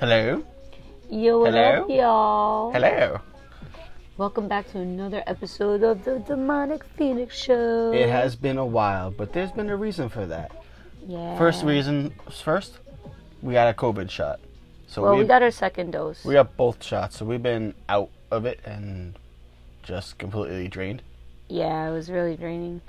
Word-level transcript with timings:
Hello? 0.00 0.42
Yo, 1.10 1.40
what 1.40 1.52
Hello? 1.52 1.82
up, 1.82 1.90
y'all? 1.90 2.72
Hello. 2.72 3.20
Welcome 4.16 4.48
back 4.48 4.70
to 4.72 4.78
another 4.78 5.22
episode 5.26 5.82
of 5.82 6.04
the 6.04 6.20
Demonic 6.20 6.84
Phoenix 6.96 7.36
Show. 7.36 7.92
It 7.92 8.08
has 8.08 8.34
been 8.34 8.56
a 8.56 8.64
while, 8.64 9.10
but 9.10 9.32
there's 9.34 9.52
been 9.52 9.68
a 9.68 9.76
reason 9.76 10.08
for 10.08 10.24
that. 10.26 10.52
Yeah. 11.06 11.36
First 11.36 11.64
reason 11.64 12.14
first, 12.30 12.78
we 13.42 13.52
got 13.52 13.68
a 13.68 13.74
COVID 13.74 14.10
shot. 14.10 14.40
So 14.86 15.02
Well, 15.02 15.16
we, 15.16 15.20
we 15.22 15.26
got 15.28 15.42
our 15.42 15.50
second 15.50 15.90
dose. 15.92 16.24
we 16.24 16.32
got 16.34 16.56
both 16.56 16.82
shots, 16.82 17.18
so 17.18 17.24
we've 17.26 17.42
been 17.42 17.74
out 17.88 18.08
of 18.30 18.46
it 18.46 18.60
and 18.64 19.18
just 19.82 20.18
completely 20.18 20.68
drained. 20.68 21.02
Yeah, 21.48 21.88
it 21.88 21.92
was 21.92 22.10
really 22.10 22.36
draining. 22.36 22.80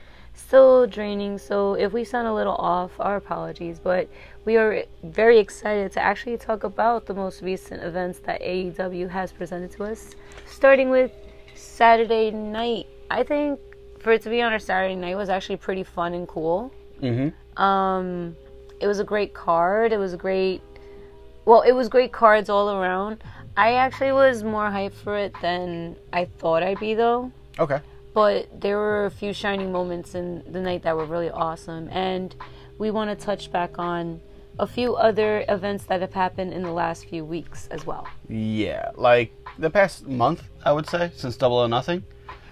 Still 0.48 0.86
draining, 0.86 1.38
so 1.38 1.76
if 1.76 1.94
we 1.94 2.04
sound 2.04 2.28
a 2.28 2.34
little 2.34 2.56
off, 2.56 2.92
our 3.00 3.16
apologies. 3.16 3.80
But 3.80 4.10
we 4.44 4.58
are 4.58 4.84
very 5.04 5.40
excited 5.40 5.92
to 5.94 6.02
actually 6.02 6.38
talk 6.38 6.64
about 6.64 7.06
the 7.06 7.14
most 7.14 7.42
recent 7.42 7.84
events 7.84 8.20
that 8.20 8.42
AEW 8.42 9.10
has 9.10 9.32
presented 9.32 9.72
to 9.72 9.86
us. 9.86 10.16
Starting 10.48 10.90
with 10.90 11.12
Saturday 11.56 12.32
night. 12.32 12.88
I 13.10 13.24
think 13.24 13.60
for 14.00 14.12
it 14.12 14.22
to 14.24 14.30
be 14.30 14.42
on 14.42 14.54
a 14.54 14.60
Saturday 14.60 14.96
night 14.96 15.16
was 15.16 15.30
actually 15.30 15.58
pretty 15.58 15.84
fun 15.84 16.14
and 16.14 16.28
cool. 16.28 16.74
Mm-hmm. 17.02 17.62
Um, 17.62 18.36
it 18.80 18.88
was 18.88 19.00
a 19.00 19.04
great 19.04 19.34
card. 19.34 19.94
It 19.94 19.98
was 19.98 20.14
a 20.14 20.18
great, 20.18 20.62
well, 21.46 21.62
it 21.62 21.72
was 21.72 21.88
great 21.88 22.12
cards 22.12 22.50
all 22.50 22.70
around. 22.70 23.24
I 23.56 23.74
actually 23.74 24.12
was 24.12 24.44
more 24.44 24.70
hyped 24.70 24.94
for 24.94 25.18
it 25.18 25.34
than 25.42 25.96
I 26.12 26.26
thought 26.26 26.64
I'd 26.64 26.80
be, 26.80 26.94
though. 26.94 27.32
Okay. 27.60 27.80
But 28.14 28.62
there 28.62 28.78
were 28.78 29.06
a 29.06 29.12
few 29.12 29.34
shining 29.34 29.72
moments 29.72 30.16
in 30.16 30.44
the 30.52 30.60
night 30.60 30.84
that 30.84 30.96
were 30.96 31.06
really 31.06 31.30
awesome, 31.30 31.88
and 31.90 32.36
we 32.78 32.92
want 32.92 33.10
to 33.10 33.26
touch 33.26 33.52
back 33.52 33.80
on 33.80 34.20
a 34.60 34.68
few 34.68 34.96
other 34.96 35.46
events 35.48 35.86
that 35.86 36.02
have 36.02 36.14
happened 36.14 36.54
in 36.54 36.62
the 36.62 36.72
last 36.72 37.06
few 37.06 37.24
weeks 37.24 37.68
as 37.72 37.86
well. 37.86 38.06
Yeah, 38.28 38.92
like 38.96 39.34
the 39.58 39.70
past 39.70 40.06
month, 40.08 40.44
I 40.66 40.74
would 40.74 40.88
say, 40.90 41.12
since 41.16 41.38
Double 41.38 41.58
or 41.58 41.70
Nothing. 41.70 42.04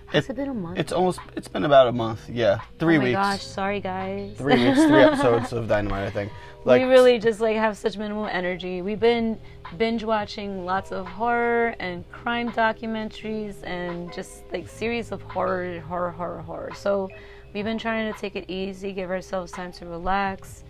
Has 0.08 0.28
it 0.30 0.36
been 0.36 0.50
a 0.50 0.54
month? 0.54 0.80
It's 0.80 0.92
almost. 0.92 1.20
It's 1.36 1.48
been 1.48 1.66
about 1.66 1.88
a 1.88 1.92
month. 1.92 2.28
Yeah, 2.30 2.62
three 2.80 2.96
oh 2.96 3.00
my 3.00 3.06
weeks. 3.06 3.16
gosh, 3.16 3.44
sorry 3.44 3.80
guys. 3.80 4.36
Three 4.38 4.68
weeks, 4.68 4.84
three 4.84 5.02
episodes 5.04 5.54
of 5.54 5.68
Dynamite. 5.68 6.08
I 6.08 6.10
think. 6.10 6.32
Like 6.66 6.82
we 6.82 6.88
really 6.88 7.20
just 7.20 7.40
like 7.40 7.56
have 7.58 7.78
such 7.78 7.96
minimal 7.98 8.26
energy. 8.26 8.82
We've 8.82 9.00
been 9.00 9.40
binge 9.78 10.04
watching 10.04 10.66
lots 10.66 10.92
of 10.92 11.06
horror 11.06 11.76
and 11.80 12.10
crime 12.12 12.52
documentaries 12.52 13.64
and 13.64 14.12
just 14.12 14.44
like 14.52 14.68
series 14.68 15.12
of 15.12 15.22
horror, 15.22 15.80
horror, 15.82 16.12
horror, 16.12 16.42
horror. 16.42 16.72
So 16.76 17.10
we've 17.54 17.66
been 17.66 17.78
trying 17.78 18.12
to 18.12 18.20
take 18.20 18.36
it 18.36 18.50
easy, 18.50 18.92
give 18.92 19.10
ourselves 19.10 19.52
time 19.52 19.72
to 19.74 19.86
relax, 19.86 20.64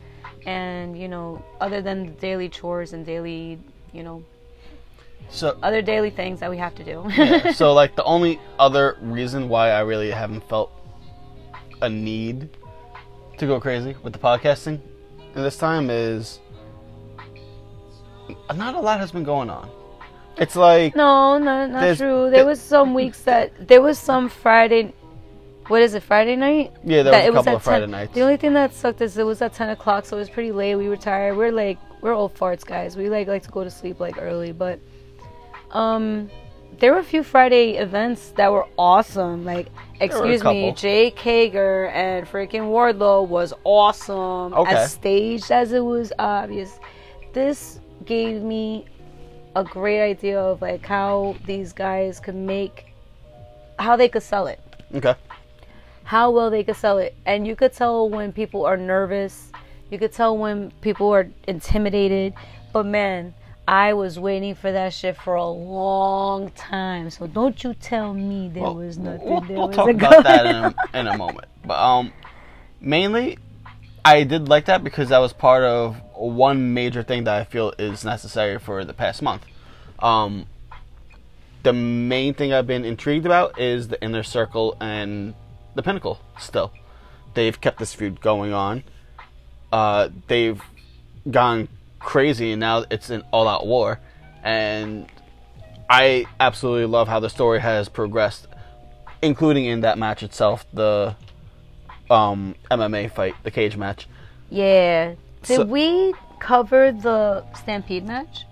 and 0.45 0.97
you 0.99 1.07
know, 1.07 1.43
other 1.61 1.81
than 1.81 2.07
the 2.07 2.11
daily 2.13 2.49
chores 2.49 2.93
and 2.93 3.05
daily, 3.05 3.59
you 3.93 4.03
know, 4.03 4.23
so. 5.29 5.57
other 5.61 5.81
daily 5.81 6.09
things 6.09 6.39
that 6.39 6.49
we 6.49 6.57
have 6.57 6.75
to 6.75 6.83
do. 6.83 7.05
yeah, 7.15 7.51
so 7.53 7.73
like 7.73 7.95
the 7.95 8.03
only 8.03 8.39
other 8.57 8.97
reason 9.01 9.47
why 9.49 9.71
I 9.71 9.81
really 9.81 10.11
haven't 10.11 10.47
felt 10.49 10.71
a 11.81 11.89
need 11.89 12.49
to 13.37 13.45
go 13.45 13.59
crazy 13.59 13.95
with 14.03 14.11
the 14.11 14.19
podcasting 14.19 14.81
in 15.35 15.43
this 15.43 15.57
time 15.57 15.89
is 15.89 16.39
not 18.55 18.75
a 18.75 18.79
lot 18.79 18.99
has 18.99 19.11
been 19.11 19.23
going 19.23 19.49
on. 19.49 19.69
It's 20.37 20.55
like 20.55 20.95
no, 20.95 21.37
not 21.37 21.69
not 21.69 21.97
true. 21.97 22.29
There 22.29 22.45
was 22.45 22.61
some 22.61 22.93
weeks 22.93 23.21
that 23.23 23.67
there 23.67 23.81
was 23.81 23.99
some 23.99 24.29
Friday. 24.29 24.93
What 25.67 25.81
is 25.81 25.93
it? 25.93 26.01
Friday 26.01 26.35
night? 26.35 26.73
yeah, 26.83 27.03
there 27.03 27.11
that 27.11 27.31
was 27.31 27.33
a 27.33 27.37
couple 27.37 27.49
at 27.49 27.55
of 27.55 27.63
Friday 27.63 27.83
10 27.83 27.91
nights. 27.91 28.13
The 28.13 28.21
only 28.21 28.37
thing 28.37 28.53
that 28.53 28.73
sucked 28.73 29.01
is 29.01 29.17
it 29.17 29.25
was 29.25 29.39
at 29.41 29.53
10 29.53 29.69
o'clock, 29.69 30.05
so 30.05 30.15
it 30.17 30.19
was 30.19 30.29
pretty 30.29 30.51
late. 30.51 30.75
We 30.75 30.89
were 30.89 30.97
tired. 30.97 31.37
We're 31.37 31.51
like, 31.51 31.77
we're 32.01 32.13
old 32.13 32.33
farts, 32.33 32.65
guys. 32.65 32.97
We 32.97 33.09
like 33.09 33.27
like 33.27 33.43
to 33.43 33.51
go 33.51 33.63
to 33.63 33.69
sleep 33.69 33.99
like 33.99 34.15
early, 34.19 34.51
but 34.51 34.79
um, 35.71 36.31
there 36.79 36.93
were 36.93 36.99
a 36.99 37.03
few 37.03 37.23
Friday 37.23 37.73
events 37.73 38.31
that 38.37 38.51
were 38.51 38.67
awesome. 38.77 39.45
Like, 39.45 39.67
excuse 39.99 40.43
me. 40.43 40.71
Jake 40.71 41.19
Hager 41.19 41.87
and 41.87 42.25
freaking 42.25 42.71
Wardlow 42.71 43.27
was 43.27 43.53
awesome. 43.63 44.53
Okay. 44.53 44.73
As 44.73 44.93
staged 44.93 45.51
as 45.51 45.73
it 45.73 45.81
was 45.81 46.13
obvious, 46.17 46.79
this 47.33 47.78
gave 48.05 48.41
me 48.41 48.85
a 49.55 49.63
great 49.63 50.01
idea 50.01 50.39
of 50.39 50.61
like 50.61 50.85
how 50.85 51.35
these 51.45 51.73
guys 51.73 52.19
could 52.19 52.35
make, 52.35 52.93
how 53.77 53.95
they 53.95 54.07
could 54.09 54.23
sell 54.23 54.47
it 54.47 54.59
okay. 54.93 55.15
how 56.03 56.31
well 56.31 56.49
they 56.49 56.63
could 56.63 56.75
sell 56.75 56.97
it. 56.97 57.15
And 57.25 57.45
you 57.45 57.55
could 57.55 57.73
tell 57.73 58.09
when 58.09 58.31
people 58.31 58.65
are 58.65 58.77
nervous. 58.77 59.51
You 59.89 59.99
could 59.99 60.11
tell 60.11 60.37
when 60.37 60.71
people 60.81 61.09
are 61.13 61.29
intimidated. 61.47 62.33
But 62.73 62.85
man, 62.85 63.33
I 63.67 63.93
was 63.93 64.19
waiting 64.19 64.55
for 64.55 64.71
that 64.71 64.93
shit 64.93 65.17
for 65.17 65.35
a 65.35 65.47
long 65.47 66.51
time. 66.51 67.09
So 67.09 67.27
don't 67.27 67.63
you 67.63 67.73
tell 67.75 68.13
me 68.13 68.49
there 68.49 68.63
Well, 68.63 68.75
was 68.75 68.97
nothing. 68.97 69.29
We'll, 69.29 69.41
there 69.41 69.57
we'll 69.57 69.67
was 69.67 69.75
talk 69.75 69.87
a 69.87 69.91
about 69.91 70.23
that 70.23 70.45
in 70.45 70.55
a, 70.55 70.99
in 70.99 71.07
a 71.07 71.17
moment. 71.17 71.47
But 71.65 71.79
um, 71.79 72.13
mainly, 72.81 73.37
I 74.03 74.23
did 74.23 74.47
like 74.47 74.65
that 74.65 74.83
because 74.83 75.09
that 75.09 75.19
was 75.19 75.33
part 75.33 75.63
of 75.63 75.97
one 76.19 76.73
major 76.73 77.03
thing 77.03 77.23
that 77.23 77.35
I 77.35 77.43
feel 77.43 77.73
is 77.79 78.03
necessary 78.03 78.59
for 78.59 78.83
the 78.83 78.93
past 78.93 79.21
month. 79.21 79.45
Um, 79.99 80.45
the 81.63 81.73
main 81.73 82.33
thing 82.33 82.53
I've 82.53 82.67
been 82.67 82.85
intrigued 82.85 83.25
about 83.25 83.59
is 83.59 83.87
the 83.87 84.01
inner 84.01 84.23
circle 84.23 84.75
and 84.79 85.33
the 85.75 85.83
pinnacle. 85.83 86.19
Still, 86.37 86.71
they've 87.33 87.59
kept 87.59 87.79
this 87.79 87.93
feud 87.93 88.21
going 88.21 88.53
on. 88.53 88.83
Uh, 89.71 90.09
they've 90.27 90.61
gone 91.29 91.67
crazy, 91.99 92.51
and 92.51 92.59
now 92.59 92.85
it's 92.89 93.09
an 93.09 93.23
all-out 93.31 93.67
war, 93.67 93.99
and 94.43 95.07
I 95.89 96.25
absolutely 96.39 96.85
love 96.85 97.07
how 97.07 97.19
the 97.19 97.29
story 97.29 97.59
has 97.59 97.89
progressed, 97.89 98.47
including 99.21 99.65
in 99.65 99.81
that 99.81 99.97
match 99.97 100.23
itself, 100.23 100.65
the 100.73 101.15
um, 102.09 102.55
MMA 102.71 103.11
fight, 103.11 103.35
the 103.43 103.51
cage 103.51 103.77
match. 103.77 104.07
Yeah. 104.49 105.15
Did 105.43 105.55
So- 105.57 105.65
we 105.65 106.13
cover 106.39 106.91
the 106.91 107.43
Stampede 107.55 108.05
match? 108.05 108.45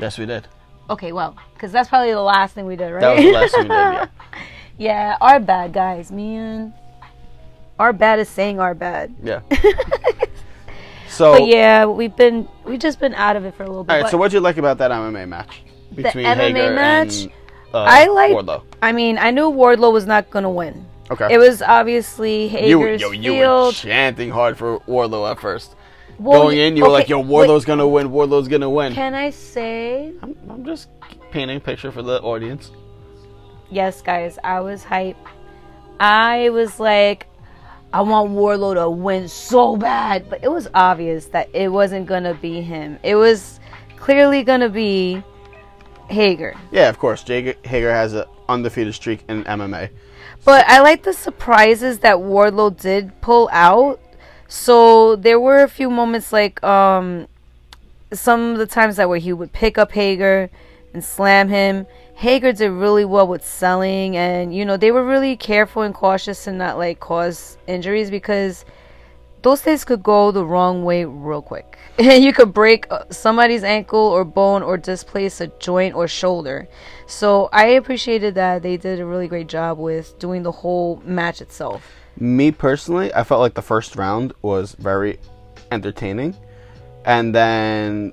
Yes, 0.00 0.18
we 0.18 0.26
did. 0.26 0.46
Okay, 0.88 1.12
well, 1.12 1.36
because 1.54 1.70
that's 1.72 1.88
probably 1.88 2.10
the 2.12 2.20
last 2.20 2.54
thing 2.54 2.66
we 2.66 2.76
did, 2.76 2.90
right? 2.90 3.00
That 3.00 3.14
was 3.16 3.24
the 3.24 3.32
last 3.32 3.50
thing 3.54 3.62
we 3.62 3.68
did. 3.68 3.68
Yeah. 3.68 4.06
yeah, 4.78 5.16
our 5.20 5.38
bad, 5.38 5.72
guys, 5.72 6.10
man. 6.10 6.74
Our 7.78 7.92
bad 7.92 8.18
is 8.18 8.28
saying 8.28 8.60
our 8.60 8.74
bad. 8.74 9.14
Yeah. 9.22 9.40
So, 11.08 11.32
But 11.32 11.48
yeah, 11.48 11.86
we've 11.86 12.14
been 12.16 12.48
we've 12.64 12.78
just 12.78 13.00
been 13.00 13.14
out 13.14 13.34
of 13.36 13.44
it 13.44 13.54
for 13.54 13.64
a 13.64 13.66
little 13.66 13.82
bit. 13.84 13.90
all 13.92 13.96
right. 13.98 14.02
but- 14.04 14.10
So, 14.10 14.16
what'd 14.16 14.32
you 14.32 14.40
like 14.40 14.56
about 14.58 14.78
that 14.78 14.90
MMA 14.92 15.28
match 15.28 15.62
between 15.94 16.22
the 16.24 16.30
MMA 16.30 16.38
Hager 16.54 16.74
match? 16.74 17.22
and 17.22 17.32
uh, 17.74 17.82
I 17.86 18.06
like. 18.06 18.32
Wardlow? 18.32 18.62
I 18.80 18.92
mean, 18.92 19.18
I 19.18 19.30
knew 19.32 19.50
Wardlow 19.50 19.92
was 19.92 20.06
not 20.06 20.30
gonna 20.30 20.50
win. 20.50 20.86
Okay. 21.10 21.26
It 21.34 21.38
was 21.38 21.62
obviously 21.62 22.44
you, 22.44 22.48
Hager's 22.80 23.00
yo, 23.02 23.10
you 23.10 23.32
were 23.32 23.38
field. 23.38 23.74
chanting 23.74 24.30
hard 24.30 24.56
for 24.56 24.78
Wardlow 24.80 25.28
at 25.30 25.40
first. 25.40 25.74
Well, 26.20 26.42
Going 26.42 26.58
in, 26.58 26.76
you 26.76 26.82
were 26.82 26.90
like, 26.90 27.08
"Yo, 27.08 27.18
wait, 27.20 27.28
Wardlow's 27.28 27.64
gonna 27.64 27.88
win. 27.88 28.10
Wardlow's 28.10 28.46
gonna 28.46 28.68
win." 28.68 28.92
Can 28.92 29.14
I 29.14 29.30
say 29.30 30.12
I'm, 30.22 30.36
I'm 30.50 30.64
just 30.66 30.88
painting 31.30 31.56
a 31.56 31.60
picture 31.60 31.90
for 31.90 32.02
the 32.02 32.20
audience. 32.20 32.70
yes, 33.70 34.02
guys? 34.02 34.38
I 34.44 34.60
was 34.60 34.84
hype. 34.84 35.16
I 35.98 36.50
was 36.50 36.78
like, 36.78 37.26
I 37.94 38.02
want 38.02 38.32
Wardlow 38.32 38.74
to 38.74 38.90
win 38.90 39.28
so 39.28 39.76
bad, 39.76 40.28
but 40.28 40.44
it 40.44 40.48
was 40.48 40.68
obvious 40.74 41.26
that 41.26 41.48
it 41.54 41.68
wasn't 41.72 42.06
gonna 42.06 42.34
be 42.34 42.60
him. 42.60 42.98
It 43.02 43.14
was 43.14 43.58
clearly 43.96 44.42
gonna 44.42 44.68
be 44.68 45.22
Hager. 46.08 46.54
Yeah, 46.70 46.88
of 46.90 46.98
course. 46.98 47.22
Jake 47.22 47.64
Hager 47.64 47.90
has 47.92 48.12
an 48.12 48.24
undefeated 48.48 48.94
streak 48.94 49.24
in 49.28 49.44
MMA. 49.44 49.88
But 50.44 50.66
I 50.68 50.80
like 50.80 51.02
the 51.02 51.12
surprises 51.14 52.00
that 52.00 52.16
Wardlow 52.16 52.78
did 52.78 53.18
pull 53.22 53.48
out. 53.52 54.00
So 54.50 55.14
there 55.14 55.38
were 55.38 55.62
a 55.62 55.68
few 55.68 55.88
moments 55.88 56.32
like 56.32 56.62
um 56.64 57.28
some 58.12 58.50
of 58.50 58.58
the 58.58 58.66
times 58.66 58.96
that 58.96 59.08
where 59.08 59.18
he 59.18 59.32
would 59.32 59.52
pick 59.52 59.78
up 59.78 59.92
Hager 59.92 60.50
and 60.92 61.04
slam 61.04 61.48
him. 61.48 61.86
Hager 62.16 62.52
did 62.52 62.70
really 62.70 63.04
well 63.04 63.28
with 63.28 63.46
selling 63.46 64.16
and 64.16 64.52
you 64.52 64.64
know 64.64 64.76
they 64.76 64.90
were 64.90 65.04
really 65.04 65.36
careful 65.36 65.82
and 65.82 65.94
cautious 65.94 66.42
to 66.44 66.52
not 66.52 66.78
like 66.78 66.98
cause 66.98 67.58
injuries 67.68 68.10
because 68.10 68.64
those 69.42 69.62
things 69.62 69.84
could 69.84 70.02
go 70.02 70.32
the 70.32 70.44
wrong 70.44 70.84
way 70.84 71.04
real 71.04 71.42
quick. 71.42 71.78
you 71.98 72.32
could 72.32 72.52
break 72.52 72.88
uh, 72.90 73.04
somebody's 73.08 73.62
ankle 73.62 74.00
or 74.00 74.24
bone 74.24 74.64
or 74.64 74.76
displace 74.76 75.40
a 75.40 75.46
joint 75.60 75.94
or 75.94 76.08
shoulder. 76.08 76.68
So 77.06 77.48
I 77.52 77.66
appreciated 77.66 78.34
that 78.34 78.62
they 78.62 78.76
did 78.76 78.98
a 78.98 79.06
really 79.06 79.28
great 79.28 79.46
job 79.46 79.78
with 79.78 80.18
doing 80.18 80.42
the 80.42 80.52
whole 80.52 81.00
match 81.04 81.40
itself. 81.40 81.99
Me 82.18 82.50
personally, 82.50 83.12
I 83.14 83.24
felt 83.24 83.40
like 83.40 83.54
the 83.54 83.62
first 83.62 83.96
round 83.96 84.32
was 84.42 84.74
very 84.78 85.18
entertaining, 85.72 86.36
and 87.04 87.34
then 87.34 88.12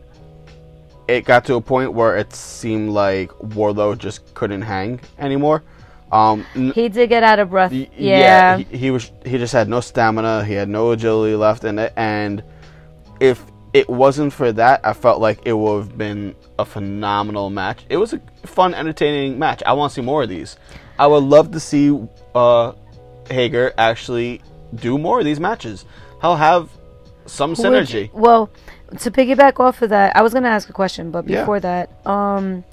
it 1.08 1.26
got 1.26 1.46
to 1.46 1.56
a 1.56 1.62
point 1.62 1.94
where 1.94 2.16
it 2.18 2.34
seemed 2.34 2.90
like 2.92 3.30
Wardlow 3.40 3.98
just 3.98 4.34
couldn't 4.34 4.62
hang 4.62 5.00
anymore. 5.20 5.64
Um, 6.12 6.46
n- 6.56 6.72
He 6.74 6.88
did 6.88 7.10
get 7.10 7.24
out 7.24 7.40
of 7.40 7.50
breath. 7.50 7.72
y- 7.72 7.90
Yeah. 7.98 8.58
he, 8.58 8.78
he 8.78 8.92
was 8.92 9.12
he 9.26 9.38
just 9.38 9.52
had 9.54 9.68
no 9.68 9.82
stamina. 9.82 10.46
He 10.46 10.54
had 10.54 10.70
no 10.70 10.92
agility 10.92 11.36
left 11.36 11.64
in 11.66 11.78
it, 11.80 11.92
and 11.98 12.44
if 13.20 13.44
it 13.74 13.90
wasn't 13.90 14.32
for 14.32 14.52
that, 14.54 14.80
I 14.86 14.94
felt 14.94 15.20
like 15.20 15.40
it 15.46 15.52
would 15.54 15.80
have 15.80 15.98
been 15.98 16.34
a 16.58 16.64
phenomenal 16.66 17.50
match. 17.50 17.86
It 17.90 17.98
was 17.98 18.14
a 18.14 18.22
fun, 18.46 18.74
entertaining 18.74 19.38
match. 19.38 19.62
I 19.66 19.74
want 19.74 19.92
to 19.92 19.96
see 19.96 20.02
more 20.06 20.24
of 20.24 20.30
these. 20.30 20.56
I 20.98 21.08
would 21.08 21.24
love 21.26 21.52
to 21.52 21.60
see 21.60 21.98
uh, 22.34 22.72
Hager 23.30 23.74
actually 23.78 24.42
do 24.76 24.98
more 24.98 25.20
of 25.20 25.26
these 25.26 25.40
matches. 25.40 25.86
He'll 26.22 26.36
have 26.36 26.70
some 27.26 27.54
synergy. 27.56 28.04
you- 28.06 28.10
well, 28.14 28.50
to 29.00 29.12
piggyback 29.12 29.60
off 29.60 29.82
of 29.82 29.90
that, 29.90 30.16
I 30.16 30.22
was 30.22 30.34
gonna 30.34 30.48
ask 30.50 30.70
a 30.70 30.74
question, 30.74 31.12
but 31.12 31.28
Yeah. 31.28 31.42
before 31.42 31.60
that, 31.60 31.90
um, 32.06 32.64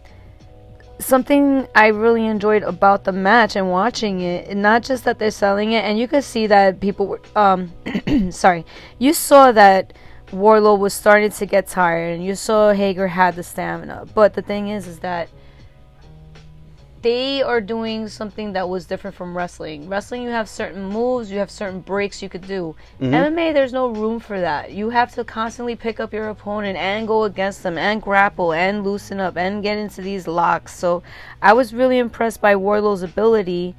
something 0.99 1.67
I 1.75 1.89
really 1.89 2.25
enjoyed 2.27 2.63
about 2.63 3.05
the 3.05 3.13
match 3.13 3.57
and 3.57 3.71
watching 3.71 4.21
it, 4.21 4.57
not 4.57 4.83
just 4.83 5.05
that 5.05 5.19
they're 5.19 5.31
selling 5.31 5.73
it, 5.73 5.85
and 5.85 5.99
you 5.99 6.07
could 6.07 6.25
see 6.25 6.47
that 6.47 6.81
people 6.81 7.07
were, 7.07 7.21
um, 7.35 7.73
sorry, 8.31 8.65
you 8.99 9.13
saw 9.13 9.51
that 9.53 9.93
Wardlow 10.33 10.79
was 10.79 10.95
starting 10.95 11.31
to 11.31 11.47
get 11.47 11.67
tired, 11.69 12.15
and 12.15 12.25
you 12.25 12.35
saw 12.35 12.73
Hager 12.73 13.09
had 13.09 13.37
the 13.37 13.43
stamina. 13.43 14.05
But 14.15 14.35
the 14.35 14.43
thing 14.43 14.69
is, 14.69 14.87
is 14.87 15.01
that 15.01 15.29
they 17.05 17.43
are 17.43 17.61
doing 17.61 18.09
something 18.09 18.55
that 18.55 18.67
was 18.67 18.87
different 18.87 19.15
from 19.15 19.37
wrestling. 19.37 19.91
Wrestling, 19.91 20.23
you 20.23 20.31
have 20.31 20.49
certain 20.49 20.87
moves, 20.87 21.31
you 21.31 21.39
have 21.39 21.51
certain 21.51 21.81
breaks 21.81 22.23
you 22.23 22.31
could 22.31 22.47
do. 22.47 22.75
Mm-hmm. 22.99 23.13
MMA, 23.13 23.53
there's 23.53 23.75
no 23.75 23.89
room 23.89 24.19
for 24.19 24.41
that. 24.41 24.73
You 24.73 24.89
have 24.89 25.15
to 25.17 25.23
constantly 25.23 25.77
pick 25.77 26.01
up 26.01 26.15
your 26.15 26.31
opponent 26.31 26.79
and 26.79 27.07
go 27.07 27.25
against 27.25 27.63
them 27.63 27.77
and 27.77 28.01
grapple 28.01 28.55
and 28.55 28.85
loosen 28.85 29.21
up 29.21 29.37
and 29.37 29.63
get 29.63 29.77
into 29.77 30.01
these 30.01 30.27
locks. 30.27 30.75
So 30.75 31.03
I 31.43 31.53
was 31.53 31.75
really 31.75 31.99
impressed 31.99 32.41
by 32.41 32.57
Wardlow's 32.57 33.03
ability 33.03 33.75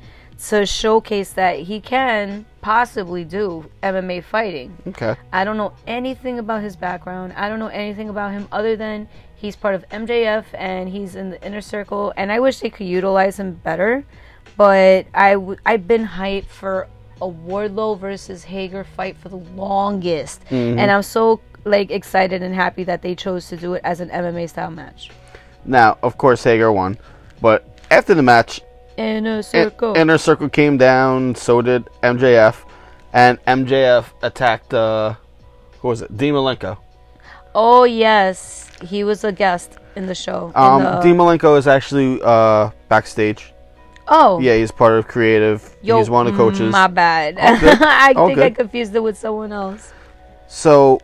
to 0.47 0.65
showcase 0.65 1.31
that 1.33 1.59
he 1.59 1.79
can 1.79 2.45
possibly 2.61 3.23
do 3.23 3.69
MMA 3.81 4.23
fighting. 4.23 4.77
Okay. 4.87 5.15
I 5.31 5.43
don't 5.43 5.57
know 5.57 5.73
anything 5.87 6.39
about 6.39 6.61
his 6.61 6.75
background. 6.75 7.33
I 7.33 7.47
don't 7.47 7.59
know 7.59 7.67
anything 7.67 8.09
about 8.09 8.31
him 8.31 8.47
other 8.51 8.75
than 8.75 9.07
he's 9.35 9.55
part 9.55 9.75
of 9.75 9.87
MJF 9.89 10.45
and 10.53 10.89
he's 10.89 11.15
in 11.15 11.29
the 11.29 11.45
inner 11.45 11.61
circle. 11.61 12.13
And 12.17 12.31
I 12.31 12.39
wish 12.39 12.59
they 12.59 12.69
could 12.69 12.87
utilize 12.87 13.39
him 13.39 13.53
better. 13.53 14.05
But 14.57 15.07
I 15.13 15.33
w- 15.33 15.57
I've 15.65 15.87
been 15.87 16.05
hyped 16.05 16.47
for 16.47 16.87
a 17.21 17.27
Wardlow 17.27 17.99
versus 17.99 18.43
Hager 18.43 18.83
fight 18.83 19.17
for 19.17 19.29
the 19.29 19.37
longest, 19.37 20.43
mm-hmm. 20.45 20.79
and 20.79 20.91
I'm 20.91 21.03
so 21.03 21.41
like 21.63 21.91
excited 21.91 22.43
and 22.43 22.53
happy 22.53 22.83
that 22.83 23.01
they 23.01 23.15
chose 23.15 23.47
to 23.49 23.57
do 23.57 23.73
it 23.73 23.81
as 23.83 23.99
an 23.99 24.09
MMA 24.09 24.49
style 24.49 24.71
match. 24.71 25.09
Now, 25.65 25.97
of 26.03 26.17
course, 26.17 26.43
Hager 26.43 26.71
won, 26.71 26.97
but 27.41 27.79
after 27.89 28.13
the 28.13 28.21
match, 28.21 28.61
Inner 28.97 29.37
In- 29.37 29.43
circle. 29.43 29.95
Inner 29.95 30.17
Circle 30.17 30.49
came 30.49 30.77
down. 30.77 31.35
So 31.35 31.61
did 31.61 31.85
MJF, 32.03 32.55
and 33.13 33.37
MJF 33.45 34.05
attacked. 34.21 34.73
Uh, 34.73 35.15
who 35.81 35.87
was 35.89 36.01
it? 36.01 36.15
Dean 36.17 36.33
Malenko. 36.33 36.77
oh 37.53 37.83
yes, 37.83 38.69
he 38.81 39.03
was 39.03 39.23
a 39.23 39.31
guest 39.31 39.77
in 39.95 40.05
the 40.07 40.15
show. 40.15 40.51
Um, 40.55 40.83
the- 40.83 40.99
Dean 41.01 41.15
Malenko 41.17 41.57
is 41.57 41.67
actually 41.67 42.19
uh 42.23 42.69
backstage. 42.89 43.53
oh 44.07 44.39
Yeah, 44.39 44.55
he's 44.55 44.71
part 44.71 44.93
of 44.93 45.07
creative. 45.07 45.75
Yo, 45.81 45.97
he's 45.97 46.09
one 46.09 46.27
of 46.27 46.33
the 46.33 46.37
coaches. 46.37 46.71
My 46.71 46.87
bad. 46.87 47.37
I 47.39 48.13
All 48.15 48.27
think 48.27 48.39
I 48.39 48.49
confused 48.49 48.95
it 48.95 49.03
with 49.03 49.17
someone 49.17 49.51
else. 49.51 49.93
So, 50.47 50.99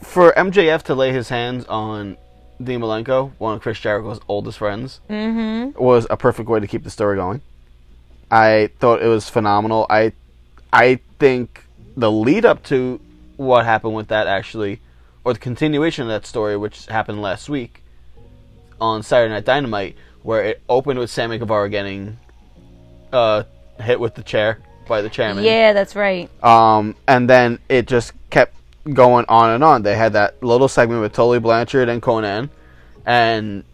for 0.00 0.32
MJF 0.32 0.82
to 0.84 0.94
lay 0.94 1.12
his 1.12 1.28
hands 1.28 1.64
on 1.66 2.16
Dean 2.64 2.80
Malenko, 2.80 3.32
one 3.38 3.54
of 3.56 3.62
Chris 3.62 3.78
Jericho's 3.78 4.20
oldest 4.28 4.58
friends, 4.58 5.00
Mm-hmm. 5.10 5.78
was 5.82 6.06
a 6.10 6.16
perfect 6.16 6.48
way 6.48 6.60
to 6.60 6.66
keep 6.66 6.84
the 6.84 6.90
story 6.90 7.16
going. 7.16 7.40
I 8.30 8.70
thought 8.78 9.02
it 9.02 9.06
was 9.08 9.28
phenomenal. 9.28 9.86
I, 9.90 10.12
I 10.72 11.00
think 11.18 11.64
the 11.96 12.10
lead 12.10 12.44
up 12.44 12.62
to 12.64 13.00
what 13.36 13.64
happened 13.64 13.94
with 13.94 14.08
that 14.08 14.26
actually, 14.26 14.80
or 15.24 15.32
the 15.34 15.38
continuation 15.38 16.02
of 16.04 16.08
that 16.08 16.26
story, 16.26 16.56
which 16.56 16.86
happened 16.86 17.20
last 17.20 17.48
week 17.48 17.82
on 18.80 19.02
Saturday 19.02 19.32
Night 19.34 19.44
Dynamite, 19.44 19.96
where 20.22 20.42
it 20.44 20.62
opened 20.68 20.98
with 20.98 21.10
Sammy 21.10 21.38
Guevara 21.38 21.68
getting 21.68 22.16
uh, 23.12 23.42
hit 23.80 24.00
with 24.00 24.14
the 24.14 24.22
chair 24.22 24.58
by 24.88 25.02
the 25.02 25.10
chairman. 25.10 25.44
Yeah, 25.44 25.72
that's 25.72 25.94
right. 25.94 26.28
Um, 26.44 26.96
and 27.06 27.28
then 27.28 27.58
it 27.68 27.86
just 27.86 28.12
kept 28.30 28.54
going 28.90 29.24
on 29.28 29.50
and 29.50 29.64
on. 29.64 29.82
They 29.82 29.96
had 29.96 30.14
that 30.14 30.42
little 30.42 30.68
segment 30.68 31.00
with 31.00 31.12
Tully 31.12 31.38
Blanchard 31.38 31.88
and 31.88 32.02
Conan, 32.02 32.50
and 33.06 33.64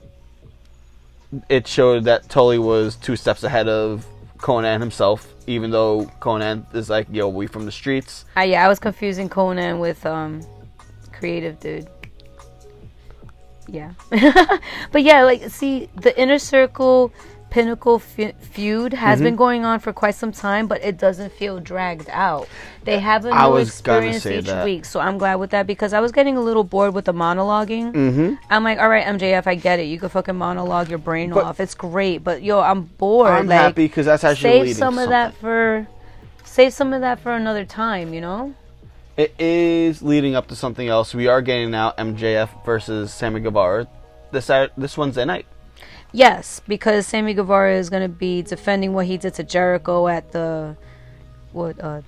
it 1.48 1.66
showed 1.66 2.04
that 2.04 2.28
Tully 2.28 2.58
was 2.58 2.96
two 2.96 3.16
steps 3.16 3.44
ahead 3.44 3.68
of 3.68 4.06
Conan 4.38 4.80
himself, 4.80 5.34
even 5.46 5.70
though 5.70 6.06
Conan 6.20 6.66
is 6.72 6.88
like, 6.88 7.06
yo, 7.10 7.28
we 7.28 7.46
from 7.46 7.64
the 7.64 7.72
streets. 7.72 8.24
Uh, 8.36 8.42
yeah, 8.42 8.64
I 8.64 8.68
was 8.68 8.78
confusing 8.78 9.28
Conan 9.28 9.78
with 9.78 10.04
um, 10.06 10.42
creative 11.12 11.58
dude. 11.60 11.88
Yeah, 13.70 13.92
but 14.92 15.02
yeah, 15.02 15.24
like 15.24 15.50
see, 15.50 15.90
the 15.96 16.18
inner 16.18 16.38
circle 16.38 17.12
pinnacle 17.50 17.98
fe- 17.98 18.34
feud 18.40 18.92
Mm-hmm. 18.92 19.00
has 19.04 19.20
been 19.20 19.36
going 19.36 19.64
on 19.64 19.80
for 19.80 19.92
quite 19.92 20.14
some 20.14 20.32
time, 20.32 20.66
but 20.66 20.82
it 20.84 20.98
doesn't 20.98 21.32
feel 21.32 21.58
dragged 21.60 22.08
out. 22.10 22.48
They 22.84 22.98
have 23.00 23.24
a 23.24 23.30
new 23.30 23.56
experience 23.56 24.24
each 24.26 24.46
that. 24.46 24.64
week, 24.64 24.84
so 24.84 25.00
I'm 25.00 25.18
glad 25.18 25.36
with 25.36 25.50
that 25.50 25.66
because 25.66 25.92
I 25.92 26.00
was 26.00 26.12
getting 26.12 26.36
a 26.36 26.40
little 26.40 26.64
bored 26.64 26.94
with 26.94 27.04
the 27.06 27.12
monologuing. 27.14 27.92
Mm-hmm. 27.92 28.34
I'm 28.50 28.64
like, 28.64 28.78
all 28.78 28.88
right, 28.88 29.04
MJF, 29.06 29.46
I 29.46 29.54
get 29.54 29.78
it. 29.78 29.84
You 29.84 29.98
can 29.98 30.08
fucking 30.08 30.36
monologue 30.36 30.88
your 30.88 30.98
brain 30.98 31.30
But- 31.30 31.44
off. 31.44 31.60
It's 31.60 31.74
great, 31.74 32.24
but 32.24 32.42
yo, 32.42 32.60
I'm 32.60 32.82
bored. 32.82 33.30
I'm 33.30 33.46
like, 33.46 33.58
happy 33.58 33.86
because 33.86 34.06
that's 34.06 34.24
actually 34.24 34.68
save 34.68 34.76
some 34.76 34.98
of 34.98 35.08
that 35.10 35.34
for, 35.34 35.86
save 36.44 36.72
some 36.72 36.92
of 36.92 37.00
that 37.02 37.20
for 37.20 37.32
another 37.32 37.64
time. 37.64 38.12
You 38.14 38.20
know? 38.20 38.54
It 39.16 39.34
is 39.38 40.00
leading 40.02 40.34
up 40.36 40.46
to 40.48 40.54
something 40.56 40.86
else. 40.88 41.12
We 41.14 41.26
are 41.26 41.42
getting 41.42 41.70
now 41.72 41.92
MJF 41.98 42.64
versus 42.64 43.12
Sammy 43.12 43.40
Guevara 43.40 43.88
this 44.30 44.44
Sat- 44.46 44.72
this 44.76 44.96
Wednesday 44.96 45.24
night. 45.24 45.46
Yes, 46.12 46.60
because 46.66 47.06
Sammy 47.06 47.34
Guevara 47.34 47.76
is 47.76 47.90
gonna 47.90 48.08
be 48.08 48.42
defending 48.42 48.94
what 48.94 49.06
he 49.06 49.16
did 49.18 49.34
to 49.34 49.44
Jericho 49.44 50.08
at 50.08 50.32
the, 50.32 50.76
what 51.52 51.78
uh, 51.80 52.00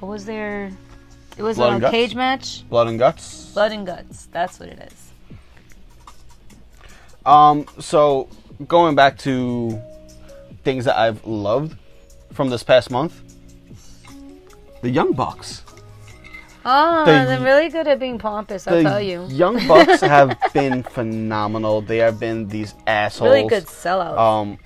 what 0.00 0.08
was 0.08 0.24
there? 0.24 0.70
It 1.36 1.42
was 1.42 1.56
Blood 1.56 1.82
a 1.82 1.90
cage 1.90 2.14
match. 2.14 2.66
Blood 2.68 2.88
and 2.88 2.98
guts. 2.98 3.50
Blood 3.52 3.72
and 3.72 3.86
guts. 3.86 4.26
That's 4.32 4.58
what 4.58 4.70
it 4.70 4.90
is. 4.90 5.12
Um, 7.26 7.66
so 7.78 8.28
going 8.66 8.94
back 8.94 9.18
to 9.18 9.82
things 10.64 10.84
that 10.86 10.96
I've 10.96 11.24
loved 11.26 11.76
from 12.32 12.48
this 12.48 12.62
past 12.62 12.90
month, 12.90 13.20
the 14.80 14.90
Young 14.90 15.12
Bucks. 15.12 15.62
Oh, 16.68 17.04
The- 17.04 17.12
they're 17.12 17.40
really 17.40 17.68
good 17.68 17.86
at 17.86 18.00
being 18.00 18.18
pompous. 18.18 18.66
I'll 18.66 18.82
tell 18.82 19.00
you. 19.00 19.24
Young 19.28 19.66
Bucks 19.68 20.00
have 20.16 20.36
been 20.52 20.82
phenomenal. 20.82 21.80
They 21.80 21.98
have 21.98 22.18
been 22.18 22.48
these 22.48 22.74
assholes. 22.86 23.30
Really 23.30 23.48
good 23.48 23.66
sellouts. 23.66 24.18
Um, 24.18 24.58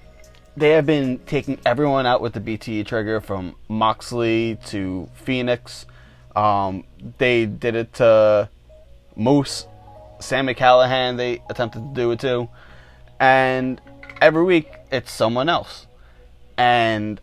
they 0.57 0.71
have 0.71 0.87
been 0.87 1.19
taking 1.27 1.59
everyone 1.67 2.07
out 2.07 2.21
with 2.23 2.33
the 2.33 2.41
BTE 2.41 2.87
trigger 2.87 3.21
from 3.21 3.55
Moxley 3.69 4.59
to 4.67 5.09
Fenix. 5.15 5.85
Um, 6.35 6.85
they 7.19 7.45
did 7.47 7.75
it 7.77 7.93
to 7.95 8.49
Moose, 9.15 9.67
Sami 10.21 10.55
Callihan. 10.55 11.17
They 11.19 11.43
attempted 11.51 11.81
to 11.81 11.95
do 11.95 12.11
it 12.13 12.21
too, 12.21 12.49
and 13.19 13.81
every 14.23 14.45
week 14.45 14.71
it's 14.91 15.13
someone 15.13 15.49
else, 15.49 15.87
and 16.57 17.21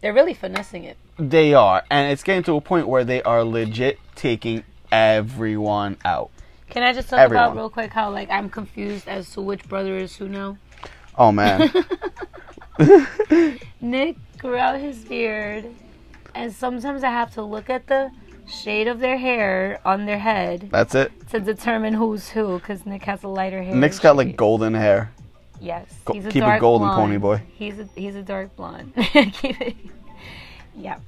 they're 0.00 0.12
really 0.12 0.34
finessing 0.34 0.84
it. 0.84 0.96
They 1.18 1.54
are, 1.54 1.82
and 1.90 2.12
it's 2.12 2.22
getting 2.22 2.42
to 2.44 2.56
a 2.56 2.60
point 2.60 2.88
where 2.88 3.04
they 3.04 3.22
are 3.22 3.42
legit 3.44 3.98
taking 4.14 4.64
everyone 4.92 5.96
out. 6.04 6.30
Can 6.70 6.82
I 6.82 6.92
just 6.92 7.08
talk 7.08 7.20
Everyone. 7.20 7.44
about 7.46 7.56
real 7.56 7.70
quick 7.70 7.92
how 7.92 8.10
like 8.10 8.28
I'm 8.30 8.50
confused 8.50 9.08
as 9.08 9.30
to 9.32 9.40
which 9.40 9.66
brother 9.68 9.96
is 9.96 10.16
who 10.16 10.28
now? 10.28 10.58
Oh 11.16 11.32
man, 11.32 11.72
Nick 13.80 14.16
grew 14.38 14.56
out 14.56 14.78
his 14.80 15.04
beard, 15.04 15.66
and 16.34 16.52
sometimes 16.52 17.02
I 17.04 17.10
have 17.10 17.32
to 17.34 17.42
look 17.42 17.70
at 17.70 17.86
the 17.86 18.10
shade 18.48 18.88
of 18.88 19.00
their 19.00 19.16
hair 19.16 19.80
on 19.84 20.06
their 20.06 20.18
head 20.18 20.68
that's 20.70 20.94
it. 20.94 21.10
to 21.30 21.40
determine 21.40 21.94
who's 21.94 22.28
who. 22.30 22.58
Because 22.58 22.84
Nick 22.84 23.02
has 23.04 23.22
a 23.22 23.28
lighter 23.28 23.62
hair. 23.62 23.74
Nick's 23.74 23.98
got 23.98 24.16
like 24.16 24.36
golden 24.36 24.74
hair. 24.74 25.10
Yes, 25.60 25.86
Go- 26.04 26.12
he's 26.14 26.26
a 26.26 26.30
keep 26.30 26.42
it 26.44 26.60
golden, 26.60 26.88
blonde. 26.88 27.00
pony 27.00 27.16
boy. 27.18 27.42
He's 27.54 27.78
a 27.78 27.88
he's 27.94 28.14
a 28.16 28.22
dark 28.22 28.54
blonde. 28.56 28.92
keep 29.32 29.60
it. 29.60 29.76
Yeah. 30.76 30.98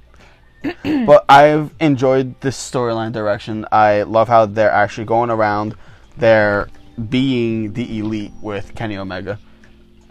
but 1.05 1.25
I've 1.29 1.73
enjoyed 1.79 2.39
this 2.41 2.57
storyline 2.57 3.11
direction. 3.13 3.65
I 3.71 4.03
love 4.03 4.27
how 4.27 4.45
they're 4.45 4.71
actually 4.71 5.05
going 5.05 5.29
around. 5.29 5.75
They're 6.17 6.67
being 7.09 7.73
the 7.73 7.99
elite 7.99 8.33
with 8.41 8.75
Kenny 8.75 8.97
Omega, 8.97 9.39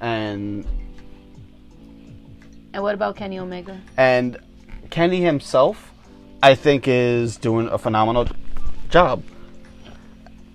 and 0.01 0.65
And 2.73 2.83
what 2.83 2.95
about 2.95 3.17
Kenny 3.17 3.39
Omega? 3.39 3.79
and 3.97 4.39
Kenny 4.91 5.21
himself, 5.21 5.93
I 6.43 6.55
think, 6.55 6.89
is 6.89 7.37
doing 7.37 7.69
a 7.69 7.77
phenomenal 7.77 8.27
job. 8.89 9.23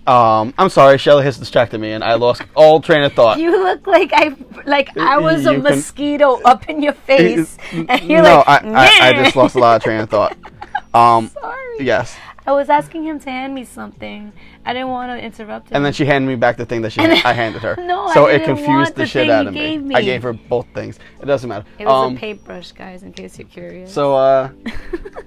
Um, 0.06 0.52
I'm 0.58 0.68
sorry, 0.68 0.98
Shelly 0.98 1.24
has 1.24 1.38
distracted 1.38 1.80
me, 1.80 1.92
and 1.92 2.04
I 2.04 2.14
lost 2.14 2.42
all 2.54 2.80
train 2.80 3.02
of 3.04 3.14
thought. 3.14 3.38
You 3.38 3.50
look 3.50 3.86
like 3.86 4.10
I 4.12 4.34
like 4.66 4.94
I 4.98 5.18
was 5.18 5.46
a 5.46 5.52
You 5.54 5.62
can- 5.62 5.74
mosquito 5.76 6.40
up 6.42 6.68
in 6.68 6.82
your 6.82 6.92
face, 6.92 7.56
and 7.72 7.88
you're 8.02 8.22
no, 8.22 8.42
like, 8.46 8.64
I, 8.64 9.00
I, 9.02 9.08
I 9.08 9.12
just 9.24 9.34
lost 9.34 9.54
a 9.54 9.58
lot 9.58 9.76
of 9.76 9.82
train 9.82 10.00
of 10.00 10.10
thought. 10.10 10.36
Um, 10.94 11.26
Sorry. 11.30 11.78
yes, 11.80 12.16
I 12.46 12.52
was 12.52 12.68
asking 12.70 13.02
him 13.02 13.18
to 13.18 13.28
hand 13.28 13.52
me 13.52 13.64
something. 13.64 14.32
I 14.64 14.72
didn't 14.72 14.90
want 14.90 15.10
to 15.10 15.24
interrupt 15.24 15.70
him. 15.70 15.76
And 15.76 15.84
then 15.84 15.92
she 15.92 16.04
handed 16.04 16.28
me 16.28 16.36
back 16.36 16.56
the 16.56 16.64
thing 16.64 16.82
that 16.82 16.92
she 16.92 17.00
I 17.00 17.32
handed 17.32 17.62
her. 17.62 17.74
No, 17.80 18.08
so 18.14 18.26
it 18.26 18.44
confused 18.44 18.94
the, 18.94 19.00
the 19.02 19.06
shit 19.06 19.28
out 19.28 19.48
of 19.48 19.54
me. 19.54 19.76
me. 19.78 19.92
I 19.96 20.02
gave 20.02 20.22
her 20.22 20.32
both 20.32 20.68
things. 20.72 21.00
It 21.20 21.26
doesn't 21.26 21.48
matter. 21.48 21.64
it 21.80 21.86
was 21.86 22.06
um, 22.10 22.16
a 22.16 22.20
paintbrush, 22.20 22.70
guys, 22.70 23.02
in 23.02 23.12
case 23.12 23.40
you're 23.40 23.48
curious. 23.48 23.92
so 23.92 24.14
uh, 24.14 24.50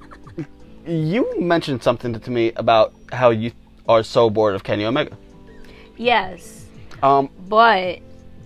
you 0.88 1.38
mentioned 1.38 1.84
something 1.84 2.18
to 2.18 2.32
me 2.32 2.54
about 2.56 2.94
how 3.12 3.32
you 3.32 3.52
are 3.88 4.04
so 4.04 4.30
bored 4.30 4.56
of 4.56 4.64
Kenny 4.64 4.86
Omega. 4.86 5.16
yes, 5.98 6.66
Um, 7.04 7.30
but 7.48 8.00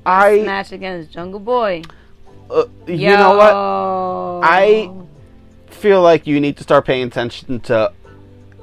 I 0.05 0.41
match 0.45 0.71
against 0.71 1.11
Jungle 1.11 1.39
Boy. 1.39 1.83
uh, 2.49 2.63
you 2.87 3.09
know 3.09 3.35
what? 3.37 3.53
I- 4.47 4.89
Feel 5.69 6.01
like 6.03 6.27
you 6.27 6.39
need 6.39 6.57
to 6.57 6.63
start 6.63 6.85
paying 6.85 7.07
attention 7.07 7.59
to 7.61 7.91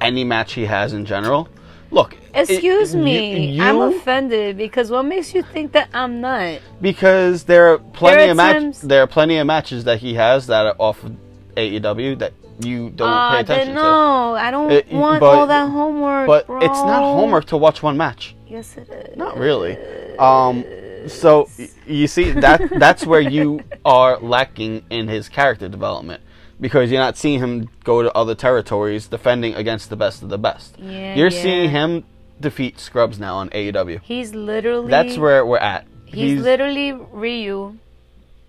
any 0.00 0.22
match 0.22 0.52
he 0.52 0.66
has 0.66 0.92
in 0.92 1.04
general. 1.04 1.48
Look, 1.90 2.14
it- 2.34 2.48
Excuse 2.50 2.94
you- 2.94 3.02
me, 3.02 3.60
I'm 3.60 3.80
offended 3.80 4.56
because 4.56 4.88
what 4.90 5.02
makes 5.04 5.34
you 5.34 5.42
think 5.42 5.72
that 5.72 5.88
I'm 5.92 6.20
not? 6.20 6.60
because 6.80 7.44
there 7.44 7.72
are 7.72 7.78
plenty 7.78 8.16
There 8.18 8.28
are 8.28 8.30
of 8.30 8.36
matches. 8.36 8.80
There 8.82 9.02
are 9.02 9.06
plenty 9.08 9.36
of 9.38 9.46
matches 9.48 9.82
that 9.84 9.98
he 9.98 10.14
has 10.14 10.46
that 10.46 10.66
are 10.66 10.76
off 10.78 11.02
of 11.02 11.16
AEW 11.56 12.14
that 12.20 12.34
you 12.60 12.90
don't 12.90 13.08
pay 13.08 13.14
Ah, 13.14 13.38
attention 13.40 13.66
then 13.68 13.74
no, 13.76 14.34
I 14.34 14.50
don't 14.50 14.70
Uh, 14.72 14.82
want 14.98 15.20
but- 15.20 15.26
all 15.38 15.46
that 15.46 15.68
homework. 15.70 16.24
to. 16.24 16.26
But 16.26 16.46
bro. 16.46 16.58
it's 16.58 16.82
not 16.82 17.02
homework 17.02 17.44
to 17.46 17.56
watch 17.56 17.82
one 17.82 17.96
match. 17.96 18.34
Yes, 18.46 18.76
it 18.76 18.88
is. 18.90 19.16
Not 19.16 19.36
really. 19.38 19.76
Um, 20.18 20.64
so 21.06 21.48
you 21.86 22.06
see 22.06 22.32
that 22.32 22.60
that's 22.78 23.06
where 23.06 23.20
you 23.20 23.60
are 23.84 24.18
lacking 24.18 24.84
in 24.90 25.08
his 25.08 25.28
character 25.28 25.68
development 25.68 26.22
because 26.60 26.90
you're 26.90 27.00
not 27.00 27.16
seeing 27.16 27.38
him 27.38 27.68
go 27.84 28.02
to 28.02 28.12
other 28.16 28.34
territories 28.34 29.06
defending 29.06 29.54
against 29.54 29.90
the 29.90 29.96
best 29.96 30.22
of 30.22 30.28
the 30.28 30.38
best. 30.38 30.76
Yeah, 30.78 31.14
You're 31.14 31.28
yeah. 31.28 31.42
seeing 31.42 31.70
him 31.70 32.04
defeat 32.40 32.80
scrubs 32.80 33.18
now 33.20 33.36
on 33.36 33.48
AEW. 33.50 34.00
He's 34.02 34.34
literally. 34.34 34.90
That's 34.90 35.16
where 35.18 35.44
we're 35.46 35.58
at. 35.58 35.86
He's, 36.06 36.40
literally 36.40 36.92
Ryu, 36.92 37.76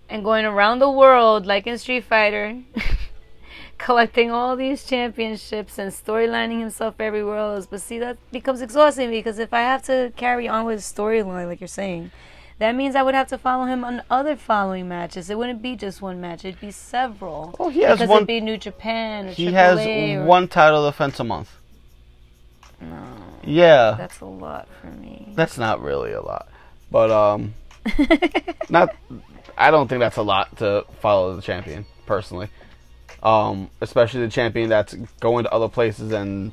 and 0.08 0.24
going 0.24 0.46
around 0.46 0.78
the 0.78 0.90
world 0.90 1.44
like 1.46 1.66
in 1.66 1.76
Street 1.78 2.04
Fighter, 2.04 2.56
collecting 3.80 4.30
all 4.30 4.56
these 4.56 4.84
championships 4.84 5.78
and 5.78 5.90
storylining 5.90 6.60
himself 6.60 6.94
everywhere 7.00 7.38
else. 7.38 7.66
But 7.66 7.80
see, 7.80 7.98
that 7.98 8.18
becomes 8.30 8.60
exhausting 8.60 9.10
because 9.10 9.38
if 9.38 9.52
I 9.54 9.60
have 9.62 9.82
to 9.84 10.12
carry 10.16 10.46
on 10.46 10.66
with 10.66 10.80
storyline, 10.80 11.46
like 11.46 11.60
you're 11.60 11.66
saying, 11.68 12.10
that 12.58 12.74
means 12.74 12.94
I 12.94 13.02
would 13.02 13.14
have 13.14 13.28
to 13.28 13.38
follow 13.38 13.64
him 13.64 13.82
on 13.84 14.02
other 14.10 14.36
following 14.36 14.86
matches. 14.86 15.30
It 15.30 15.38
wouldn't 15.38 15.62
be 15.62 15.76
just 15.76 16.02
one 16.02 16.20
match; 16.20 16.44
it'd 16.44 16.60
be 16.60 16.70
several. 16.70 17.54
Oh, 17.58 17.70
he 17.70 17.80
has 17.80 17.96
because 17.98 18.08
one- 18.10 18.18
it'd 18.18 18.26
be 18.28 18.40
New 18.40 18.58
Japan 18.58 19.28
he 19.28 19.46
AAA 19.46 19.52
has 19.52 19.86
or, 20.18 20.24
one 20.26 20.46
title 20.46 20.84
defense 20.84 21.18
a 21.18 21.24
month. 21.24 21.50
No, 22.82 23.02
Yeah, 23.44 23.94
that's 23.98 24.20
a 24.20 24.26
lot 24.26 24.68
for 24.80 24.88
me. 24.88 25.32
that's 25.34 25.56
not 25.58 25.82
really 25.82 26.12
a 26.12 26.20
lot, 26.20 26.48
but 26.90 27.10
um, 27.10 27.54
not. 28.70 28.94
I 29.56 29.70
don't 29.70 29.88
think 29.88 30.00
that's 30.00 30.16
a 30.16 30.22
lot 30.22 30.56
to 30.58 30.84
follow 31.00 31.36
the 31.36 31.42
champion 31.42 31.84
personally. 32.06 32.48
Um, 33.22 33.68
especially 33.80 34.20
the 34.22 34.28
champion 34.30 34.68
that's 34.70 34.94
going 35.20 35.44
to 35.44 35.52
other 35.52 35.68
places 35.68 36.12
and 36.12 36.52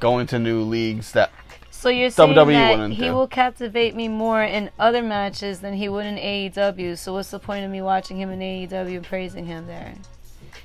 going 0.00 0.26
to 0.28 0.38
new 0.40 0.62
leagues 0.62 1.12
that 1.12 1.30
So 1.70 1.88
you're 1.88 2.10
saying 2.10 2.30
WWE 2.34 2.88
that 2.88 2.90
he 2.90 3.04
do. 3.04 3.14
will 3.14 3.28
captivate 3.28 3.94
me 3.94 4.08
more 4.08 4.42
in 4.42 4.70
other 4.80 5.02
matches 5.02 5.60
than 5.60 5.74
he 5.74 5.88
would 5.88 6.04
in 6.06 6.16
AEW. 6.16 6.98
So 6.98 7.12
what's 7.12 7.30
the 7.30 7.38
point 7.38 7.64
of 7.64 7.70
me 7.70 7.80
watching 7.80 8.16
him 8.20 8.30
in 8.30 8.40
AEW 8.40 8.96
and 8.96 9.04
praising 9.06 9.46
him 9.46 9.68
there? 9.68 9.94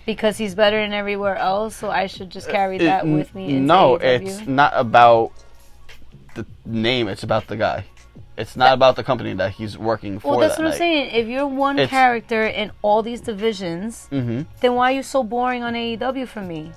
Because 0.08 0.38
he's 0.38 0.56
better 0.56 0.82
than 0.82 0.94
everywhere 0.94 1.36
else, 1.36 1.76
so 1.76 1.92
I 1.92 2.08
should 2.08 2.30
just 2.32 2.50
carry 2.50 2.80
that 2.80 3.06
It- 3.06 3.10
with 3.14 3.36
me 3.36 3.60
no, 3.60 3.98
AEW. 4.00 4.02
it's 4.28 4.48
not 4.48 4.72
about 4.76 5.32
the 6.34 6.46
name. 6.66 7.08
It's 7.08 7.24
about 7.24 7.48
the 7.48 7.56
guy. 7.58 7.86
It's 8.38 8.56
not 8.56 8.74
about 8.74 8.96
the 8.96 9.04
company 9.04 9.34
that 9.34 9.54
he's 9.54 9.78
working 9.78 10.20
for. 10.20 10.32
well, 10.32 10.40
that's 10.40 10.58
that 10.58 10.64
what 10.64 10.72
I'm 10.74 10.78
saying. 10.78 11.10
If 11.16 11.28
you're 11.28 11.48
one 11.48 11.78
It's- 11.80 11.90
character 11.90 12.46
in 12.46 12.72
all 12.84 13.02
these 13.02 13.22
divisions, 13.22 14.08
Mm-hmm. 14.12 14.42
then 14.62 14.76
why 14.76 14.92
are 14.92 14.96
you 14.96 15.04
so 15.04 15.24
boring 15.24 15.64
on 15.64 15.74
AEW 15.76 16.28
for 16.28 16.42
me? 16.42 16.72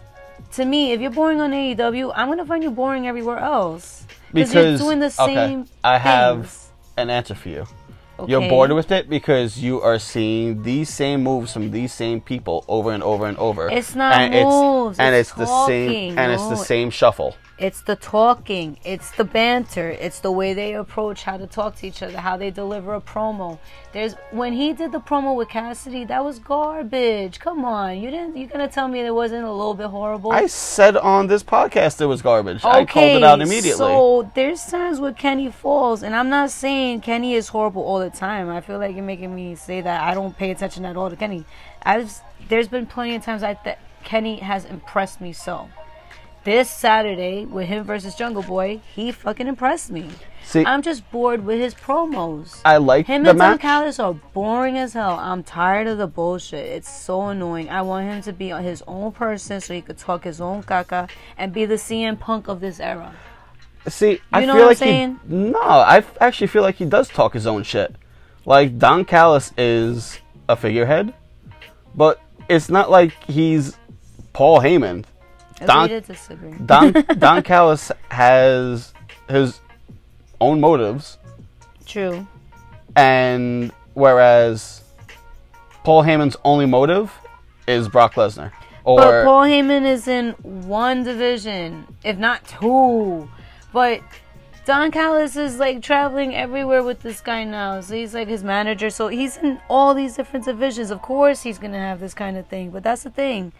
To 0.53 0.65
me, 0.65 0.93
if 0.93 1.01
you're 1.03 1.11
boring 1.11 1.41
on 1.41 1.53
AEW, 1.53 2.13
I'm 2.17 2.29
gonna 2.29 2.47
find 2.47 2.63
you 2.63 2.71
boring 2.71 3.07
everywhere 3.07 3.39
else. 3.39 4.07
Because 4.33 4.55
you're 4.55 4.79
doing 4.79 5.01
the 5.01 5.13
okay, 5.21 5.35
same 5.35 5.67
I 5.85 5.99
have 5.99 6.37
things. 6.49 6.71
an 6.97 7.11
answer 7.11 7.35
for 7.35 7.49
you. 7.51 7.67
You're 8.27 8.49
bored 8.49 8.71
with 8.73 8.91
it 8.93 9.09
because 9.09 9.59
you 9.63 9.81
are 9.81 9.99
seeing 9.99 10.63
these 10.63 10.91
same 10.93 11.23
moves 11.23 11.53
from 11.55 11.71
these 11.71 11.93
same 11.93 12.21
people 12.21 12.65
over 12.69 12.91
and 12.93 13.03
over 13.03 13.25
and 13.27 13.37
over. 13.39 13.69
It's 13.71 13.95
not 13.95 14.13
and 14.15 14.35
moves, 14.45 14.99
It's, 14.99 15.01
and 15.01 15.15
it's 15.15 15.31
it's 15.31 15.39
the 15.39 15.67
same. 15.67 16.19
And 16.19 16.31
it's 16.33 16.47
the 16.49 16.57
same 16.57 16.91
shuffle. 16.91 17.35
It's 17.61 17.83
the 17.83 17.95
talking, 17.95 18.79
it's 18.85 19.11
the 19.11 19.25
banter, 19.25 19.91
it's 19.91 20.21
the 20.21 20.33
way 20.33 20.55
they 20.55 20.73
approach 20.73 21.25
how 21.25 21.37
to 21.37 21.47
talk 21.47 21.77
to 21.77 21.87
each 21.87 22.03
other, 22.03 22.17
how 22.17 22.39
they 22.39 22.51
deliver 22.51 22.95
a 22.95 23.03
promo. 23.03 23.59
There's 23.93 24.15
when 24.31 24.55
he 24.55 24.73
did 24.73 24.93
the 24.93 25.01
promo 25.01 25.37
with 25.37 25.51
Cassidy, 25.51 26.05
that 26.07 26.25
was 26.25 26.39
garbage. 26.39 27.39
Come 27.39 27.67
on, 27.67 28.01
you 28.01 28.11
didn't. 28.11 28.39
You're 28.39 28.49
gonna 28.49 28.67
tell 28.67 28.89
me 28.89 29.01
it 29.01 29.15
wasn't 29.15 29.45
a 29.45 29.53
little 29.53 29.75
bit 29.75 29.89
horrible? 29.89 30.33
I 30.33 30.47
said 30.47 30.97
on 30.97 31.27
this 31.27 31.43
podcast 31.43 32.01
it 32.01 32.07
was 32.07 32.23
garbage. 32.23 32.65
I 32.65 32.87
called 32.87 33.05
it 33.05 33.23
out 33.23 33.43
immediately. 33.43 33.73
So 33.73 34.31
there's 34.35 34.65
times 34.65 34.99
where 34.99 35.13
Kenny 35.13 35.51
falls, 35.51 36.03
and 36.03 36.17
I'm 36.17 36.31
not 36.31 36.51
saying 36.51 37.03
Kenny 37.03 37.35
is 37.35 37.49
horrible 37.49 37.83
all 37.83 37.99
the 37.99 38.09
time. 38.09 38.49
I 38.49 38.63
feel 38.63 38.79
like 38.79 38.95
you're 38.95 39.05
making 39.05 39.35
me 39.35 39.55
say 39.55 39.83
that 39.83 40.01
I 40.01 40.15
don't 40.15 40.35
pay 40.35 40.51
attention 40.51 40.87
at 40.87 40.97
all 40.97 41.11
to 41.11 41.17
Kenny. 41.17 41.45
I've 41.83 42.23
there's 42.49 42.69
been 42.69 42.87
plenty 42.87 43.17
of 43.17 43.23
times 43.23 43.43
I 43.43 43.59
that 43.67 43.81
Kenny 44.03 44.37
has 44.39 44.65
impressed 44.65 45.21
me 45.21 45.35
so. 45.35 45.69
This 46.43 46.71
Saturday 46.71 47.45
with 47.45 47.67
him 47.69 47.85
versus 47.85 48.15
Jungle 48.15 48.43
Boy, 48.43 48.81
he 48.95 49.13
fucking 49.13 49.47
impressed 49.47 49.91
me. 49.91 50.09
See, 50.43 50.65
I'm 50.65 50.81
just 50.81 51.09
bored 51.11 51.45
with 51.45 51.61
his 51.61 51.75
promos. 51.75 52.61
I 52.65 52.79
like 52.79 53.07
Him 53.07 53.25
the 53.25 53.31
and 53.31 53.39
Don 53.39 53.51
match. 53.53 53.61
Callis 53.61 53.99
are 53.99 54.15
boring 54.15 54.79
as 54.79 54.95
hell. 54.95 55.19
I'm 55.21 55.43
tired 55.43 55.87
of 55.87 55.99
the 55.99 56.07
bullshit. 56.07 56.65
It's 56.65 56.89
so 56.91 57.27
annoying. 57.29 57.69
I 57.69 57.83
want 57.83 58.07
him 58.09 58.23
to 58.23 58.33
be 58.33 58.49
his 58.49 58.83
own 58.87 59.13
person 59.13 59.61
so 59.61 59.75
he 59.75 59.83
could 59.83 59.99
talk 59.99 60.25
his 60.25 60.41
own 60.41 60.63
caca 60.63 61.11
and 61.37 61.53
be 61.53 61.67
the 61.67 61.75
CM 61.75 62.19
Punk 62.19 62.49
of 62.49 62.61
this 62.61 62.81
era. 62.81 63.15
See, 63.87 64.21
I 64.33 64.41
You 64.41 64.47
know 64.47 64.55
feel 64.55 64.63
what 64.63 64.63
I'm 64.63 64.69
like 64.69 64.79
saying? 64.79 65.21
he. 65.29 65.35
No, 65.37 65.61
I 65.61 66.03
actually 66.21 66.47
feel 66.47 66.63
like 66.63 66.77
he 66.77 66.87
does 66.87 67.09
talk 67.09 67.35
his 67.35 67.47
own 67.47 67.63
shit. 67.65 67.95
Like 68.47 68.79
Don 68.79 69.05
Callis 69.05 69.53
is 69.59 70.19
a 70.49 70.57
figurehead, 70.57 71.13
but 71.95 72.19
it's 72.49 72.71
not 72.71 72.91
like 72.91 73.13
he's 73.25 73.77
Paul 74.33 74.61
Heyman. 74.61 75.05
Don- 75.67 75.89
to. 75.89 76.65
Don 76.67 76.93
Don 77.19 77.43
Callis 77.43 77.93
has 78.11 78.93
his 79.29 79.61
own 80.41 80.61
motives, 80.61 81.19
True. 81.87 82.27
and 82.97 83.73
whereas 83.95 84.83
Paul 85.85 86.03
Heyman's 86.03 86.37
only 86.45 86.67
motive 86.67 87.13
is 87.67 87.89
Brock 87.89 88.15
Lesnar. 88.15 88.53
Or 88.85 88.99
But 88.99 89.25
Paul 89.25 89.43
Heyman 89.45 89.85
is 89.87 90.09
in 90.09 90.31
one 90.43 91.05
division, 91.05 91.87
if 92.03 92.17
not 92.17 92.45
two. 92.47 93.29
But 93.73 94.01
Don 94.65 94.91
Callis 94.91 95.37
is 95.37 95.59
like 95.59 95.83
traveling 95.83 96.35
everywhere 96.35 96.83
with 96.83 97.01
this 97.01 97.21
guy 97.21 97.45
now. 97.45 97.81
So 97.81 97.95
he's 97.95 98.15
like 98.15 98.29
his 98.29 98.43
manager. 98.43 98.91
So 98.91 99.09
he's 99.09 99.37
in 99.37 99.61
all 99.69 99.95
these 99.95 100.17
different 100.17 100.45
divisions. 100.45 100.91
Of 100.91 101.03
course 101.03 101.43
he's 101.43 101.59
gonna 101.59 101.79
have 101.79 102.01
this 102.01 102.15
kind 102.15 102.37
of 102.37 102.47
thing. 102.47 102.71
But 102.71 102.83
that's 102.83 103.03
the 103.03 103.11
thing. 103.11 103.53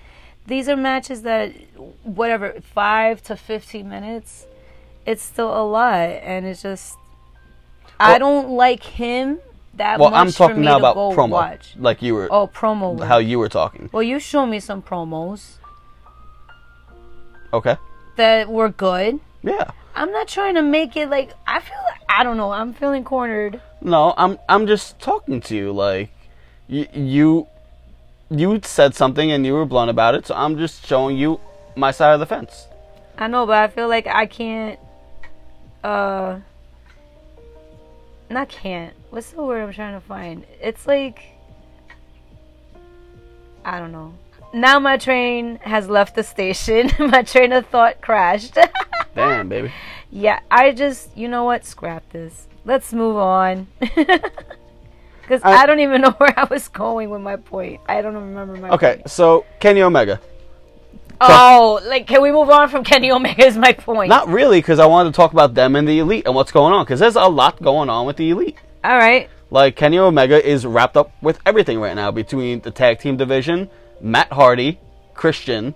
These 0.47 0.69
are 0.69 0.77
matches 0.77 1.23
that 1.23 1.53
whatever, 2.03 2.55
five 2.63 3.23
to 3.25 3.37
fifteen 3.37 3.89
minutes, 3.89 4.47
it's 5.07 5.23
still 5.23 5.53
a 5.57 5.65
lot. 5.65 5.99
And 6.09 6.45
it's 6.47 6.63
just 6.63 6.97
I 7.99 8.19
don't 8.19 8.51
like 8.51 8.83
him 8.83 9.39
that 9.75 10.01
well, 10.01 10.11
much 10.11 10.19
I'm 10.19 10.33
talking 10.33 10.63
now 10.63 10.79
about 10.79 10.97
promo, 10.97 11.29
watch. 11.31 11.75
like 11.79 12.03
you 12.03 12.15
were, 12.15 12.29
Oh, 12.31 12.49
promo. 12.49 13.05
how 13.07 13.19
you 13.19 13.39
were 13.39 13.49
talking. 13.49 13.89
Well, 13.93 14.03
you 14.03 14.19
show 14.19 14.45
me 14.47 14.59
some 14.59 14.83
promos 14.83 15.57
Okay, 17.53 17.77
that 18.17 18.49
were 18.49 18.69
good. 18.69 19.21
yeah. 19.43 19.71
I'm 19.95 20.13
not 20.13 20.29
trying 20.29 20.55
to 20.55 20.63
make 20.63 20.97
it 20.97 21.11
like 21.11 21.33
I 21.47 21.61
feel. 21.61 21.77
I 22.09 22.23
don't 22.23 22.37
know. 22.37 22.53
I'm 22.53 22.73
feeling 22.73 23.03
cornered. 23.05 23.61
No, 23.81 24.15
I'm 24.17 24.39
I'm 24.49 24.67
just 24.69 25.01
talking 25.01 25.41
to 25.43 25.57
you. 25.57 25.73
Like 25.73 26.11
you 26.69 26.87
you 26.95 27.49
you 28.31 28.61
said 28.63 28.95
something 28.95 29.33
and 29.33 29.45
you 29.45 29.55
were 29.55 29.67
blunt 29.67 29.91
about 29.91 30.15
it, 30.15 30.27
so 30.27 30.35
I'm 30.35 30.57
just 30.57 30.87
showing 30.87 31.17
you 31.17 31.41
my 31.75 31.91
side 31.91 32.15
of 32.15 32.21
the 32.21 32.27
fence. 32.27 32.67
I 33.19 33.27
know, 33.27 33.45
but 33.47 33.57
I 33.57 33.69
feel 33.69 33.89
like 33.89 34.07
I 34.07 34.27
can't. 34.27 34.79
Uh. 35.83 36.39
Not 38.31 38.49
can't. 38.49 38.95
What's 39.11 39.33
the 39.33 39.43
word 39.43 39.63
I'm 39.63 39.73
trying 39.73 39.95
to 39.95 40.01
find? 40.01 40.47
It's 40.61 40.87
like. 40.87 41.23
I 43.65 43.79
don't 43.79 43.93
know. 43.93 44.15
Now 44.53 44.79
my 44.79 44.97
train 44.97 45.57
has 45.63 45.89
left 45.89 46.15
the 46.15 46.23
station. 46.23 46.91
my 46.99 47.23
train 47.23 47.53
of 47.53 47.67
thought 47.67 48.01
crashed. 48.01 48.57
Damn, 49.15 49.49
baby. 49.49 49.73
Yeah, 50.11 50.41
I 50.51 50.73
just, 50.73 51.17
you 51.17 51.29
know 51.29 51.45
what? 51.45 51.65
Scrap 51.65 52.09
this. 52.11 52.47
Let's 52.65 52.93
move 52.93 53.17
on. 53.17 53.69
Because 55.23 55.43
I- 55.45 55.63
I, 55.63 55.67
don't 55.67 55.81
even 55.81 56.01
know 56.01 56.11
where 56.19 56.39
I 56.39 56.45
was 56.45 56.69
going 56.69 57.11
with 57.11 57.21
my 57.21 57.37
point. 57.37 57.81
I 57.89 58.03
don't 58.03 58.15
remember 58.15 58.57
my 58.57 58.71
Okay, 58.71 58.97
point. 58.97 59.11
so 59.11 59.45
Kenny 59.61 59.83
Omega. 59.83 60.21
Oh, 61.23 61.81
like 61.87 62.07
can 62.07 62.23
we 62.23 62.33
move 62.33 62.49
on 62.49 62.69
from 62.69 62.83
Kenny 62.91 63.11
Omega? 63.13 63.47
Is 63.47 63.57
my 63.57 63.73
point. 63.73 64.09
Not 64.09 64.29
really, 64.29 64.59
because 64.59 64.79
I 64.79 64.87
wanted 64.87 65.11
to 65.13 65.17
talk 65.17 65.33
about 65.33 65.55
them 65.55 65.77
and 65.77 65.87
the 65.87 65.99
Elite 65.99 66.25
and 66.27 66.35
what's 66.35 66.51
going 66.53 66.73
on, 66.73 66.85
because 66.85 67.01
there's 67.01 67.17
a 67.17 67.25
lot 67.27 67.61
going 67.63 67.91
on 67.91 68.07
with 68.07 68.17
the 68.17 68.31
Elite. 68.31 68.57
All 68.83 68.97
right. 68.97 69.29
Like 69.51 69.77
Kenny 69.77 69.99
Omega 69.99 70.43
is 70.47 70.65
wrapped 70.65 70.97
up 70.97 71.13
with 71.21 71.39
everything 71.45 71.79
right 71.81 71.95
now 71.95 72.11
between 72.11 72.61
the 72.61 72.71
tag 72.71 73.01
team 73.01 73.17
division, 73.17 73.69
Matt 74.01 74.33
Hardy, 74.33 74.81
Christian. 75.15 75.75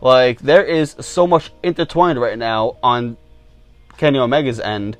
Like 0.00 0.40
there 0.40 0.64
is 0.64 0.96
so 1.00 1.26
much 1.26 1.52
intertwined 1.62 2.20
right 2.20 2.36
now 2.36 2.76
on 2.82 3.16
Kenny 3.96 4.18
Omega's 4.18 4.58
end 4.60 4.98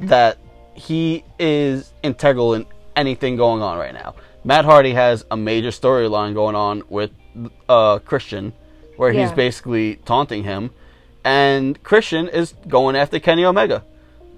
that 0.00 0.38
he 0.74 1.24
is 1.38 1.92
integral 2.02 2.54
in 2.54 2.66
anything 2.96 3.36
going 3.36 3.62
on 3.62 3.78
right 3.78 3.94
now. 3.94 4.14
Matt 4.44 4.64
Hardy 4.64 4.92
has 4.94 5.24
a 5.30 5.36
major 5.36 5.68
storyline 5.70 6.34
going 6.34 6.56
on 6.56 6.82
with 6.88 7.10
uh, 7.68 7.98
Christian, 8.00 8.52
where 8.96 9.12
he's 9.12 9.30
Yeah. 9.30 9.34
basically 9.34 9.96
taunting 10.04 10.44
him, 10.44 10.70
and 11.24 11.82
Christian 11.82 12.28
is 12.28 12.54
going 12.68 12.96
after 12.96 13.18
Kenny 13.20 13.44
Omega. 13.44 13.84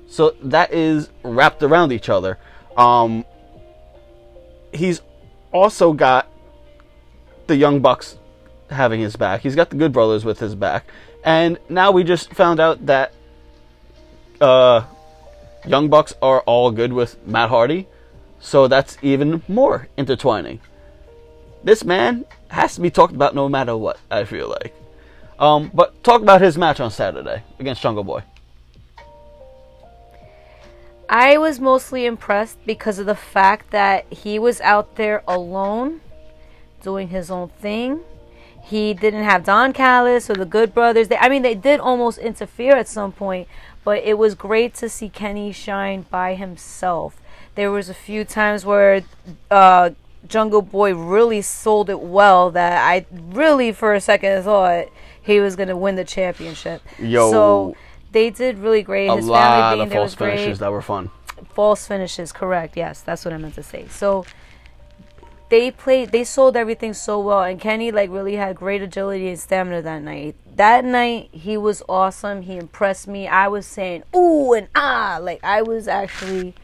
So 0.06 0.34
that 0.42 0.72
is 0.72 1.10
wrapped 1.22 1.62
around 1.62 1.90
each 1.92 2.08
other. 2.08 2.38
Um, 2.76 3.24
he's 4.72 5.00
also 5.52 5.92
got 5.92 6.28
the 7.46 7.56
Young 7.56 7.80
Bucks 7.80 8.16
having 8.70 9.00
his 9.00 9.16
back. 9.16 9.40
He's 9.40 9.56
got 9.56 9.70
the 9.70 9.76
Good 9.76 9.92
Brothers 9.92 10.24
with 10.24 10.38
his 10.38 10.54
back, 10.54 10.84
and 11.24 11.58
now 11.68 11.90
we 11.90 12.04
just 12.04 12.32
found 12.34 12.60
out 12.60 12.86
that 12.86 13.12
uh, 14.40 14.82
Young 15.66 15.88
Bucks 15.88 16.14
are 16.20 16.40
all 16.42 16.70
good 16.70 16.92
with 16.92 17.16
Matt 17.26 17.48
Hardy, 17.48 17.88
so 18.44 18.68
that's 18.68 18.98
even 19.00 19.42
more 19.48 19.88
intertwining. 19.96 20.60
This 21.64 21.82
man 21.82 22.26
has 22.48 22.74
to 22.74 22.82
be 22.82 22.90
talked 22.90 23.14
about 23.14 23.34
no 23.34 23.48
matter 23.48 23.74
what. 23.74 23.98
I 24.10 24.24
feel 24.24 24.48
like. 24.50 24.74
Um, 25.38 25.70
but 25.72 26.04
talk 26.04 26.20
about 26.20 26.42
his 26.42 26.58
match 26.58 26.78
on 26.78 26.90
Saturday 26.90 27.42
against 27.58 27.80
Jungle 27.80 28.04
Boy. 28.04 28.22
I 31.08 31.38
was 31.38 31.58
mostly 31.58 32.04
impressed 32.04 32.58
because 32.66 32.98
of 32.98 33.06
the 33.06 33.14
fact 33.14 33.70
that 33.70 34.04
he 34.12 34.38
was 34.38 34.60
out 34.60 34.96
there 34.96 35.22
alone, 35.26 36.02
doing 36.82 37.08
his 37.08 37.30
own 37.30 37.48
thing. 37.48 38.00
He 38.62 38.92
didn't 38.92 39.24
have 39.24 39.44
Don 39.44 39.72
Callis 39.72 40.28
or 40.28 40.34
the 40.34 40.44
Good 40.44 40.74
Brothers. 40.74 41.08
They, 41.08 41.16
I 41.16 41.30
mean, 41.30 41.42
they 41.42 41.54
did 41.54 41.80
almost 41.80 42.18
interfere 42.18 42.76
at 42.76 42.88
some 42.88 43.12
point, 43.12 43.48
but 43.84 44.02
it 44.04 44.18
was 44.18 44.34
great 44.34 44.74
to 44.74 44.90
see 44.90 45.08
Kenny 45.08 45.50
shine 45.50 46.04
by 46.10 46.34
himself. 46.34 47.18
There 47.54 47.70
was 47.70 47.88
a 47.88 47.94
few 47.94 48.24
times 48.24 48.64
where 48.64 49.02
uh, 49.50 49.90
Jungle 50.28 50.62
Boy 50.62 50.94
really 50.94 51.42
sold 51.42 51.88
it 51.90 52.00
well 52.00 52.50
that 52.50 52.84
I 52.84 53.06
really, 53.12 53.72
for 53.72 53.94
a 53.94 54.00
second, 54.00 54.42
thought 54.42 54.88
he 55.22 55.40
was 55.40 55.54
going 55.56 55.68
to 55.68 55.76
win 55.76 55.94
the 55.94 56.04
championship. 56.04 56.82
Yo. 56.98 57.30
So 57.30 57.76
they 58.12 58.30
did 58.30 58.58
really 58.58 58.82
great. 58.82 59.08
A 59.08 59.14
lot 59.14 59.78
of 59.78 59.90
false 59.92 60.04
was 60.10 60.14
great 60.16 60.36
finishes 60.38 60.58
that 60.58 60.72
were 60.72 60.82
fun. 60.82 61.10
false 61.54 61.86
finishes 61.86 62.32
correct 62.32 62.76
yes 62.76 63.00
that's 63.02 63.24
what 63.24 63.32
i 63.32 63.36
meant 63.36 63.54
to 63.54 63.62
say 63.62 63.86
so 63.88 64.24
they 65.50 65.70
played 65.70 66.10
they 66.10 66.24
sold 66.24 66.56
everything 66.56 66.92
so 66.92 67.20
well 67.20 67.42
and 67.42 67.60
kenny 67.60 67.92
like 67.92 68.10
really 68.10 68.34
had 68.36 68.56
great 68.56 68.82
agility 68.82 69.28
and 69.28 69.38
stamina 69.38 69.80
that 69.82 70.02
night 70.02 70.34
that 70.56 70.84
night 70.84 71.28
he 71.32 71.56
was 71.56 71.82
awesome 71.88 72.42
he 72.42 72.56
impressed 72.56 73.06
me 73.06 73.28
i 73.28 73.46
was 73.46 73.66
saying 73.66 74.02
ooh 74.16 74.52
and 74.52 74.66
ah 74.74 75.18
like 75.20 75.38
i 75.44 75.62
was 75.62 75.86
actually 75.86 76.54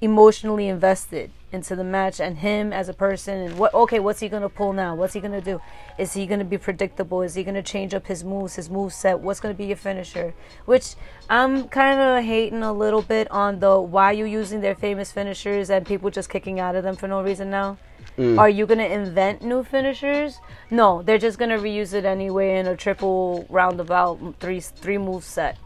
emotionally 0.00 0.68
invested 0.68 1.30
into 1.52 1.74
the 1.74 1.84
match 1.84 2.20
and 2.20 2.38
him 2.38 2.72
as 2.72 2.88
a 2.88 2.94
person 2.94 3.38
and 3.38 3.58
what 3.58 3.74
okay 3.74 3.98
what's 3.98 4.20
he 4.20 4.28
gonna 4.28 4.48
pull 4.48 4.72
now? 4.72 4.94
What's 4.94 5.14
he 5.14 5.20
gonna 5.20 5.40
do? 5.40 5.60
Is 5.98 6.12
he 6.14 6.26
gonna 6.26 6.44
be 6.44 6.58
predictable? 6.58 7.22
Is 7.22 7.34
he 7.34 7.42
gonna 7.42 7.62
change 7.62 7.92
up 7.92 8.06
his 8.06 8.22
moves 8.22 8.54
his 8.54 8.70
move 8.70 8.92
set 8.92 9.20
what's 9.20 9.40
gonna 9.40 9.54
be 9.54 9.66
your 9.66 9.76
finisher? 9.76 10.32
Which 10.64 10.94
i'm 11.28 11.68
kind 11.68 12.00
of 12.00 12.24
hating 12.24 12.62
a 12.62 12.72
little 12.72 13.02
bit 13.02 13.30
on 13.30 13.60
the 13.60 13.80
why 13.80 14.12
you 14.12 14.24
using 14.24 14.60
their 14.60 14.74
famous 14.74 15.12
finishers 15.12 15.70
and 15.70 15.86
people 15.86 16.10
just 16.10 16.30
kicking 16.30 16.60
out 16.60 16.76
of 16.76 16.84
them 16.84 16.96
for 16.96 17.08
no 17.08 17.22
reason 17.22 17.50
now. 17.50 17.78
Mm. 18.16 18.38
Are 18.38 18.48
you 18.48 18.66
gonna 18.66 18.84
invent 18.84 19.42
new 19.42 19.64
finishers? 19.64 20.40
No 20.70 21.02
they're 21.02 21.18
just 21.18 21.38
gonna 21.38 21.58
reuse 21.58 21.94
it 21.94 22.04
anyway 22.04 22.58
in 22.58 22.66
a 22.66 22.76
triple 22.76 23.44
roundabout 23.48 24.36
three 24.38 24.60
three 24.60 24.98
move 24.98 25.24
set 25.24 25.58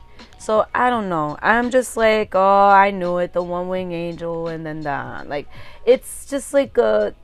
so 0.44 0.66
I 0.74 0.90
don't 0.90 1.08
know. 1.08 1.38
I'm 1.40 1.70
just 1.70 1.96
like, 1.96 2.34
oh, 2.34 2.68
I 2.68 2.90
knew 2.90 3.16
it, 3.16 3.32
the 3.32 3.42
one 3.42 3.68
wing 3.68 3.92
angel, 3.92 4.48
and 4.48 4.64
then 4.64 4.82
that. 4.82 5.26
Like, 5.26 5.48
it's 5.86 6.26
just 6.26 6.52
like 6.52 6.76
a 6.76 7.14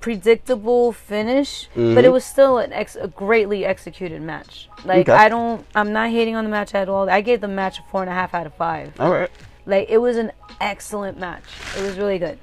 predictable 0.00 0.92
finish, 0.92 1.68
but 1.74 1.80
it 1.80 1.94
mm-hmm. 2.04 2.12
was 2.12 2.24
still 2.24 2.58
an 2.58 2.72
ex- 2.72 2.96
a 2.96 3.08
greatly 3.08 3.66
executed 3.66 4.22
match. 4.22 4.68
Like, 4.84 5.08
Okay. 5.08 5.12
I 5.12 5.28
don't, 5.28 5.66
I'm 5.74 5.92
not 5.92 6.10
hating 6.10 6.36
on 6.36 6.44
the 6.44 6.50
match 6.50 6.74
at 6.74 6.88
all. 6.88 7.10
I 7.10 7.20
gave 7.20 7.42
the 7.42 7.48
match 7.48 7.78
a 7.80 7.82
four 7.90 8.00
and 8.00 8.10
a 8.10 8.14
half 8.14 8.32
out 8.32 8.46
of 8.46 8.54
five. 8.54 8.98
All 8.98 9.12
right. 9.12 9.30
Like, 9.66 9.90
it 9.90 9.98
was 9.98 10.16
an 10.16 10.32
excellent 10.60 11.18
match. 11.18 11.44
It 11.76 11.82
was 11.82 11.98
really 11.98 12.18
good. 12.18 12.38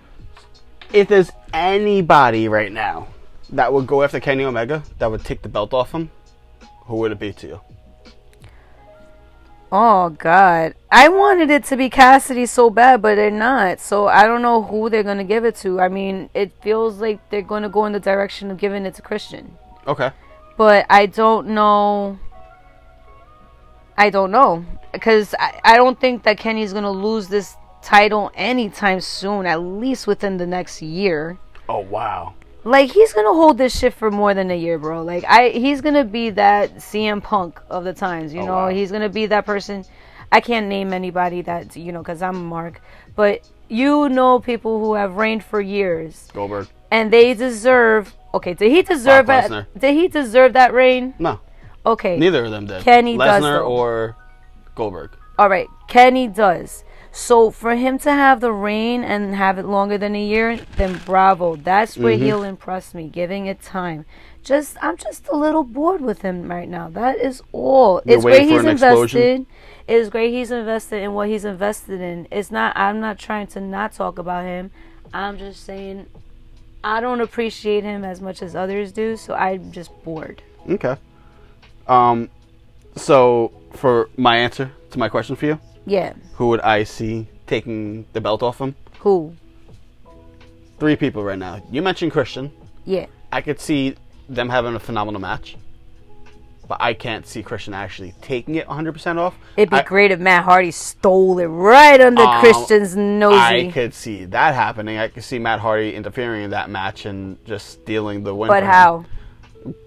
If 0.91 1.07
there's 1.07 1.31
anybody 1.51 2.47
right 2.47 2.71
now 2.71 3.07
that 3.49 3.73
would 3.73 3.88
go 3.88 4.03
after 4.03 4.19
Kenny 4.19 4.43
Omega 4.43 4.83
that 4.99 5.09
would 5.09 5.25
take 5.25 5.41
the 5.41 5.49
belt 5.49 5.73
off 5.73 5.91
him, 5.93 6.12
who 6.86 6.97
would 6.97 7.12
it 7.12 7.19
be 7.19 7.33
to 7.33 7.47
you? 7.47 7.62
Oh 9.75 10.09
God, 10.12 10.75
I 10.91 11.09
wanted 11.09 11.49
it 11.49 11.63
to 11.65 11.75
be 11.75 11.89
Cassidy 11.89 12.45
so 12.45 12.69
bad, 12.69 13.01
but 13.01 13.15
they're 13.15 13.31
not. 13.31 13.79
So 13.79 14.07
I 14.07 14.27
don't 14.27 14.43
know 14.43 14.62
who 14.62 14.88
they're 14.88 15.01
gonna 15.01 15.23
give 15.23 15.45
it 15.45 15.55
to. 15.57 15.81
I 15.81 15.88
mean, 15.88 16.29
it 16.36 16.51
feels 16.62 16.99
like 16.99 17.27
they're 17.31 17.41
gonna 17.41 17.69
go 17.69 17.88
in 17.88 17.91
the 17.91 17.99
direction 17.99 18.51
of 18.51 18.59
giving 18.59 18.86
it 18.86 18.93
to 18.93 19.01
Christian, 19.01 19.57
Okay. 19.88 20.12
but 20.57 20.86
I 20.91 21.07
don't 21.07 21.47
know. 21.47 22.19
I 23.97 24.12
don't 24.12 24.29
know 24.29 24.63
because 24.91 25.33
I, 25.39 25.59
I 25.63 25.75
don't 25.75 25.99
think 25.99 26.21
that 26.21 26.38
Kenny's 26.38 26.71
gonna 26.71 26.91
lose 26.91 27.27
this 27.27 27.55
title 27.81 28.29
anytime 28.36 29.01
soon. 29.01 29.47
At 29.47 29.62
least 29.62 30.05
within 30.05 30.38
the 30.38 30.45
next 30.45 30.83
year. 30.83 31.39
Oh 31.67 31.79
wow. 31.79 32.36
Like 32.65 32.91
he's 32.91 33.12
gonna 33.13 33.34
hold 33.34 33.58
this 33.58 33.78
shit 33.78 33.93
for 33.93 34.10
more 34.10 34.34
than 34.34 34.49
a 34.52 34.56
year, 34.58 34.78
bro. 34.80 35.04
Like 35.04 35.26
I, 35.28 35.49
he's 35.49 35.82
gonna 35.82 36.06
be 36.06 36.30
that 36.32 36.76
CM 36.78 37.21
Punk 37.21 37.60
of 37.69 37.84
the 37.84 37.93
times. 37.93 38.34
You 38.34 38.41
Oh, 38.41 38.45
know, 38.45 38.54
wow. 38.54 38.69
he's 38.69 38.91
gonna 38.91 39.10
be 39.10 39.26
that 39.28 39.45
person. 39.45 39.84
I 40.32 40.39
can't 40.39 40.67
name 40.67 40.93
anybody 40.93 41.41
that 41.43 41.76
you 41.76 41.91
know 41.91 41.99
because 41.99 42.21
I'm 42.21 42.36
a 42.36 42.39
Mark, 42.39 42.82
but 43.15 43.49
you 43.69 44.08
know 44.10 44.39
people 44.39 44.80
who 44.80 44.93
have 44.95 45.15
reigned 45.17 45.43
for 45.43 45.60
years 45.62 46.30
Goldberg. 46.34 46.67
and 46.89 47.12
they 47.12 47.34
deserve. 47.34 48.15
Okay, 48.34 48.54
did 48.54 48.71
he 48.71 48.82
deserve 48.82 49.28
that? 49.28 49.67
Did 49.78 49.93
he 49.93 50.08
deserve 50.08 50.54
that 50.54 50.73
reign? 50.73 51.13
No, 51.19 51.39
Okay, 51.86 52.17
neither 52.17 52.45
of 52.45 52.52
them 52.52 52.65
did. 52.65 52.82
Kenny 52.82 53.17
does, 53.17 53.43
Lesnar 53.43 53.67
or 53.67 54.15
Goldberg. 54.73 55.12
all 55.38 55.49
right, 55.49 55.67
Kenny 55.88 56.28
does. 56.28 56.84
So 57.15 57.52
for 57.52 57.76
him 57.76 57.99
to 57.99 58.12
have 58.12 58.41
the 58.41 58.52
reign 58.52 59.04
and 59.04 59.36
have 59.36 59.60
it 59.60 59.65
longer 59.65 59.99
than 59.99 60.15
a 60.15 60.26
year, 60.26 60.58
then 60.78 60.99
bravo. 61.06 61.56
That's 61.56 61.95
where 61.95 62.15
Mm-hmm. 62.15 62.26
he'll 62.26 62.43
impress 62.43 62.95
me, 62.95 63.08
giving 63.08 63.45
it 63.45 63.62
time. 63.62 64.06
Just 64.43 64.78
I'm 64.82 64.97
just 64.97 65.28
a 65.30 65.36
little 65.38 65.63
bored 65.63 66.02
with 66.02 66.23
him 66.23 66.49
right 66.49 66.67
now. 66.67 66.89
That 66.89 67.17
is 67.19 67.43
all. 67.52 68.02
You're 68.04 68.15
it's 68.15 68.26
great 68.26 68.47
he's 68.49 68.65
invested. 68.65 69.45
It's 69.88 70.10
great 70.10 70.34
he's 70.34 70.49
invested 70.49 71.04
in 71.04 71.13
what 71.13 71.30
he's 71.30 71.45
invested 71.45 72.02
in. 72.02 72.28
It's 72.32 72.49
not 72.49 72.76
I'm 72.76 72.99
not 72.99 73.19
trying 73.19 73.45
to 73.47 73.62
not 73.62 73.93
talk 73.93 74.17
about 74.17 74.43
him. 74.45 74.71
I'm 75.13 75.38
just 75.38 75.63
saying 75.63 76.08
I 76.84 76.99
don't 76.99 77.21
appreciate 77.21 77.84
him 77.84 78.04
as 78.04 78.21
much 78.21 78.41
as 78.41 78.56
others 78.56 78.91
do, 78.91 79.17
so 79.17 79.36
I'm 79.36 79.71
just 79.71 79.91
bored. 80.04 80.41
Okay. 80.67 80.97
Um, 81.88 82.30
so 82.95 83.52
for 83.73 84.10
my 84.17 84.38
answer 84.38 84.71
to 84.91 84.99
my 84.99 85.10
question 85.10 85.36
for 85.36 85.45
you, 85.45 85.60
Yeah. 85.86 86.13
who 86.36 86.48
would 86.48 86.62
I 86.62 86.84
see 86.84 87.28
taking 87.48 88.06
the 88.13 88.22
belt 88.22 88.41
off 88.43 88.60
him? 88.60 88.76
Who? 89.00 89.36
Three 90.80 90.96
people 90.96 91.24
right 91.24 91.39
now. 91.39 91.62
You 91.72 91.82
mentioned 91.82 92.12
Christian. 92.12 92.52
Yeah. 92.86 93.06
I 93.32 93.41
could 93.41 93.60
see 93.60 93.96
them 94.30 94.50
having 94.50 94.76
a 94.76 94.80
phenomenal 94.80 95.19
match, 95.22 95.56
but 96.67 96.78
I 96.82 96.93
can't 96.93 97.26
see 97.26 97.43
Christian 97.43 97.74
actually 97.74 98.13
taking 98.22 98.56
it 98.56 98.67
100% 98.67 99.17
off. 99.17 99.36
It'd 99.58 99.69
be 99.69 99.78
I- 99.78 99.84
great 99.84 100.12
if 100.12 100.19
Matt 100.19 100.43
Hardy 100.46 100.72
stole 100.72 101.39
it 101.39 101.46
right 101.48 102.00
under 102.02 102.24
Um, 102.24 102.39
Christian's 102.41 102.96
nose. 102.96 103.36
I 103.36 103.69
could 103.74 103.93
see 103.93 104.26
that 104.26 104.56
happening. 104.56 104.98
I 104.98 105.08
could 105.10 105.24
see 105.24 105.39
Matt 105.39 105.60
Hardy 105.60 105.93
interfering 105.96 106.43
in 106.43 106.50
that 106.52 106.69
match 106.69 107.06
and 107.06 107.38
just 107.46 107.69
stealing 107.69 108.24
the 108.24 108.34
win. 108.36 108.48
but 108.50 108.60
for 108.62 108.65
him. 108.65 108.72
how? 108.72 109.06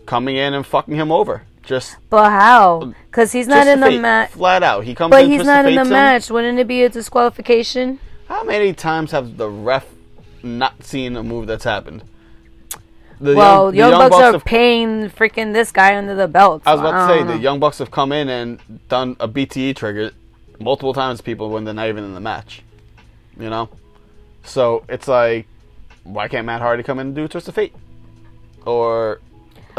Coming 0.06 0.36
in 0.36 0.54
and 0.54 0.64
fucking 0.64 0.94
him 0.94 1.10
over. 1.12 1.42
Just, 1.66 1.96
But 2.10 2.30
how? 2.30 2.82
Um, 2.82 2.94
because 3.10 3.32
he's 3.32 3.48
not 3.48 3.66
in 3.66 3.80
the 3.80 3.98
match. 3.98 4.30
Flat 4.30 4.62
out. 4.62 4.84
He 4.84 4.94
comes 4.94 5.08
in. 5.08 5.10
But 5.10 5.24
in, 5.24 5.30
he's 5.32 5.44
not 5.44 5.66
in 5.66 5.74
the 5.74 5.80
him. 5.80 5.88
match. 5.88 6.30
Wouldn't 6.30 6.60
it 6.60 6.68
be 6.68 6.84
a 6.84 6.88
disqualification? 6.88 7.98
How 8.28 8.44
many 8.44 8.72
times 8.72 9.10
have 9.10 9.36
the 9.36 9.50
ref 9.50 9.84
not 10.44 10.84
seen 10.84 11.16
a 11.16 11.24
move 11.24 11.48
that's 11.48 11.64
happened? 11.64 12.04
The 13.20 13.34
well, 13.34 13.72
the 13.72 13.78
Young, 13.78 13.90
Bucks, 13.92 14.14
are 14.14 14.32
have, 14.32 14.44
paying 14.44 15.10
freaking 15.10 15.52
this 15.52 15.72
guy 15.72 15.96
under 15.96 16.14
the 16.14 16.28
belt. 16.28 16.62
I 16.66 16.74
was 16.74 16.80
so 16.80 16.86
about 16.86 17.08
to 17.08 17.12
say 17.12 17.18
don't 17.18 17.28
the. 17.28 17.38
Young 17.38 17.58
Bucks 17.58 17.78
have 17.78 17.90
come 17.90 18.12
in 18.12 18.28
and 18.28 18.60
done 18.88 19.16
a 19.18 19.26
BTE 19.26 19.74
trigger 19.74 20.12
multiple 20.60 20.94
times. 20.94 21.20
People 21.20 21.50
when 21.50 21.64
they're 21.64 21.74
not 21.74 21.88
even 21.88 22.04
in 22.04 22.14
the 22.14 22.20
match, 22.20 22.62
you 23.36 23.50
know. 23.50 23.70
So 24.44 24.84
it's 24.88 25.08
like, 25.08 25.48
why 26.04 26.28
can't 26.28 26.46
Matt 26.46 26.60
Hardy 26.60 26.84
come 26.84 27.00
in 27.00 27.08
and 27.08 27.16
do 27.16 27.24
a 27.24 27.28
twist 27.28 27.48
of 27.48 27.56
fate? 27.56 27.74
Or 28.64 29.20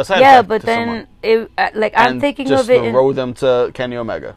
yeah, 0.10 0.42
but 0.42 0.62
then 0.62 0.88
someone. 0.88 1.08
it 1.24 1.52
uh, 1.58 1.70
like 1.74 1.94
I'm 1.96 2.14
and 2.14 2.22
thinking 2.22 2.48
just 2.48 2.66
of 2.66 2.70
it. 2.70 2.84
In, 2.84 2.94
throw 2.94 3.14
them 3.14 3.34
to 3.36 3.72
Kenny 3.74 3.98
Omega, 3.98 4.36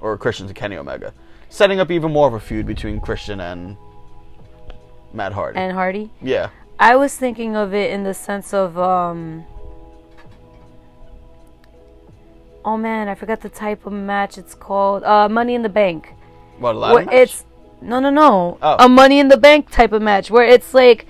or 0.00 0.16
Christian 0.16 0.46
to 0.48 0.54
Kenny 0.54 0.76
Omega, 0.76 1.12
setting 1.48 1.80
up 1.80 1.90
even 1.90 2.12
more 2.12 2.28
of 2.28 2.34
a 2.34 2.40
feud 2.40 2.66
between 2.66 3.00
Christian 3.00 3.40
and 3.40 3.76
Matt 5.12 5.32
Hardy. 5.32 5.58
and 5.58 5.72
Hardy. 5.72 6.10
yeah, 6.22 6.50
I 6.78 6.96
was 6.96 7.16
thinking 7.16 7.56
of 7.56 7.74
it 7.74 7.90
in 7.90 8.04
the 8.04 8.14
sense 8.14 8.54
of 8.54 8.78
um 8.78 9.44
Oh 12.64 12.76
man, 12.76 13.08
I 13.08 13.14
forgot 13.14 13.40
the 13.40 13.48
type 13.48 13.86
of 13.86 13.92
match 13.92 14.36
it's 14.36 14.54
called. 14.54 15.02
Uh 15.04 15.28
Money 15.28 15.54
in 15.54 15.62
the 15.62 15.68
Bank. 15.68 16.14
what 16.58 16.74
a 16.74 16.78
ladder 16.78 17.10
it's 17.10 17.44
no 17.80 17.98
no 18.00 18.10
no. 18.10 18.58
Oh. 18.60 18.76
A 18.78 18.88
Money 18.88 19.18
in 19.18 19.28
the 19.28 19.38
Bank 19.38 19.70
type 19.70 19.92
of 19.92 20.02
match 20.02 20.30
where 20.30 20.44
it's 20.44 20.74
like 20.74 21.06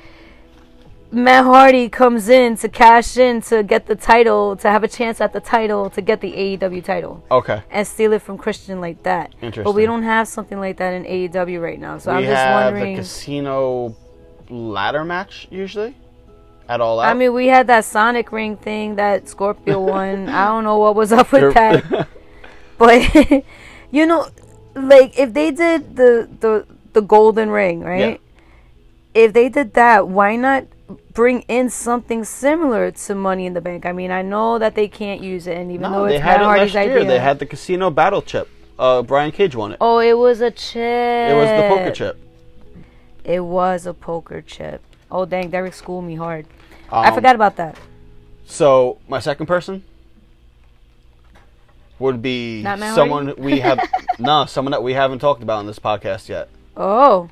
Matt 1.13 1.45
Hardy 1.45 1.89
comes 1.89 2.29
in 2.29 2.57
to 2.59 2.69
cash 2.69 3.17
in 3.17 3.41
to 3.43 3.65
get 3.65 3.87
the 3.87 3.97
title, 3.97 4.55
to 4.57 4.71
have 4.71 4.85
a 4.85 4.89
chance 4.89 5.21
at 5.21 5.33
the 5.33 5.41
title, 5.41 5.91
to 5.91 6.01
get 6.01 6.21
the 6.21 6.33
AEW 6.33 6.85
title, 6.85 7.25
okay. 7.31 7.63
and 7.71 7.87
steal 7.87 8.13
it 8.13 8.23
from 8.23 8.39
Christian 8.39 8.81
like 8.81 9.03
that. 9.03 9.35
But 9.41 9.73
we 9.73 9.87
don't 9.87 10.05
have 10.05 10.29
something 10.29 10.61
like 10.61 10.77
that 10.77 10.95
in 10.95 11.05
AEW 11.05 11.61
right 11.61 11.81
now. 11.81 11.99
So 11.99 12.13
we 12.13 12.19
I'm 12.19 12.25
just 12.25 12.37
have 12.37 12.73
wondering. 12.73 12.97
the 12.97 13.03
casino 13.03 13.97
ladder 14.49 15.05
match 15.05 15.49
usually 15.51 15.97
at 16.69 16.81
all 16.81 17.01
out. 17.01 17.11
I 17.11 17.15
mean, 17.15 17.33
we 17.33 17.49
had 17.49 17.67
that 17.67 17.85
Sonic 17.85 18.31
Ring 18.31 18.57
thing, 18.57 18.95
that 18.97 19.29
Scorpio 19.29 19.81
one. 19.99 20.29
I 20.29 20.47
don't 20.47 20.65
know 20.65 20.79
what 20.79 20.95
was 20.95 21.13
up 21.13 21.33
with 21.33 21.55
that, 21.55 22.09
but 22.79 23.15
you 23.91 24.07
know, 24.07 24.29
like 24.75 25.19
if 25.19 25.35
they 25.35 25.51
did 25.51 25.97
the 25.97 26.29
the 26.39 26.67
the 26.93 27.03
Golden 27.03 27.51
Ring, 27.51 27.81
right? 27.81 28.21
If 29.13 29.33
they 29.33 29.49
did 29.49 29.75
that, 29.75 30.07
why 30.07 30.37
not 30.37 30.67
bring 31.13 31.43
in 31.43 31.71
something 31.71 32.25
similar 32.25 32.91
to 32.91 33.15
Money 33.15 33.47
in 33.47 33.55
the 33.55 33.61
Bank? 33.61 33.87
I 33.87 33.93
mean, 33.93 34.11
I 34.11 34.23
know 34.23 34.59
that 34.59 34.75
they 34.75 34.89
can't 34.89 35.21
use 35.21 35.47
it, 35.47 35.57
and 35.57 35.71
even 35.71 35.83
no, 35.91 36.01
though 36.03 36.07
they 36.09 36.17
it's 36.17 36.25
had 36.25 36.41
it 36.41 36.45
Hardy's 36.45 36.75
last 36.75 36.87
year. 36.87 36.97
idea, 36.99 37.09
They 37.09 37.19
had 37.19 37.39
the 37.39 37.47
casino 37.47 37.91
battle 37.91 38.23
chip. 38.23 38.49
Uh, 38.79 39.03
Brian 39.03 39.31
Cage 39.31 39.55
won 39.55 39.73
it. 39.73 39.79
oh, 39.81 39.99
it 39.99 40.17
was 40.17 40.41
a 40.41 40.51
chip. 40.51 40.77
It 41.31 41.35
was 41.35 41.49
the 41.49 41.69
poker 41.69 41.91
chip. 41.93 42.19
It 43.25 43.41
was 43.41 43.87
a 43.87 43.93
poker 43.95 44.41
chip. 44.41 44.83
Oh 45.11 45.25
dang, 45.27 45.51
Derek 45.51 45.75
schooled 45.75 46.05
me 46.05 46.15
hard. 46.17 46.47
I 46.91 47.09
Um, 47.09 47.15
forgot 47.15 47.35
about 47.35 47.57
that. 47.57 47.77
So 48.47 48.99
my 49.09 49.19
second 49.21 49.47
person 49.47 49.85
would 51.99 52.23
be 52.23 52.63
someone 52.63 53.27
Hardy? 53.27 53.43
we 53.43 53.61
have 53.61 53.79
no, 54.19 54.47
someone 54.47 54.71
that 54.73 54.83
we 54.83 54.95
haven't 54.95 55.19
talked 55.19 55.43
about 55.43 55.61
in 55.61 55.67
this 55.67 55.79
podcast 55.79 56.29
yet. 56.29 56.49
Oh. 56.77 57.29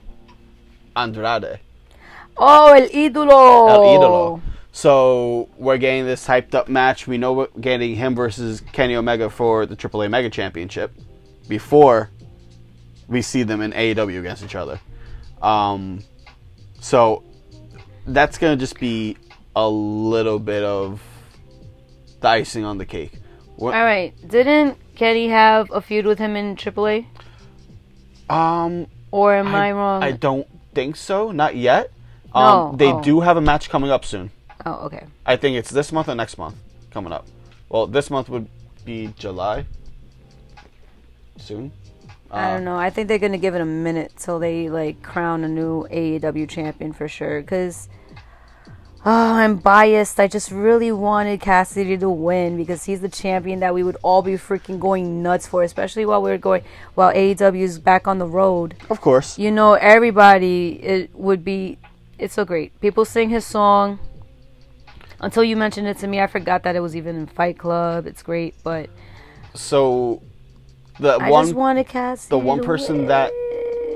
Andrade. 0.94 1.61
Oh, 2.38 2.72
el 2.72 2.88
ídolo. 2.88 3.68
El 3.68 3.81
Idolo. 3.98 4.40
So 4.72 5.48
we're 5.57 5.79
getting 5.79 6.07
this 6.07 6.27
hyped 6.27 6.55
up 6.55 6.68
match. 6.68 7.07
We 7.07 7.18
know 7.18 7.33
we're 7.33 7.48
getting 7.61 7.96
him 7.96 8.14
versus 8.14 8.62
Kenny 8.72 8.94
Omega 8.94 9.29
for 9.29 9.66
the 9.66 9.74
AAA 9.74 10.09
Mega 10.11 10.31
Championship 10.31 10.92
before 11.48 12.11
we 13.09 13.22
see 13.22 13.42
them 13.42 13.61
in 13.61 13.72
AEW 13.72 14.20
against 14.20 14.44
each 14.44 14.55
other. 14.55 14.79
Um, 15.42 16.01
so 16.81 17.24
that's 18.07 18.38
gonna 18.38 18.57
just 18.57 18.79
be 18.79 19.16
a 19.57 19.68
little 19.68 20.38
bit 20.38 20.62
of 20.62 21.03
the 22.20 22.29
icing 22.29 22.64
on 22.64 22.79
the 22.79 22.87
cake. 22.87 23.12
What, 23.57 23.74
All 23.74 23.83
right. 23.83 24.14
Didn't 24.29 24.79
Kenny 24.94 25.29
have 25.29 25.70
a 25.72 25.81
feud 25.81 26.07
with 26.07 26.18
him 26.20 26.37
in 26.37 26.55
AAA? 26.55 27.07
um, 28.31 28.87
Or 29.11 29.35
am 29.35 29.48
I, 29.48 29.72
wrong? 29.72 30.03
I 30.05 30.12
don't 30.12 30.46
think 30.74 30.94
so. 30.94 31.33
Not 31.33 31.57
yet. 31.57 31.90
No, 32.35 32.41
Um, 32.41 32.77
they 32.77 32.93
oh. 32.93 33.01
do 33.03 33.21
have 33.21 33.37
a 33.37 33.41
match 33.41 33.69
coming 33.71 33.91
up 33.91 34.05
soon. 34.05 34.31
oh, 34.67 34.87
okay. 34.87 35.05
I 35.25 35.37
think 35.37 35.57
it's 35.57 35.71
this 35.71 35.93
month 35.93 36.09
or 36.09 36.14
next 36.14 36.37
month 36.38 36.57
coming 36.91 37.12
up. 37.12 37.27
Well, 37.69 37.87
this 37.87 38.11
month 38.11 38.29
would 38.29 38.49
be 38.85 39.12
July. 39.19 39.67
Soon. 41.38 41.73
I 42.31 42.45
Uh, 42.51 42.55
don't 42.55 42.64
know. 42.64 42.77
I 42.77 42.91
think 42.91 43.09
they're 43.09 43.19
gonna 43.19 43.38
give 43.38 43.55
it 43.55 43.61
a 43.61 43.64
minute 43.64 44.12
till 44.19 44.38
they 44.38 44.69
like 44.69 45.03
crown 45.03 45.45
a 45.45 45.49
new 45.49 45.87
AEW 45.91 46.47
champion 46.49 46.93
for 46.93 47.09
sure. 47.09 47.43
Cause 47.43 47.88
oh, 49.07 49.33
I'm 49.35 49.57
biased. 49.57 50.19
I 50.21 50.27
just 50.27 50.51
really 50.51 50.93
wanted 50.93 51.41
Cassidy 51.41 51.97
to 51.97 52.11
win 52.11 52.57
because 52.57 52.85
he's 52.85 53.01
the 53.01 53.09
champion 53.09 53.61
that 53.61 53.73
we 53.73 53.83
would 53.83 53.97
all 54.03 54.21
be 54.23 54.33
freaking 54.33 54.79
going 54.81 55.23
nuts 55.23 55.47
for, 55.47 55.62
especially 55.62 56.05
while 56.05 56.21
we're 56.23 56.37
going 56.38 56.62
while 56.95 57.12
AEW 57.14 57.62
is 57.62 57.79
back 57.79 58.07
on 58.09 58.19
the 58.19 58.27
road. 58.27 58.75
Of 58.91 59.01
course. 59.01 59.38
you 59.38 59.51
know 59.51 59.75
everybody 59.75 60.81
it 60.83 61.14
would 61.14 61.45
be 61.45 61.79
it's 62.18 62.35
so 62.35 62.44
great 62.44 62.78
people 62.81 63.04
sing 63.04 63.28
his 63.31 63.44
song 63.44 63.98
until 65.20 65.42
you 65.44 65.57
mentioned 65.57 65.87
it 65.87 65.98
to 65.98 66.07
me 66.07 66.20
i 66.20 66.26
forgot 66.26 66.62
that 66.62 66.76
it 66.76 66.81
was 66.81 66.94
even 66.96 67.16
in 67.16 67.26
fight 67.26 67.59
club 67.59 68.07
it's 68.07 68.22
great 68.22 68.54
but 68.62 68.88
So, 69.54 70.22
the 71.00 71.16
i 71.20 71.31
one 71.31 71.44
just 71.46 71.54
wanted 71.57 71.87
Cass 71.88 72.26
the 72.26 72.38
one 72.38 72.62
person 72.62 73.07
that 73.07 73.31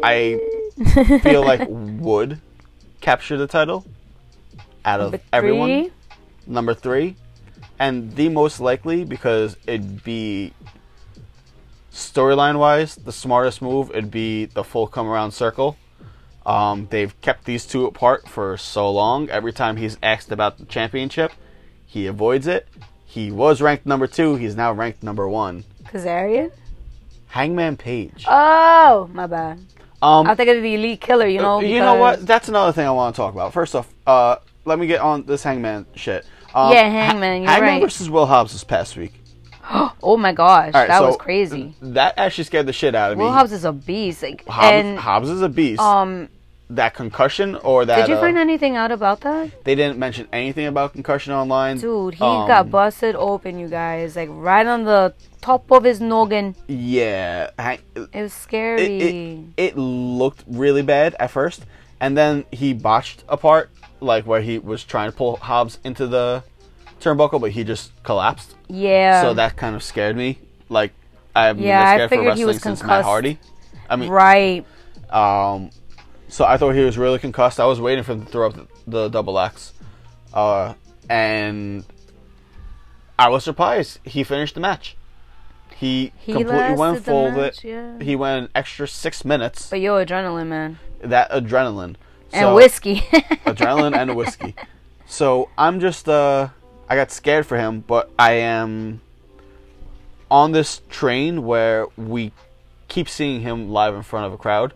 I 0.03 0.41
feel 1.23 1.45
like 1.45 1.67
would 1.69 2.41
capture 3.01 3.37
the 3.37 3.47
title 3.47 3.85
out 4.85 5.01
of 5.01 5.21
everyone, 5.33 5.93
number 6.47 6.75
three, 6.75 7.15
and 7.79 8.15
the 8.17 8.29
most 8.29 8.59
likely 8.59 9.05
because 9.05 9.57
it'd 9.67 10.03
be 10.03 10.53
storyline 11.93 12.59
wise 12.59 12.97
the 12.97 13.13
smartest 13.13 13.63
move. 13.63 13.91
It'd 13.91 14.11
be 14.11 14.47
the 14.47 14.65
full 14.65 14.89
come 14.89 15.07
around 15.07 15.31
circle. 15.33 15.77
Um, 16.45 16.89
they've 16.91 17.19
kept 17.21 17.45
these 17.45 17.67
two 17.67 17.87
apart 17.87 18.29
for 18.29 18.57
so 18.57 18.91
long. 18.91 19.31
Every 19.31 19.53
time 19.53 19.77
he's 19.77 19.97
asked 20.03 20.33
about 20.33 20.59
the 20.59 20.65
championship, 20.65 21.33
he 21.87 22.07
avoids 22.07 22.47
it. 22.47 22.67
He 23.05 23.31
was 23.31 23.61
ranked 23.61 23.87
number 23.87 24.07
two. 24.07 24.37
He's 24.37 24.57
now 24.57 24.73
ranked 24.73 25.03
number 25.03 25.29
one. 25.29 25.65
Kazarian? 25.85 26.51
Hangman 27.29 27.77
Page. 27.77 28.25
oh 28.29 29.09
my 29.13 29.27
bad 29.27 29.59
Um, 30.03 30.27
i 30.27 30.35
think 30.35 30.51
of 30.51 30.63
the 30.63 30.75
elite 30.75 31.01
killer 31.01 31.27
you 31.27 31.41
know 31.41 31.61
you 31.61 31.79
know 31.79 31.95
what? 31.95 32.27
That's 32.27 32.49
another 32.51 32.73
thing 32.73 32.87
I 32.87 32.91
want 32.91 33.15
to 33.15 33.17
talk 33.17 33.33
about. 33.33 33.53
First 33.55 33.75
off, 33.75 33.89
uh, 34.07 34.37
let 34.67 34.79
me 34.79 34.87
get 34.87 35.01
on 35.01 35.25
this 35.25 35.43
Hangman 35.43 35.87
shit. 35.95 36.27
Um, 36.55 36.73
Yeah, 36.73 36.89
Hangman, 36.91 37.43
you're 37.43 37.51
Hangman 37.51 37.71
right. 37.75 37.83
versus 37.83 38.11
Will 38.11 38.27
Hobbs 38.27 38.53
this 38.53 38.65
past 38.65 38.97
week. 38.99 39.15
oh 40.03 40.17
my 40.17 40.33
gosh 40.33 40.75
right, 40.75 40.89
that 40.89 40.99
so 40.99 41.07
was 41.07 41.17
crazy 41.17 41.75
That 41.81 42.15
actually 42.19 42.45
scared 42.45 42.67
the 42.67 42.73
shit 42.73 42.95
out 42.95 43.13
of 43.13 43.19
me. 43.19 43.25
will 43.25 43.33
hobbs 43.33 43.53
is 43.53 43.65
a 43.65 43.73
beast 43.73 44.23
like 44.23 44.47
Hobbs, 44.47 44.67
and 44.67 44.99
Hobbs 44.99 45.29
is 45.29 45.43
a 45.43 45.49
beast. 45.49 45.81
um 45.81 46.29
that 46.71 46.95
concussion 46.95 47.55
or 47.57 47.85
that 47.85 47.97
did 47.97 48.09
you 48.09 48.15
uh, 48.15 48.21
find 48.21 48.39
anything 48.39 48.77
out 48.77 48.91
about 48.91 49.21
that 49.21 49.51
they 49.65 49.75
didn't 49.75 49.99
mention 49.99 50.27
anything 50.33 50.67
about 50.67 50.93
concussion 50.95 51.33
online. 51.33 51.77
dude 51.79 52.15
he 52.15 52.25
Um, 52.25 52.49
got 52.49 52.71
busted 52.71 53.15
open 53.15 53.59
you 53.59 53.69
guys 53.69 54.17
like 54.17 54.29
right 54.33 54.67
on 54.67 54.85
the 54.85 55.13
top 55.43 55.71
of 55.71 55.85
his 55.85 56.01
noggin 56.01 56.57
Yeah, 56.69 57.51
Hang- 57.59 57.81
it 57.95 58.23
was 58.23 58.33
it, 58.33 58.37
scary 58.37 58.97
it, 59.57 59.75
it 59.75 59.77
looked 59.77 60.45
really 60.49 60.83
bad 60.83 61.15
at 61.21 61.31
first, 61.31 61.67
and 62.01 62.17
then 62.17 62.45
he 62.53 62.73
botched 62.73 63.25
a 63.29 63.37
part, 63.37 63.69
like 64.01 64.25
where 64.27 64.41
he 64.41 64.59
was 64.59 64.83
trying 64.85 65.11
to 65.11 65.17
pull 65.17 65.37
Hobbs 65.37 65.79
into 65.85 66.07
the 66.07 66.43
turnbuckle, 67.03 67.41
but 67.41 67.51
he 67.53 67.65
just 67.65 67.93
collapsed. 68.03 68.55
Yeah. 68.69 69.23
So 69.23 69.35
that 69.35 69.57
kind 69.57 69.75
of 69.77 69.83
scared 69.83 70.17
me. 70.17 70.39
Like 70.69 70.93
I 71.35 71.47
haven't 71.47 71.63
Yeah, 71.65 71.81
I 71.81 71.85
been 71.85 71.97
scared 71.99 72.09
for 72.11 72.17
figured 72.17 72.25
he 72.25 72.29
wrestling 72.45 72.47
was 72.47 72.63
since 72.63 72.81
Matt 72.83 72.89
concussed. 72.89 73.07
Hardy. 73.07 73.39
I 73.91 73.97
mean, 73.97 74.11
right. 74.11 74.65
um, 75.11 75.71
so 76.29 76.45
I 76.45 76.57
thought 76.57 76.71
he 76.73 76.85
was 76.85 76.97
really 76.97 77.19
concussed. 77.19 77.61
I 77.61 77.67
was 77.67 77.81
waiting 77.81 78.05
for 78.05 78.13
him 78.13 78.25
to 78.25 78.31
throw 78.31 78.47
up 78.47 78.55
the, 78.55 78.67
the 78.87 79.09
double 79.09 79.39
X, 79.39 79.73
uh, 80.33 80.73
and 81.11 81.85
I 83.19 83.29
was 83.29 83.45
surprised 83.45 83.99
he 84.05 84.25
finished 84.25 84.55
the 84.55 84.61
match. 84.61 84.97
He, 85.77 86.13
He 86.17 86.33
completely 86.33 86.75
went 86.77 87.05
full. 87.05 87.31
match, 87.33 87.65
yeah. 87.65 87.99
He 88.01 88.15
went 88.17 88.45
an 88.45 88.51
extra 88.55 88.87
six 88.89 89.25
minutes. 89.25 89.69
But 89.69 89.81
yo, 89.81 90.03
adrenaline, 90.03 90.47
man, 90.47 90.79
that 91.01 91.31
adrenaline 91.33 91.97
and 92.33 92.45
So- 92.45 92.55
whiskey. 92.55 92.97
adrenaline 93.45 93.95
and 93.97 94.15
whiskey. 94.17 94.55
So 95.07 95.51
I'm 95.59 95.81
just 95.81 96.09
uh 96.09 96.49
I 96.93 96.95
got 96.95 97.11
scared 97.11 97.47
for 97.47 97.57
him, 97.57 97.81
but 97.81 98.11
I 98.19 98.33
am 98.33 99.01
on 100.31 100.53
this 100.53 100.83
train 100.91 101.43
where 101.43 101.87
we 101.97 102.33
keep 102.89 103.09
seeing 103.09 103.41
him 103.41 103.71
live 103.71 103.95
in 103.95 104.03
front 104.03 104.27
of 104.27 104.35
a 104.35 104.37
crowd, 104.37 104.75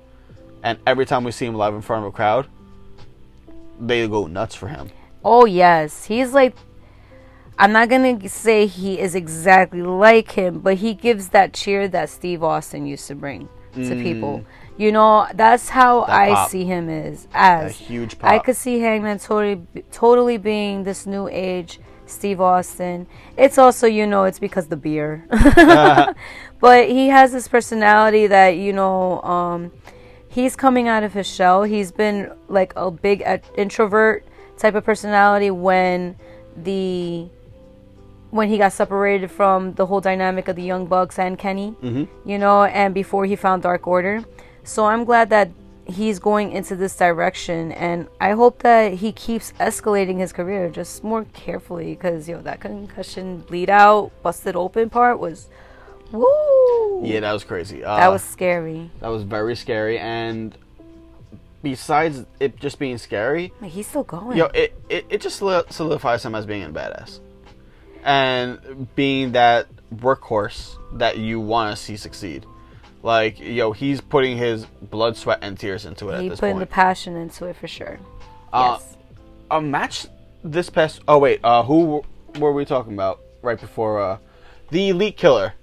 and 0.62 0.79
every 0.87 1.05
time 1.05 1.24
we 1.24 1.31
see 1.31 1.44
him 1.44 1.57
live 1.57 1.74
in 1.74 1.83
front 1.83 2.07
of 2.07 2.09
a 2.09 2.16
crowd, 2.16 2.46
they 3.79 4.09
go 4.09 4.29
nuts 4.29 4.55
for 4.55 4.68
him. 4.68 4.88
oh 5.26 5.44
yes, 5.44 6.07
he's 6.07 6.33
like. 6.33 6.57
I'm 7.59 7.72
not 7.72 7.90
gonna 7.90 8.26
say 8.31 8.66
he 8.66 8.98
is 8.98 9.14
exactly 9.14 9.83
like 9.83 10.31
him, 10.31 10.61
but 10.61 10.76
he 10.76 10.94
gives 10.94 11.29
that 11.31 11.52
cheer 11.52 11.87
that 11.88 12.09
Steve 12.09 12.42
Austin 12.42 12.87
used 12.87 13.07
to 13.09 13.14
bring 13.14 13.46
to 13.74 13.94
people. 14.02 14.42
You 14.79 14.90
know, 14.90 15.26
that's 15.35 15.68
how 15.68 16.02
Mm. 16.02 16.07
That 16.07 16.16
I 16.16 16.29
pop. 16.31 16.50
see 16.50 16.64
him 16.64 16.88
is 16.88 17.29
as. 17.35 17.72
A 17.72 17.74
huge 17.74 18.18
pop. 18.18 18.31
I 18.31 18.38
could 18.38 18.57
see 18.57 18.81
Hangman 18.81 19.18
totally, 19.18 19.66
totally 19.92 20.38
being 20.38 20.85
this 20.85 21.05
new 21.07 21.29
age 21.29 21.79
Steve 22.07 22.40
Austin. 22.40 23.07
It's 23.37 23.59
also, 23.59 23.87
you 23.87 24.07
know, 24.07 24.25
it's 24.25 24.38
because 24.38 24.69
the 24.69 24.77
beer. 24.77 25.27
but 26.61 26.88
he 26.88 27.09
has 27.09 27.33
this 27.33 27.49
personality 27.49 28.27
that, 28.29 28.51
you 28.57 28.73
know, 28.73 29.21
um, 29.23 29.73
he's 30.29 30.57
coming 30.57 30.88
out 30.88 31.03
of 31.03 31.12
his 31.12 31.27
shell. 31.27 31.64
He's 31.64 31.92
been 31.92 32.33
like 32.49 32.73
a 32.77 32.90
big 32.90 33.23
introvert 33.57 34.25
type 34.59 34.75
of 34.75 34.85
personality 34.85 35.51
when 35.51 36.16
the 36.57 37.29
when 38.31 38.49
he 38.49 38.59
got 38.59 38.73
separated 38.73 39.31
from 39.31 39.73
the 39.75 39.87
whole 39.87 40.01
dynamic 40.01 40.49
of 40.49 40.57
the 40.57 40.62
Young 40.62 40.87
Bucks 40.87 41.19
and 41.19 41.38
Kenny, 41.38 41.75
Mm-hmm. 41.83 42.29
you 42.29 42.38
know, 42.38 42.64
and 42.64 42.92
before 42.92 43.25
he 43.25 43.37
found 43.37 43.62
Dark 43.62 43.87
Order. 43.87 44.25
So 44.64 44.85
I'm 44.87 45.05
glad 45.05 45.31
that 45.31 45.51
he's 45.87 46.18
going 46.18 46.53
into 46.53 46.77
this 46.77 46.96
direction, 46.96 47.72
and 47.72 48.09
I 48.20 48.33
hope 48.33 48.61
that 48.62 48.94
he 48.94 49.12
keeps 49.12 49.53
escalating 49.61 50.18
his 50.18 50.33
career 50.33 50.68
just 50.68 51.05
more 51.05 51.25
carefully 51.33 51.94
because, 51.94 52.29
yo, 52.29 52.40
that 52.42 52.61
concussion 52.61 53.38
bleed 53.42 53.70
out, 53.70 54.11
busted 54.22 54.57
open 54.57 54.90
part 54.90 55.18
was, 55.20 55.49
woo! 56.12 57.03
Yeah, 57.05 57.20
that 57.20 57.33
was 57.33 57.44
crazy. 57.44 57.85
Uh, 57.85 57.96
That 57.96 58.09
was 58.09 58.22
scary. 58.22 58.90
that 59.01 59.09
was 59.09 59.22
very 59.22 59.55
scary. 59.57 59.99
And 59.99 60.57
besides 61.62 62.25
it 62.40 62.57
just 62.59 62.79
being 62.79 62.99
scary, 62.99 63.53
Like, 63.61 63.70
he's 63.72 63.87
still 63.87 64.05
going. 64.05 64.37
yo, 64.37 64.46
it, 64.46 64.75
it, 64.88 65.07
it 65.09 65.20
just 65.20 65.37
solidifies 65.38 66.25
him 66.25 66.35
as 66.35 66.46
being 66.46 66.64
a 66.64 66.70
badass. 66.70 67.20
And 68.05 68.87
being 68.94 69.33
that 69.33 69.66
workhorse 69.94 70.77
that 70.99 71.18
you 71.18 71.40
want 71.40 71.77
to 71.77 71.83
see 71.83 71.96
succeed. 71.96 72.46
Like, 73.07 73.38
yo, 73.38 73.71
he's 73.71 74.01
putting 74.01 74.37
his 74.37 74.66
blood, 74.66 75.16
sweat, 75.16 75.38
and 75.40 75.57
tears 75.57 75.87
into 75.87 76.09
it 76.09 76.19
he 76.21 76.27
at 76.27 76.31
this 76.31 76.40
putting 76.40 76.59
the 76.59 76.66
point. 76.66 76.71
passion 76.71 77.16
into 77.16 77.45
it 77.47 77.55
for 77.55 77.69
sure. 77.69 78.01
Uh, 78.53 78.79
yes. 78.81 78.97
a 79.49 79.61
match 79.61 80.07
this 80.42 80.69
past. 80.71 81.01
Oh 81.07 81.19
wait, 81.19 81.38
uh, 81.45 81.62
who 81.62 82.03
were 82.40 82.53
we 82.53 82.64
talking 82.64 82.95
about 82.95 83.21
right 83.42 83.61
before? 83.61 84.01
Uh, 84.03 84.19
the 84.71 84.88
Elite 84.88 85.16
Killer, 85.16 85.55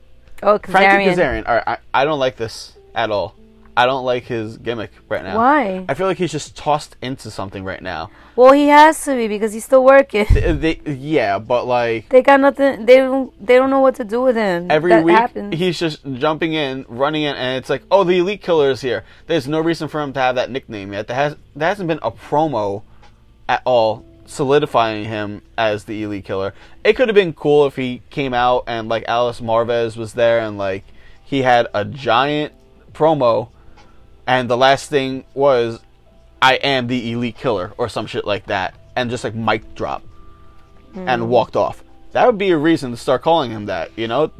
Oh, 0.42 0.58
Frankie 0.58 1.10
Kazarian. 1.12 1.16
Kazarian. 1.44 1.48
All 1.50 1.56
right, 1.56 1.68
I, 1.94 2.02
I 2.02 2.06
don't 2.06 2.20
like 2.20 2.38
this 2.38 2.78
at 2.96 3.12
all. 3.12 3.36
I 3.76 3.86
don't 3.86 4.06
like 4.06 4.24
his 4.24 4.58
gimmick 4.58 4.92
right 5.10 5.24
now. 5.24 5.38
Why? 5.38 5.86
I 5.90 5.94
feel 5.94 6.08
like 6.08 6.18
he's 6.18 6.32
just 6.32 6.56
tossed 6.56 6.96
into 7.02 7.32
something 7.32 7.64
right 7.64 7.82
now. 7.82 8.12
Well, 8.36 8.52
he 8.54 8.68
has 8.68 9.04
to 9.06 9.16
be 9.16 9.28
because 9.28 9.54
he's 9.54 9.66
still 9.66 9.84
working. 9.84 10.26
Uh, 10.30 10.54
They, 10.54 10.80
yeah, 10.86 11.40
but 11.40 11.66
like 11.66 12.10
They 12.10 12.22
got 12.22 12.40
nothing. 12.40 12.86
They 12.86 12.98
don't. 12.98 13.46
They 13.46 13.56
don't 13.56 13.70
know 13.70 13.80
what 13.80 13.96
to 13.96 14.04
do 14.04 14.22
with 14.22 14.36
him. 14.36 14.68
every 14.70 14.92
that 14.92 15.04
week 15.04 15.16
happens. 15.16 15.56
he's 15.56 15.80
just 15.80 16.04
jumping 16.14 16.54
in, 16.54 16.86
running 16.88 17.24
in, 17.24 17.36
and 17.36 17.58
it's 17.58 17.70
like, 17.70 17.84
oh, 17.90 18.04
the 18.04 18.18
Elite 18.20 18.42
Killer 18.42 18.70
is 18.70 18.82
here. 18.82 19.04
There's 19.28 19.48
no 19.48 19.60
reason 19.60 19.88
for 19.88 20.02
him 20.02 20.14
to 20.14 20.20
have 20.20 20.36
that 20.36 20.52
nickname 20.52 20.94
yet. 20.94 21.08
There 21.08 21.16
has 21.16 21.36
there 21.56 21.68
hasn't 21.68 21.88
been 21.88 22.00
a 22.02 22.12
promo 22.12 22.84
at 23.50 23.62
all 23.66 24.06
solidifying 24.26 25.06
him 25.06 25.42
as 25.58 25.86
the 25.86 26.04
Elite 26.04 26.26
Killer. 26.26 26.54
It 26.84 26.94
could 26.94 27.08
have 27.08 27.16
been 27.16 27.34
cool 27.34 27.66
if 27.66 27.76
he 27.76 28.02
came 28.10 28.34
out 28.34 28.64
and 28.68 28.88
like 28.90 29.04
Alex 29.08 29.42
Marvez 29.42 29.98
was 29.98 30.14
there 30.14 30.40
and 30.40 30.58
like 30.58 30.84
he 31.24 31.42
had 31.42 31.68
a 31.74 31.84
giant 31.86 32.54
promo, 32.94 33.50
and 34.28 34.50
the 34.50 34.58
last 34.58 34.90
thing 34.90 35.24
was, 35.34 35.80
"I 36.42 36.56
am 36.56 36.88
the 36.88 37.12
Elite 37.12 37.38
Killer" 37.38 37.74
or 37.78 37.90
some 37.90 38.06
shit 38.08 38.26
like 38.26 38.46
that, 38.48 38.74
and 38.96 39.10
just 39.10 39.24
like 39.24 39.36
mic 39.36 39.76
drop 39.76 40.04
and 40.96 41.28
walked 41.30 41.56
off. 41.56 41.84
That 42.12 42.28
would 42.28 42.38
be 42.38 42.52
a 42.52 42.58
reason 42.58 42.92
to 42.92 42.98
start 42.98 43.24
calling 43.24 43.50
him 43.52 43.66
that, 43.66 43.92
you 43.98 44.08
know. 44.08 44.32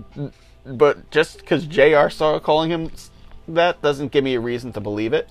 But 0.66 1.10
just 1.10 1.40
because 1.40 1.66
Jr. 1.66 2.10
started 2.10 2.44
calling 2.44 2.70
him 2.70 2.92
that 3.48 3.82
doesn't 3.82 4.12
give 4.12 4.24
me 4.24 4.36
a 4.36 4.40
reason 4.40 4.72
to 4.74 4.80
believe 4.80 5.14
it. 5.14 5.28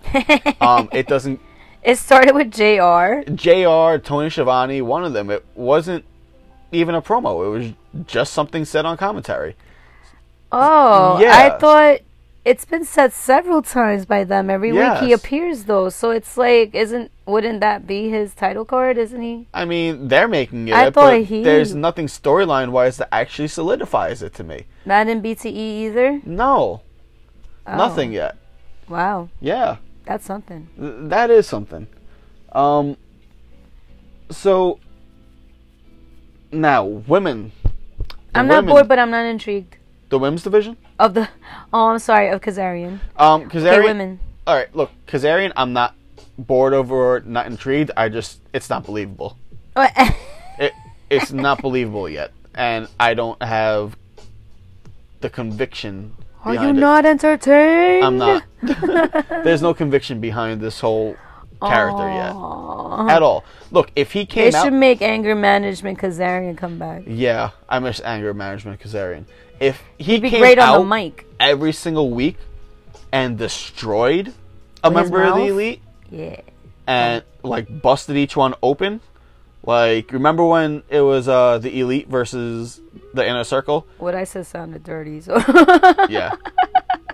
um, 0.61 0.88
it 0.93 1.07
doesn't. 1.07 1.41
it 1.83 1.97
started 1.97 2.35
with 2.35 2.51
Jr. 2.51 3.31
Jr. 3.33 3.99
Tony 4.05 4.29
Schiavone, 4.31 4.83
one 4.83 5.05
of 5.05 5.12
them. 5.12 5.31
It 5.31 5.45
wasn't 5.55 6.05
even 6.73 6.95
a 6.95 7.03
promo. 7.03 7.47
It 7.47 7.49
was 7.95 8.07
just 8.07 8.33
something 8.33 8.65
said 8.65 8.85
on 8.85 8.97
commentary. 8.97 9.57
Oh, 10.51 11.19
Yeah. 11.21 11.35
I 11.35 11.59
thought 11.59 12.01
it's 12.45 12.65
been 12.65 12.85
said 12.85 13.13
several 13.13 13.63
times 13.63 14.05
by 14.05 14.25
them. 14.25 14.51
Every 14.51 14.73
week 14.73 14.99
he 14.99 15.13
appears 15.13 15.65
though, 15.65 15.89
so 15.89 16.11
it's 16.11 16.37
like, 16.37 16.75
isn't 16.75 17.11
wouldn't 17.27 17.61
that 17.61 17.87
be 17.87 18.09
his 18.11 18.35
title 18.35 18.65
card? 18.65 18.99
Isn't 18.99 19.23
he? 19.23 19.47
I 19.55 19.65
mean, 19.65 20.09
they're 20.09 20.27
making 20.29 20.69
it, 20.69 20.75
I 20.75 20.87
but 20.91 20.95
thought 20.95 21.19
he- 21.21 21.45
there's 21.45 21.75
nothing 21.75 22.07
storyline 22.07 22.71
wise 22.71 22.97
that 22.97 23.09
actually 23.15 23.49
solidifies 23.49 24.23
it 24.23 24.35
to 24.35 24.45
me. 24.45 24.67
Not 24.85 25.07
in 25.09 25.23
BTE 25.23 25.47
either. 25.87 26.21
No, 26.25 26.83
Oh, 27.65 27.77
nothing 27.77 28.13
yet. 28.13 28.37
Wow, 28.89 29.29
Yeah. 29.41 29.77
that's 30.05 30.25
something. 30.25 30.69
Th- 30.79 30.95
that 31.11 31.31
is 31.31 31.47
something. 31.47 31.87
Um. 32.53 32.97
So 34.31 34.81
now, 36.51 36.85
women. 36.85 37.53
I'm 38.35 38.47
not 38.49 38.67
bored, 38.67 38.89
but 38.89 38.99
I'm 38.99 39.11
not 39.11 39.25
intrigued 39.27 39.77
the 40.12 40.18
women's 40.18 40.42
division. 40.42 40.77
of 40.98 41.14
the. 41.14 41.27
Oh, 41.72 41.88
I'm 41.88 41.98
sorry, 41.98 42.29
of 42.29 42.40
Kazarian. 42.42 43.01
Um, 43.16 43.42
Okay, 43.44 43.59
Kazarian. 43.59 43.85
women. 43.85 44.20
All 44.46 44.55
right, 44.55 44.75
look, 44.77 44.90
Kazarian. 45.07 45.53
I'm 45.57 45.72
not 45.72 45.94
bored 46.37 46.75
over, 46.75 46.94
or 46.94 47.20
not 47.20 47.46
intrigued. 47.46 47.90
I 47.96 48.11
just, 48.11 48.38
it's 48.53 48.70
not 48.70 48.85
believable. 48.85 49.37
It, 50.59 50.75
it's 51.09 51.33
not 51.33 51.62
believable 51.62 52.07
yet, 52.11 52.31
and 52.55 52.87
I 53.01 53.14
don't 53.14 53.42
have 53.42 53.96
the 55.20 55.31
conviction. 55.31 56.14
Are 56.44 56.55
you 56.55 56.68
it. 56.68 56.72
not 56.75 57.07
entertained? 57.07 58.05
I'm 58.05 58.18
not. 58.18 58.44
There's 59.44 59.62
no 59.62 59.72
conviction 59.72 60.20
behind 60.20 60.61
this 60.61 60.79
whole 60.79 61.16
character 61.59 62.07
yet, 62.07 62.37
at 63.16 63.22
all. 63.22 63.44
Look, 63.70 63.90
if 63.96 64.12
he 64.12 64.20
They 64.20 64.27
came 64.27 64.55
out, 64.55 64.64
should 64.64 64.75
make 64.75 65.01
anger 65.01 65.35
management 65.35 65.98
Kazarian 65.98 66.57
come 66.57 66.79
back. 66.79 67.05
Yeah, 67.07 67.51
I 67.66 67.79
miss 67.79 68.01
anger 68.05 68.35
management 68.35 68.79
Kazarian. 68.79 69.25
If 69.62 69.83
he 69.98 70.18
Be 70.18 70.29
came 70.31 70.40
great 70.40 70.59
out 70.59 70.81
on 70.81 70.88
the 70.88 70.94
mic. 70.96 71.25
every 71.38 71.72
single 71.72 72.11
week 72.11 72.37
and 73.12 73.38
destroyed 73.38 74.33
a 74.83 74.90
With 74.90 75.03
his 75.03 75.11
member 75.11 75.22
of 75.22 75.35
the 75.35 75.40
mouth? 75.40 75.48
elite 75.51 75.83
Yeah. 76.11 76.40
and 76.87 77.22
like 77.42 77.81
busted 77.83 78.16
each 78.16 78.37
one 78.37 78.55
open, 78.62 79.01
like 79.64 80.11
remember 80.12 80.44
when 80.44 80.83
it 80.88 81.03
was 81.03 81.29
uh 81.29 81.59
the 81.59 81.79
elite 81.81 82.09
versus 82.09 82.81
the 83.14 83.27
inner 83.27 83.44
circle? 83.44 83.87
What 83.98 84.14
I 84.14 84.25
said 84.25 84.46
sounded 84.46 84.83
dirty. 84.83 85.20
So. 85.20 85.35
Yeah, 86.09 86.35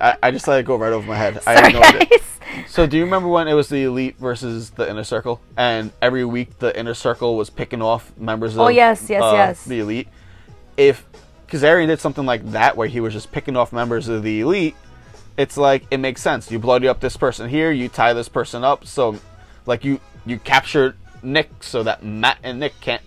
I, 0.01 0.17
I 0.23 0.31
just 0.31 0.49
let 0.49 0.61
it 0.61 0.67
go 0.67 0.77
right 0.77 0.93
over 0.93 1.07
my 1.07 1.17
head. 1.17 1.41
I 1.47 1.55
Sorry, 1.55 1.69
ignored 1.69 1.95
it. 2.03 2.11
guys. 2.11 2.21
So 2.69 2.87
do 2.87 2.97
you 2.97 3.05
remember 3.05 3.29
when 3.29 3.47
it 3.49 3.53
was 3.55 3.69
the 3.69 3.85
elite 3.85 4.17
versus 4.19 4.71
the 4.71 4.89
inner 4.89 5.05
circle, 5.05 5.41
and 5.57 5.93
every 6.01 6.25
week 6.25 6.59
the 6.61 6.77
inner 6.79 6.95
circle 6.95 7.37
was 7.37 7.51
picking 7.51 7.83
off 7.83 8.11
members 8.17 8.55
of 8.55 8.61
Oh, 8.61 8.69
yes, 8.69 9.11
yes, 9.11 9.23
uh, 9.23 9.33
yes. 9.35 9.65
the 9.65 9.81
elite? 9.81 10.09
If 10.77 11.08
Kazarian 11.49 11.87
did 11.87 12.01
something 12.01 12.27
like 12.27 12.51
that, 12.53 12.77
where 12.77 12.89
he 12.89 13.01
was 13.01 13.13
just 13.13 13.33
picking 13.33 13.57
off 13.57 13.73
members 13.73 14.09
of 14.09 14.23
the 14.23 14.41
elite, 14.41 14.77
it's 15.37 15.57
like 15.57 15.85
it 15.91 15.99
makes 15.99 16.21
sense. 16.21 16.51
You 16.51 16.59
bloody 16.59 16.89
up 16.89 17.01
this 17.01 17.17
person 17.17 17.49
here, 17.49 17.71
you 17.71 17.89
tie 17.89 18.13
this 18.13 18.29
person 18.29 18.65
up, 18.65 18.87
so 18.87 19.17
like 19.67 19.85
you 19.85 20.01
you 20.27 20.39
capture 20.39 20.97
Nick 21.23 21.51
so 21.61 21.83
that 21.85 22.03
Matt 22.05 22.39
and 22.43 22.61
Nick 22.61 22.79
can't 22.81 23.03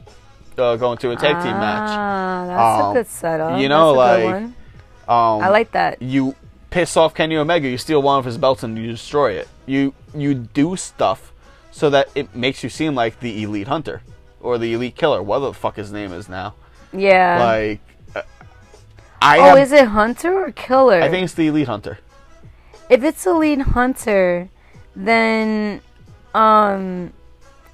uh, 0.58 0.75
go 0.75 0.91
into 0.91 1.12
a 1.12 1.15
tag 1.15 1.41
team 1.43 1.54
match. 1.54 1.89
Ah, 1.89 2.45
that's 2.47 2.84
Um, 2.86 2.91
a 2.91 2.93
good 2.93 3.08
setup. 3.08 3.60
you 3.60 3.69
know, 3.69 3.95
That's 3.95 4.23
like. 4.23 4.43
Um, 5.10 5.41
I 5.43 5.49
like 5.49 5.71
that. 5.71 6.01
you 6.01 6.36
piss 6.69 6.95
off 6.95 7.13
Kenny 7.13 7.36
Omega, 7.36 7.67
you 7.67 7.77
steal 7.77 8.01
one 8.01 8.17
of 8.19 8.23
his 8.25 8.38
belts 8.38 8.63
and 8.63 8.77
you 8.77 8.88
destroy 8.91 9.32
it. 9.34 9.47
You 9.65 9.93
you 10.15 10.34
do 10.34 10.75
stuff 10.75 11.34
so 11.71 11.89
that 11.89 12.10
it 12.15 12.34
makes 12.36 12.63
you 12.63 12.69
seem 12.69 12.95
like 12.95 13.19
the 13.19 13.43
elite 13.43 13.67
hunter 13.67 14.01
or 14.39 14.58
the 14.58 14.73
elite 14.73 14.95
killer, 14.95 15.21
whatever 15.21 15.47
the 15.47 15.54
fuck 15.54 15.75
his 15.75 15.91
name 15.91 16.12
is 16.13 16.27
now. 16.30 16.54
Yeah. 16.93 17.43
Like, 17.43 17.80
I 19.22 19.38
oh, 19.40 19.44
have, 19.44 19.58
is 19.60 19.72
it 19.72 19.86
hunter 19.90 20.34
or 20.46 20.52
killer? 20.52 21.02
I 21.02 21.10
think 21.10 21.26
it's 21.26 21.34
the 21.34 21.48
elite 21.48 21.68
hunter. 21.68 22.00
if 22.90 23.04
it's 23.04 23.26
lead 23.26 23.62
hunter, 23.62 24.50
then 24.96 25.82
um, 26.34 27.14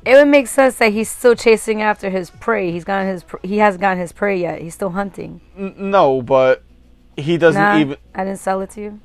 it 0.05 0.13
would 0.13 0.27
make 0.27 0.47
sense 0.47 0.75
that 0.75 0.91
he's 0.93 1.09
still 1.09 1.35
chasing 1.35 1.81
after 1.81 2.09
his 2.09 2.29
prey. 2.29 2.71
He's 2.71 2.83
gotten 2.83 3.07
his 3.07 3.23
he 3.43 3.57
hasn't 3.59 3.81
gotten 3.81 3.99
his 3.99 4.11
prey 4.11 4.39
yet. 4.39 4.61
He's 4.61 4.73
still 4.73 4.89
hunting. 4.91 5.41
N- 5.57 5.75
no, 5.77 6.21
but 6.21 6.63
he 7.15 7.37
doesn't 7.37 7.61
Nah, 7.61 7.77
even. 7.79 7.97
I 8.13 8.23
didn't 8.25 8.39
sell 8.39 8.61
it 8.61 8.69
to 8.71 8.81
you. 8.81 8.99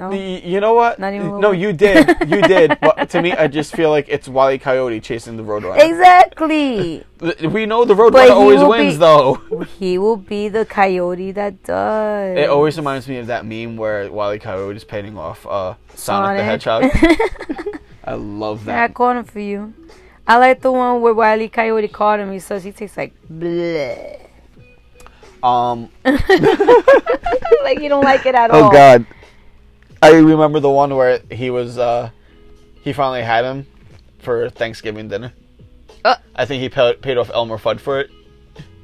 No. 0.00 0.10
You 0.12 0.60
know 0.60 0.72
what? 0.72 0.98
Not 0.98 1.12
even 1.12 1.40
no, 1.40 1.50
bit? 1.50 1.60
you 1.60 1.72
did. 1.74 2.08
You 2.26 2.40
did. 2.54 2.78
But 2.80 3.10
to 3.10 3.20
me, 3.20 3.32
I 3.32 3.48
just 3.48 3.76
feel 3.76 3.90
like 3.90 4.06
it's 4.08 4.28
Wile 4.28 4.52
E. 4.52 4.58
Coyote 4.58 4.98
chasing 5.00 5.36
the 5.36 5.42
Roadrunner. 5.42 5.78
Exactly. 5.78 7.04
We 7.20 7.66
know 7.66 7.84
the 7.84 7.92
Roadrunner 7.92 8.30
always 8.30 8.62
wins, 8.64 8.94
be- 8.94 8.98
though. 8.98 9.34
he 9.78 9.98
will 9.98 10.16
be 10.16 10.48
the 10.48 10.64
coyote 10.64 11.32
that 11.32 11.62
does. 11.64 12.34
It 12.38 12.48
always 12.48 12.78
reminds 12.78 13.06
me 13.08 13.18
of 13.18 13.26
that 13.26 13.44
meme 13.44 13.76
where 13.76 14.10
Wile 14.10 14.32
E. 14.32 14.38
Coyote 14.38 14.74
is 14.78 14.84
painting 14.84 15.18
off 15.18 15.46
uh, 15.46 15.74
Sonic, 15.94 16.38
the 16.38 16.44
Hedgehog. 16.44 16.84
I 18.04 18.14
love 18.14 18.64
that. 18.64 18.78
I 18.78 18.86
that. 18.86 18.94
caught 18.94 19.16
him 19.18 19.24
for 19.24 19.38
you. 19.40 19.74
I 20.26 20.38
like 20.38 20.62
the 20.62 20.72
one 20.72 21.02
where 21.02 21.12
Wiley 21.12 21.50
Coyote 21.50 21.88
caught 21.88 22.20
him. 22.20 22.32
He 22.32 22.38
says 22.38 22.64
he 22.64 22.72
tastes 22.72 22.96
like 22.96 23.12
bleh. 23.30 24.18
Um, 25.42 25.90
like 26.04 27.80
you 27.80 27.88
don't 27.90 28.04
like 28.04 28.24
it 28.24 28.34
at 28.34 28.50
all. 28.50 28.68
oh 28.68 28.70
God, 28.70 29.04
I 30.02 30.14
remember 30.16 30.60
the 30.60 30.70
one 30.70 30.94
where 30.96 31.20
he 31.30 31.50
was 31.50 31.78
uh, 31.78 32.10
he 32.82 32.92
finally 32.92 33.22
had 33.22 33.44
him 33.44 33.66
for 34.20 34.48
Thanksgiving 34.50 35.08
dinner. 35.08 35.32
Uh. 36.04 36.16
I 36.34 36.46
think 36.46 36.62
he 36.62 36.68
paid, 36.68 37.02
paid 37.02 37.18
off 37.18 37.30
Elmer 37.32 37.58
Fudd 37.58 37.80
for 37.80 38.00
it. 38.00 38.10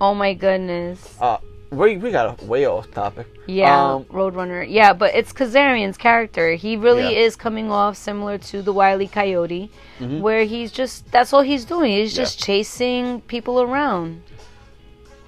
Oh 0.00 0.14
my 0.14 0.34
goodness. 0.34 1.16
Uh, 1.20 1.38
we 1.70 1.96
we 1.96 2.10
got 2.10 2.42
way 2.42 2.66
off 2.66 2.90
topic. 2.90 3.26
Yeah, 3.46 3.94
Um, 3.94 4.04
Roadrunner. 4.04 4.66
Yeah, 4.68 4.92
but 4.92 5.14
it's 5.14 5.32
Kazarian's 5.32 5.96
character. 5.96 6.54
He 6.54 6.76
really 6.76 7.02
Yeah. 7.14 7.24
is 7.24 7.34
coming 7.36 7.70
off 7.70 7.96
similar 7.96 8.36
to 8.38 8.60
the 8.62 8.72
Wiley 8.72 9.08
Coyote, 9.08 9.70
where 9.98 10.44
he's 10.44 10.70
just 10.70 11.10
that's 11.10 11.32
all 11.32 11.42
he's 11.42 11.64
doing. 11.64 11.92
He's 11.92 12.10
Mm-hmm. 12.12 12.18
Yeah. 12.18 12.24
just 12.24 12.38
chasing 12.40 13.20
people 13.22 13.62
around. 13.62 14.22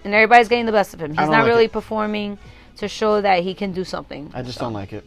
and 0.05 0.15
everybody's 0.15 0.49
getting 0.49 0.65
the 0.67 0.73
best 0.73 0.95
of 0.95 1.01
him. 1.01 1.11
He's 1.11 1.19
don't 1.19 1.31
like 1.31 1.45
really 1.47 1.65
it. 1.65 1.73
performing 1.73 2.39
to 2.77 2.89
show 2.89 3.21
that 3.21 3.43
he 3.43 3.53
can 3.53 3.73
do 3.73 3.85
something. 3.85 4.31
I 4.33 4.43
just 4.43 4.59
don't 4.59 4.73
like 4.73 4.93
it. 4.93 5.05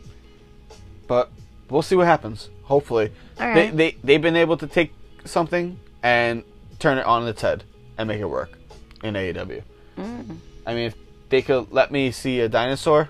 But 1.11 1.29
we'll 1.69 1.81
see 1.81 1.97
what 1.97 2.07
happens. 2.07 2.47
Hopefully, 2.63 3.11
they 3.37 3.69
they 3.69 3.97
they've 4.01 4.21
been 4.21 4.37
able 4.37 4.55
to 4.55 4.65
take 4.65 4.93
something 5.25 5.77
and 6.01 6.41
turn 6.79 6.97
it 6.97 7.05
on 7.05 7.27
its 7.27 7.41
head 7.41 7.65
and 7.97 8.07
make 8.07 8.21
it 8.21 8.29
work 8.29 8.57
in 9.03 9.15
AEW. 9.15 9.61
Mm. 9.97 10.37
I 10.65 10.73
mean, 10.73 10.85
if 10.85 10.95
they 11.27 11.41
could 11.41 11.69
let 11.69 11.91
me 11.91 12.11
see 12.11 12.39
a 12.39 12.47
dinosaur 12.47 13.09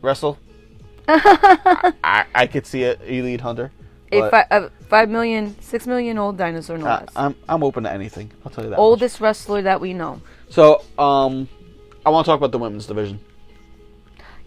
wrestle, 0.00 0.38
I, 1.08 1.92
I, 2.02 2.24
I 2.34 2.46
could 2.46 2.64
see 2.66 2.84
a 2.84 2.94
elite 3.02 3.42
hunter. 3.42 3.70
A, 4.12 4.20
but 4.20 4.30
fi- 4.30 4.46
a 4.50 4.70
five 4.88 5.10
million, 5.10 5.60
six 5.60 5.86
million 5.86 6.16
old 6.16 6.38
dinosaur, 6.38 6.78
no 6.78 6.86
I. 6.86 7.04
I'm 7.16 7.34
I'm 7.50 7.62
open 7.62 7.84
to 7.84 7.92
anything. 7.92 8.32
I'll 8.46 8.50
tell 8.50 8.64
you 8.64 8.70
that. 8.70 8.76
much. 8.76 8.80
Oldest 8.80 9.20
wrestler 9.20 9.60
that 9.60 9.78
we 9.78 9.92
know. 9.92 10.22
So 10.48 10.82
um, 10.98 11.50
I 12.06 12.08
want 12.08 12.24
to 12.24 12.30
talk 12.30 12.38
about 12.40 12.52
the 12.52 12.58
women's 12.58 12.86
division. 12.86 13.20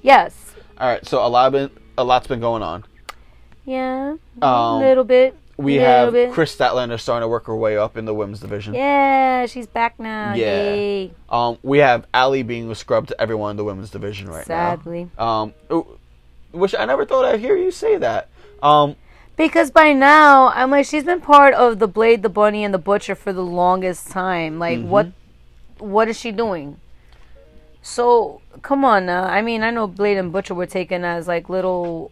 Yes. 0.01 0.55
All 0.79 0.89
right. 0.89 1.05
So 1.05 1.23
a 1.23 1.29
lot 1.29 1.51
been 1.51 1.69
a 1.97 2.03
lot's 2.03 2.27
been 2.27 2.39
going 2.39 2.63
on. 2.63 2.83
Yeah. 3.65 4.15
Um, 4.41 4.49
a 4.51 4.79
little 4.79 5.03
bit. 5.03 5.37
We 5.55 5.73
little 5.77 5.87
have 5.87 6.13
bit. 6.13 6.31
Kris 6.31 6.55
Statlander 6.55 6.99
starting 6.99 7.23
to 7.23 7.27
work 7.27 7.45
her 7.45 7.55
way 7.55 7.77
up 7.77 7.95
in 7.95 8.05
the 8.05 8.13
women's 8.13 8.39
division. 8.39 8.73
Yeah, 8.73 9.45
she's 9.45 9.67
back 9.67 9.99
now. 9.99 10.33
Yeah. 10.33 10.63
Yay. 10.73 11.11
Um, 11.29 11.57
we 11.61 11.77
have 11.77 12.07
Allie 12.13 12.43
being 12.43 12.73
scrubbed 12.73 13.09
to 13.09 13.21
everyone 13.21 13.51
in 13.51 13.57
the 13.57 13.63
women's 13.63 13.91
division 13.91 14.27
right 14.27 14.45
Sadly. 14.45 15.09
now. 15.17 15.25
Um, 15.27 15.53
ooh, 15.71 15.99
which 16.51 16.73
I 16.77 16.85
never 16.85 17.05
thought 17.05 17.25
I'd 17.25 17.39
hear 17.39 17.55
you 17.55 17.69
say 17.71 17.97
that. 17.97 18.29
Um, 18.63 18.95
Because 19.37 19.69
by 19.71 19.93
now, 19.93 20.47
I'm 20.49 20.71
like, 20.71 20.85
she's 20.87 21.03
been 21.03 21.21
part 21.21 21.53
of 21.53 21.77
the 21.79 21.87
Blade, 21.87 22.23
the 22.23 22.29
Bunny, 22.29 22.63
and 22.63 22.73
the 22.73 22.79
Butcher 22.79 23.13
for 23.15 23.31
the 23.31 23.43
longest 23.43 24.09
time. 24.09 24.57
Like, 24.59 24.79
Mm-hmm. 24.79 24.89
what, 24.89 25.07
what 25.77 26.07
is 26.07 26.19
she 26.19 26.31
doing? 26.31 26.79
So 27.83 28.41
come 28.61 28.83
on 28.85 29.05
now. 29.05 29.25
I 29.25 29.41
mean, 29.41 29.61
I 29.61 29.69
know 29.69 29.87
Blade 29.87 30.17
and 30.17 30.31
Butcher 30.31 30.53
were 30.55 30.65
taken 30.65 31.03
as 31.03 31.27
like 31.27 31.49
little 31.49 32.11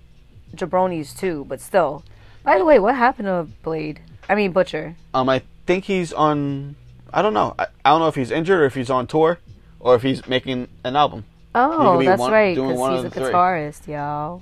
jabronis 0.55 1.17
too, 1.17 1.45
but 1.47 1.61
still. 1.61 2.03
By 2.43 2.57
the 2.57 2.65
way, 2.65 2.77
what 2.77 2.95
happened 2.95 3.27
to 3.27 3.47
Blade? 3.63 4.01
I 4.29 4.35
mean 4.35 4.51
Butcher. 4.51 4.95
um, 5.13 5.29
I 5.29 5.41
think 5.65 5.85
he's 5.85 6.11
on. 6.13 6.75
I 7.13 7.21
don't 7.21 7.33
know. 7.33 7.55
I, 7.57 7.67
I 7.85 7.89
don't 7.89 8.01
know 8.01 8.07
if 8.09 8.15
he's 8.15 8.31
injured 8.31 8.59
or 8.61 8.65
if 8.65 8.75
he's 8.75 8.89
on 8.89 9.07
tour 9.07 9.39
or 9.79 9.95
if 9.95 10.01
he's 10.01 10.27
making 10.27 10.67
an 10.83 10.95
album. 10.95 11.25
Oh, 11.55 12.01
that's 12.03 12.19
one- 12.19 12.31
right, 12.31 12.55
because 12.55 13.03
he's 13.03 13.11
a 13.11 13.19
guitarist, 13.19 13.87
y'all. 13.87 14.41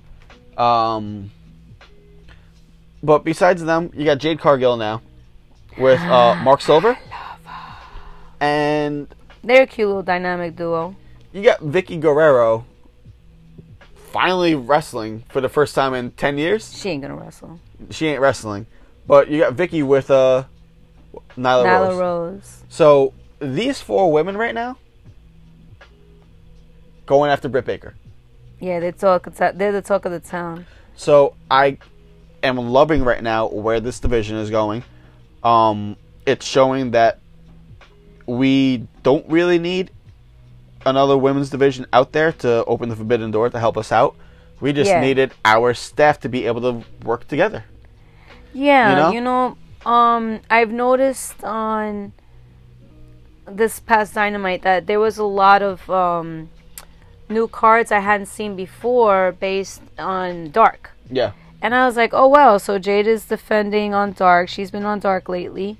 Um, 0.57 1.31
but 3.01 3.23
besides 3.23 3.63
them, 3.63 3.91
you 3.95 4.05
got 4.05 4.17
Jade 4.19 4.39
Cargill 4.39 4.77
now 4.77 5.01
with 5.77 5.99
uh, 6.01 6.35
Mark 6.43 6.61
Silver, 6.61 6.97
and 8.39 9.07
They're 9.43 9.63
a 9.63 9.67
cute 9.67 9.87
little 9.87 10.03
dynamic 10.03 10.55
duo. 10.55 10.95
You 11.31 11.43
got 11.43 11.59
Vickie 11.59 11.99
Guerrero 11.99 12.65
finally 14.11 14.55
wrestling 14.55 15.23
for 15.29 15.41
the 15.41 15.49
first 15.49 15.75
time 15.75 15.93
in 15.93 16.11
ten 16.11 16.37
years. 16.37 16.75
She 16.75 16.89
ain't 16.89 17.01
gonna 17.01 17.15
wrestle. 17.15 17.59
She 17.91 18.07
ain't 18.07 18.19
wrestling, 18.19 18.65
but 19.07 19.29
you 19.29 19.39
got 19.39 19.55
Vickie 19.55 19.85
with 19.85 20.09
uh, 20.09 20.45
Nyla, 21.37 21.63
Rose. 21.63 21.65
Nyla 21.65 21.89
Rose. 21.89 21.97
Rose. 21.99 22.63
So 22.69 23.13
these 23.39 23.79
four 23.79 24.11
women 24.11 24.37
right 24.37 24.55
now 24.55 24.77
going 27.05 27.31
after 27.31 27.47
Britt 27.47 27.65
Baker. 27.65 27.95
Yeah, 28.59 28.79
they 28.79 28.91
talk. 28.91 29.33
They're 29.33 29.71
the 29.71 29.81
talk 29.81 30.05
of 30.05 30.11
the 30.11 30.19
town. 30.19 30.65
So 30.95 31.35
I 31.49 31.77
am 32.43 32.57
loving 32.57 33.03
right 33.03 33.23
now 33.23 33.47
where 33.47 33.79
this 33.79 33.99
division 33.99 34.37
is 34.37 34.49
going. 34.49 34.83
Um, 35.43 35.95
it's 36.25 36.45
showing 36.45 36.91
that 36.91 37.19
we 38.25 38.87
don't 39.03 39.27
really 39.29 39.59
need 39.59 39.91
another 40.85 41.17
women's 41.17 41.49
division 41.49 41.85
out 41.91 42.11
there 42.11 42.31
to 42.31 42.63
open 42.65 42.89
the 42.89 42.95
forbidden 42.95 43.31
door 43.31 43.49
to 43.49 43.59
help 43.59 43.77
us 43.77 43.91
out. 43.91 44.15
We 44.59 44.73
just 44.73 44.89
Yeah. 44.89 45.01
needed 45.01 45.31
our 45.45 45.73
staff 45.73 46.19
to 46.21 46.29
be 46.29 46.45
able 46.45 46.61
to 46.61 46.83
work 47.05 47.27
together. 47.27 47.63
Yeah, 48.53 49.07
You 49.09 49.15
you 49.15 49.21
know, 49.21 49.57
um, 49.85 50.39
I've 50.49 50.71
noticed 50.71 51.43
on 51.43 52.13
this 53.45 53.79
past 53.79 54.13
Dynamite 54.13 54.61
that 54.63 54.87
there 54.87 54.99
was 54.99 55.17
a 55.17 55.23
lot 55.23 55.61
of 55.61 55.89
um, 55.89 56.49
new 57.29 57.47
cards 57.47 57.91
I 57.91 57.99
hadn't 57.99 58.27
seen 58.27 58.55
before 58.55 59.35
based 59.39 59.81
on 59.97 60.51
Dark. 60.51 60.91
Yeah. 61.09 61.31
And 61.61 61.75
I 61.75 61.85
was 61.85 61.97
like, 61.97 62.13
oh 62.13 62.27
wow, 62.27 62.57
so 62.57 62.79
Jade 62.79 63.07
is 63.07 63.25
defending 63.25 63.93
on 63.93 64.13
Dark. 64.13 64.49
She's 64.49 64.71
been 64.71 64.85
on 64.85 64.99
Dark 64.99 65.27
lately. 65.29 65.77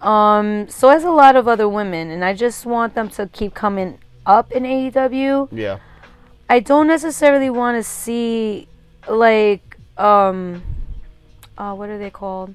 Um, 0.00 0.68
so 0.68 0.88
has 0.88 1.04
a 1.04 1.10
lot 1.10 1.36
of 1.36 1.46
other 1.46 1.68
women, 1.68 2.10
and 2.10 2.24
I 2.24 2.34
just 2.34 2.66
want 2.66 2.94
them 2.94 3.08
to 3.10 3.28
keep 3.28 3.54
coming 3.54 3.98
up 4.26 4.52
in 4.52 4.64
AEW. 4.64 5.48
Yeah. 5.52 5.78
I 6.48 6.60
don't 6.60 6.86
necessarily 6.86 7.50
want 7.50 7.78
to 7.78 7.82
see 7.82 8.68
like 9.08 9.76
um 9.96 10.62
uh 11.58 11.74
what 11.74 11.88
are 11.88 11.98
they 11.98 12.10
called? 12.10 12.54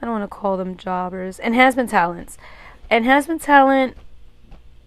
I 0.00 0.04
don't 0.04 0.20
want 0.20 0.30
to 0.30 0.34
call 0.34 0.56
them 0.56 0.76
jobbers. 0.76 1.40
Enhancement 1.40 1.90
talents. 1.90 2.38
Enhancement 2.90 3.42
talent 3.42 3.96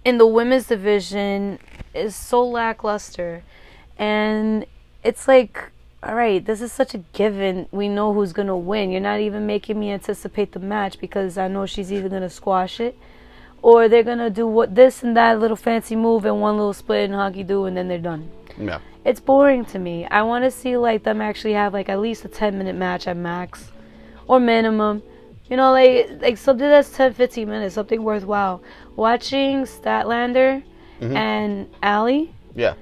in 0.05 0.17
the 0.17 0.25
women's 0.25 0.67
division 0.67 1.59
is 1.93 2.15
so 2.15 2.45
lackluster. 2.45 3.43
And 3.97 4.65
it's 5.03 5.27
like 5.27 5.71
all 6.01 6.15
right, 6.15 6.45
this 6.45 6.61
is 6.61 6.71
such 6.71 6.93
a 6.93 6.99
given. 7.11 7.67
We 7.71 7.89
know 7.89 8.13
who's 8.13 8.31
going 8.31 8.47
to 8.47 8.55
win. 8.55 8.89
You're 8.89 9.01
not 9.01 9.19
even 9.19 9.45
making 9.45 9.77
me 9.77 9.91
anticipate 9.91 10.53
the 10.53 10.59
match 10.59 10.97
because 10.97 11.37
I 11.37 11.49
know 11.49 11.65
she's 11.65 11.91
either 11.91 12.07
going 12.07 12.21
to 12.21 12.29
squash 12.29 12.79
it 12.79 12.97
or 13.61 13.87
they're 13.89 14.03
going 14.03 14.17
to 14.19 14.29
do 14.29 14.47
what 14.47 14.75
this 14.75 15.03
and 15.03 15.15
that 15.17 15.39
little 15.39 15.57
fancy 15.57 15.95
move 15.95 16.25
and 16.25 16.39
one 16.41 16.55
little 16.57 16.73
split 16.73 17.05
and 17.05 17.13
hockey 17.13 17.43
do 17.43 17.65
and 17.65 17.75
then 17.75 17.87
they're 17.87 17.97
done. 17.97 18.29
Yeah. 18.57 18.79
It's 19.05 19.19
boring 19.19 19.65
to 19.65 19.79
me. 19.79 20.05
I 20.05 20.21
want 20.23 20.43
to 20.43 20.51
see 20.51 20.77
like 20.77 21.03
them 21.03 21.21
actually 21.21 21.53
have 21.53 21.73
like 21.73 21.89
at 21.89 21.99
least 21.99 22.25
a 22.25 22.27
10 22.27 22.57
minute 22.57 22.75
match 22.75 23.07
at 23.07 23.17
max 23.17 23.71
or 24.27 24.39
minimum. 24.39 25.01
You 25.49 25.57
know, 25.57 25.71
like 25.71 26.21
like 26.21 26.37
something 26.37 26.67
that's 26.67 26.91
10 26.91 27.13
15 27.13 27.47
minutes, 27.49 27.75
something 27.75 28.03
worthwhile. 28.03 28.61
Watching 28.95 29.63
Statlander 29.63 30.63
and 31.01 31.67
Allie 31.81 32.33
Yeah. 32.55 32.73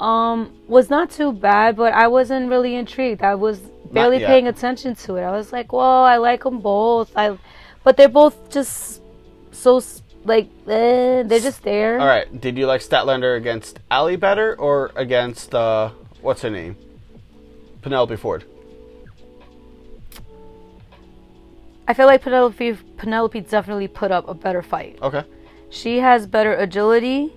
um 0.00 0.52
was 0.68 0.90
not 0.90 1.10
too 1.10 1.32
bad, 1.32 1.76
but 1.76 1.92
I 1.94 2.06
wasn't 2.08 2.50
really 2.50 2.74
intrigued. 2.76 3.22
I 3.22 3.34
was 3.34 3.58
barely 3.90 4.18
paying 4.18 4.46
attention 4.48 4.94
to 4.96 5.16
it. 5.16 5.22
I 5.22 5.30
was 5.30 5.50
like, 5.50 5.72
"Well, 5.72 6.04
I 6.04 6.16
like 6.18 6.44
them 6.44 6.60
both." 6.60 7.10
I 7.16 7.36
but 7.84 7.96
they're 7.96 8.08
both 8.08 8.50
just 8.50 9.00
so 9.58 9.80
like 10.24 10.48
eh, 10.66 11.22
they're 11.22 11.40
just 11.40 11.62
there. 11.62 11.98
All 11.98 12.06
right. 12.06 12.40
Did 12.40 12.56
you 12.58 12.66
like 12.66 12.80
Statlander 12.80 13.36
against 13.36 13.80
Allie 13.90 14.16
better 14.16 14.54
or 14.58 14.92
against 14.96 15.54
uh, 15.54 15.90
what's 16.20 16.42
her 16.42 16.50
name? 16.50 16.76
Penelope 17.82 18.16
Ford. 18.16 18.44
I 21.86 21.94
feel 21.94 22.06
like 22.06 22.22
Penelope 22.22 22.74
Penelope 22.96 23.40
definitely 23.42 23.88
put 23.88 24.10
up 24.10 24.28
a 24.28 24.34
better 24.34 24.62
fight. 24.62 24.98
Okay. 25.02 25.24
She 25.70 25.98
has 25.98 26.26
better 26.26 26.54
agility 26.54 27.32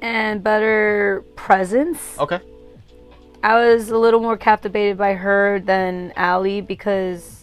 and 0.00 0.42
better 0.42 1.24
presence. 1.34 2.18
Okay. 2.18 2.40
I 3.42 3.54
was 3.54 3.90
a 3.90 3.98
little 3.98 4.20
more 4.20 4.36
captivated 4.36 4.98
by 4.98 5.14
her 5.14 5.60
than 5.60 6.12
Allie 6.16 6.60
because 6.60 7.37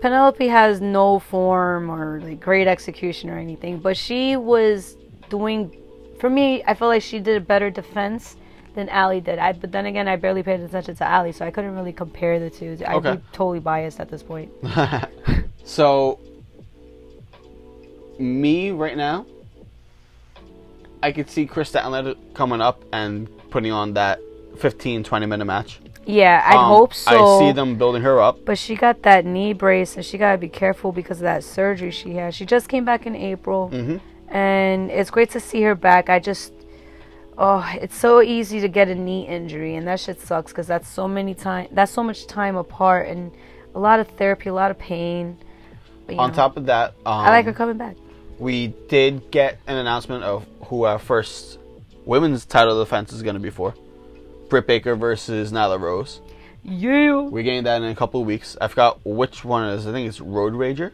Penelope 0.00 0.46
has 0.48 0.80
no 0.80 1.18
form 1.18 1.90
or 1.90 2.20
like 2.20 2.40
great 2.40 2.66
execution 2.66 3.28
or 3.30 3.38
anything, 3.38 3.78
but 3.78 3.96
she 3.96 4.36
was 4.36 4.96
doing 5.28 5.76
for 6.20 6.28
me, 6.28 6.62
I 6.66 6.74
feel 6.74 6.88
like 6.88 7.02
she 7.02 7.18
did 7.18 7.36
a 7.36 7.40
better 7.40 7.70
defense 7.70 8.36
than 8.74 8.88
Allie 8.90 9.20
did. 9.20 9.38
I 9.38 9.52
but 9.52 9.72
then 9.72 9.86
again 9.86 10.06
I 10.08 10.16
barely 10.16 10.42
paid 10.42 10.60
attention 10.60 10.94
to 10.96 11.04
Allie, 11.04 11.32
so 11.32 11.44
I 11.46 11.50
couldn't 11.50 11.74
really 11.74 11.92
compare 11.92 12.38
the 12.38 12.50
two. 12.50 12.78
I'd 12.86 12.96
Okay. 12.96 13.16
be 13.16 13.22
totally 13.32 13.60
biased 13.60 14.00
at 14.00 14.10
this 14.10 14.22
point. 14.22 14.50
so, 15.64 16.18
me 18.18 18.70
right 18.70 18.96
now, 18.96 19.26
I 21.02 21.12
could 21.12 21.30
see 21.30 21.46
Kris 21.46 21.72
Statlander 21.72 22.16
coming 22.34 22.60
up 22.60 22.84
and 22.92 23.28
putting 23.50 23.72
on 23.72 23.94
that 23.94 24.20
15, 24.58 25.04
20 25.04 25.26
minute 25.26 25.44
match. 25.46 25.80
Yeah, 26.10 26.42
I 26.46 26.56
Um, 26.56 26.64
hope 26.66 26.94
so. 26.94 27.10
I 27.12 27.38
see 27.38 27.52
them 27.52 27.76
building 27.76 28.02
her 28.02 28.20
up. 28.20 28.44
But 28.44 28.58
she 28.58 28.74
got 28.76 29.02
that 29.02 29.24
knee 29.24 29.52
brace, 29.52 29.96
and 29.96 30.04
she 30.04 30.18
gotta 30.18 30.38
be 30.38 30.48
careful 30.48 30.92
because 30.92 31.18
of 31.18 31.22
that 31.24 31.44
surgery 31.44 31.90
she 31.90 32.14
had. 32.14 32.34
She 32.34 32.44
just 32.46 32.68
came 32.68 32.84
back 32.84 33.06
in 33.06 33.14
April, 33.14 33.68
hmm 33.68 33.96
and 34.32 34.90
it's 34.92 35.10
great 35.10 35.30
to 35.30 35.40
see 35.40 35.60
her 35.62 35.74
back. 35.74 36.08
I 36.08 36.20
just, 36.20 36.52
oh, 37.36 37.64
it's 37.82 37.96
so 37.96 38.22
easy 38.22 38.60
to 38.60 38.68
get 38.68 38.88
a 38.88 38.94
knee 38.94 39.26
injury, 39.26 39.74
and 39.76 39.86
that 39.88 39.98
shit 40.00 40.20
sucks 40.20 40.52
because 40.52 40.68
that's 40.68 40.88
so 40.88 41.08
many 41.08 41.34
time. 41.34 41.66
That's 41.72 41.90
so 41.92 42.02
much 42.04 42.26
time 42.28 42.56
apart, 42.56 43.08
and 43.08 43.32
a 43.74 43.78
lot 43.80 43.98
of 44.00 44.06
therapy, 44.08 44.48
a 44.48 44.54
lot 44.54 44.70
of 44.70 44.78
pain. 44.78 45.36
But, 46.06 46.16
On 46.18 46.30
know, 46.30 46.34
top 46.36 46.56
of 46.56 46.66
that, 46.66 46.90
um, 47.06 47.26
I 47.26 47.30
like 47.30 47.44
her 47.46 47.52
coming 47.52 47.76
back. 47.76 47.96
we 48.38 48.68
did 48.88 49.30
get 49.32 49.58
an 49.66 49.76
announcement 49.76 50.22
of 50.24 50.46
who 50.66 50.84
our 50.84 50.98
first 50.98 51.58
women's 52.04 52.46
title 52.46 52.78
defense 52.78 53.12
is 53.12 53.22
going 53.22 53.34
to 53.34 53.40
be 53.40 53.50
for. 53.50 53.74
Britt 54.50 54.66
Baker 54.66 54.94
versus 54.96 55.52
Nyla 55.52 55.80
Rose. 55.80 56.20
Yeah. 56.62 57.22
We're 57.22 57.42
getting 57.42 57.64
that 57.64 57.80
in 57.80 57.88
a 57.88 57.94
couple 57.94 58.20
of 58.20 58.26
weeks. 58.26 58.56
I 58.60 58.68
forgot 58.68 59.00
which 59.04 59.44
one 59.44 59.68
it 59.70 59.74
is. 59.76 59.86
I 59.86 59.92
think 59.92 60.08
it's 60.08 60.20
Road 60.20 60.52
Rager. 60.52 60.92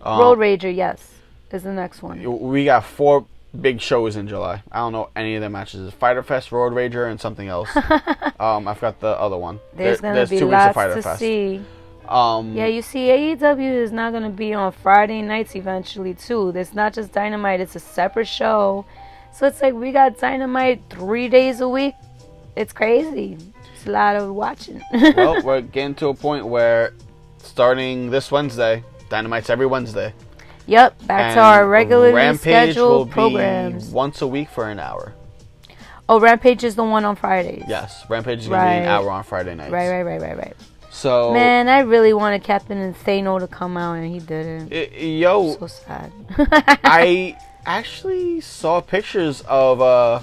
Um, 0.00 0.20
Road 0.20 0.38
Rager, 0.38 0.72
yes. 0.74 1.14
is 1.50 1.64
the 1.64 1.72
next 1.72 2.02
one. 2.02 2.22
We 2.48 2.64
got 2.66 2.84
four 2.84 3.26
big 3.60 3.80
shows 3.80 4.14
in 4.14 4.28
July. 4.28 4.62
I 4.70 4.78
don't 4.78 4.92
know 4.92 5.10
any 5.16 5.34
of 5.34 5.42
the 5.42 5.48
matches. 5.50 5.92
Fighter 5.94 6.22
Fest, 6.22 6.52
Road 6.52 6.72
Rager, 6.72 7.10
and 7.10 7.20
something 7.20 7.48
else. 7.48 7.74
um, 8.38 8.68
I 8.68 8.74
forgot 8.74 9.00
the 9.00 9.08
other 9.18 9.36
one. 9.36 9.58
There's 9.74 10.00
There- 10.00 10.12
gonna 10.14 10.26
be 10.26 10.38
two 10.38 10.46
weeks 10.46 10.52
lots 10.52 10.68
of 10.68 10.74
Fighter 10.74 10.94
to 10.94 11.02
Fest. 11.02 11.18
see. 11.18 11.60
Um, 12.08 12.54
Yeah, 12.54 12.66
you 12.66 12.80
see, 12.82 13.08
AEW 13.08 13.82
is 13.82 13.90
not 13.92 14.12
gonna 14.12 14.30
be 14.30 14.54
on 14.54 14.70
Friday 14.72 15.20
nights 15.22 15.56
eventually 15.56 16.14
too. 16.14 16.50
It's 16.50 16.72
not 16.72 16.94
just 16.94 17.12
Dynamite; 17.12 17.60
it's 17.60 17.74
a 17.76 17.80
separate 17.80 18.28
show. 18.28 18.84
So 19.32 19.46
it's 19.46 19.60
like 19.60 19.74
we 19.74 19.92
got 19.92 20.18
Dynamite 20.18 20.82
three 20.88 21.28
days 21.28 21.60
a 21.60 21.68
week. 21.68 21.94
It's 22.58 22.72
crazy. 22.72 23.38
It's 23.74 23.86
a 23.86 23.90
lot 23.90 24.16
of 24.16 24.34
watching. 24.34 24.82
well, 24.92 25.40
we're 25.44 25.60
getting 25.60 25.94
to 25.96 26.08
a 26.08 26.14
point 26.14 26.44
where 26.46 26.92
starting 27.38 28.10
this 28.10 28.32
Wednesday, 28.32 28.82
Dynamite's 29.08 29.48
every 29.48 29.66
Wednesday. 29.66 30.12
yep, 30.66 30.98
back 31.06 31.34
to 31.34 31.38
and 31.38 31.40
our 31.40 31.68
regularly 31.68 32.12
Rampage 32.12 32.76
will 32.76 33.06
scheduled 33.06 33.10
programs. 33.12 33.88
be 33.88 33.94
once 33.94 34.20
a 34.22 34.26
week 34.26 34.48
for 34.50 34.68
an 34.68 34.80
hour. 34.80 35.14
Oh, 36.08 36.18
Rampage 36.18 36.64
is 36.64 36.74
the 36.74 36.82
one 36.84 37.04
on 37.04 37.14
Fridays. 37.16 37.62
Yes, 37.68 38.04
Rampage 38.08 38.40
is 38.40 38.48
going 38.48 38.60
to 38.60 38.66
be 38.66 38.72
an 38.78 38.84
hour 38.86 39.10
on 39.10 39.22
Friday 39.22 39.54
nights. 39.54 39.70
Right, 39.70 39.88
right, 39.90 40.02
right, 40.02 40.20
right, 40.20 40.36
right. 40.36 40.56
So, 40.90 41.32
Man, 41.32 41.68
I 41.68 41.80
really 41.80 42.12
wanted 42.12 42.42
Captain 42.42 42.92
Insano 42.92 43.38
to 43.38 43.46
come 43.46 43.76
out, 43.76 43.92
and 43.94 44.10
he 44.12 44.18
didn't. 44.18 44.72
i- 44.72 44.96
yo, 44.96 45.54
So 45.58 45.66
sad. 45.68 46.10
I 46.82 47.36
actually 47.66 48.40
saw 48.40 48.80
pictures 48.80 49.42
of 49.42 49.80
uh 49.80 50.20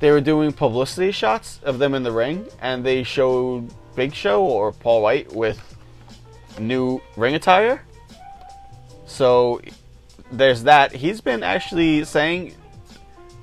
they 0.00 0.10
were 0.10 0.20
doing 0.20 0.52
publicity 0.52 1.10
shots 1.12 1.60
of 1.64 1.78
them 1.78 1.94
in 1.94 2.02
the 2.02 2.12
ring 2.12 2.46
and 2.60 2.84
they 2.84 3.02
showed 3.02 3.68
Big 3.96 4.14
Show 4.14 4.44
or 4.44 4.72
Paul 4.72 5.02
White 5.02 5.32
with 5.32 5.60
new 6.58 7.00
ring 7.16 7.34
attire. 7.34 7.82
So 9.06 9.60
there's 10.30 10.64
that. 10.64 10.92
He's 10.92 11.20
been 11.20 11.42
actually 11.42 12.04
saying, 12.04 12.54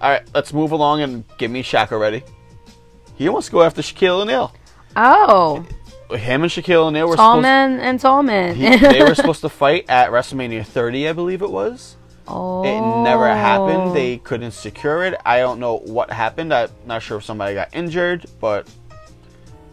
"All 0.01 0.09
right, 0.11 0.21
let's 0.33 0.53
move 0.53 0.71
along 0.71 1.01
and 1.01 1.23
give 1.37 1.51
me 1.51 1.63
Shaq 1.63 1.91
already." 1.91 2.23
He 3.17 3.27
wants 3.29 3.47
to 3.47 3.51
go 3.53 3.63
after 3.63 3.81
Shaquille 3.81 4.21
O'Neal. 4.21 4.53
oh, 4.95 5.65
Him 6.11 6.43
and 6.43 6.51
Shaquille 6.51 6.87
O'Neal 6.87 7.07
were 7.07 7.15
tall 7.15 7.37
supposed. 7.41 7.45
and 7.81 7.99
tall 7.99 8.21
he- 8.23 8.75
they 8.77 9.01
were 9.03 9.15
supposed 9.21 9.41
to 9.41 9.49
fight 9.49 9.85
at 9.89 10.11
WrestleMania 10.11 10.65
30, 10.65 11.07
I 11.09 11.13
believe 11.13 11.41
it 11.41 11.49
was. 11.49 11.95
Oh. 12.27 12.63
It 12.63 13.03
never 13.03 13.27
happened. 13.27 13.95
They 13.95 14.17
couldn't 14.17 14.51
secure 14.51 15.03
it. 15.05 15.15
I 15.25 15.39
don't 15.39 15.59
know 15.59 15.77
what 15.79 16.09
happened. 16.11 16.53
I'm 16.53 16.69
not 16.85 17.01
sure 17.01 17.17
if 17.17 17.23
somebody 17.23 17.53
got 17.55 17.69
injured, 17.73 18.25
but 18.39 18.67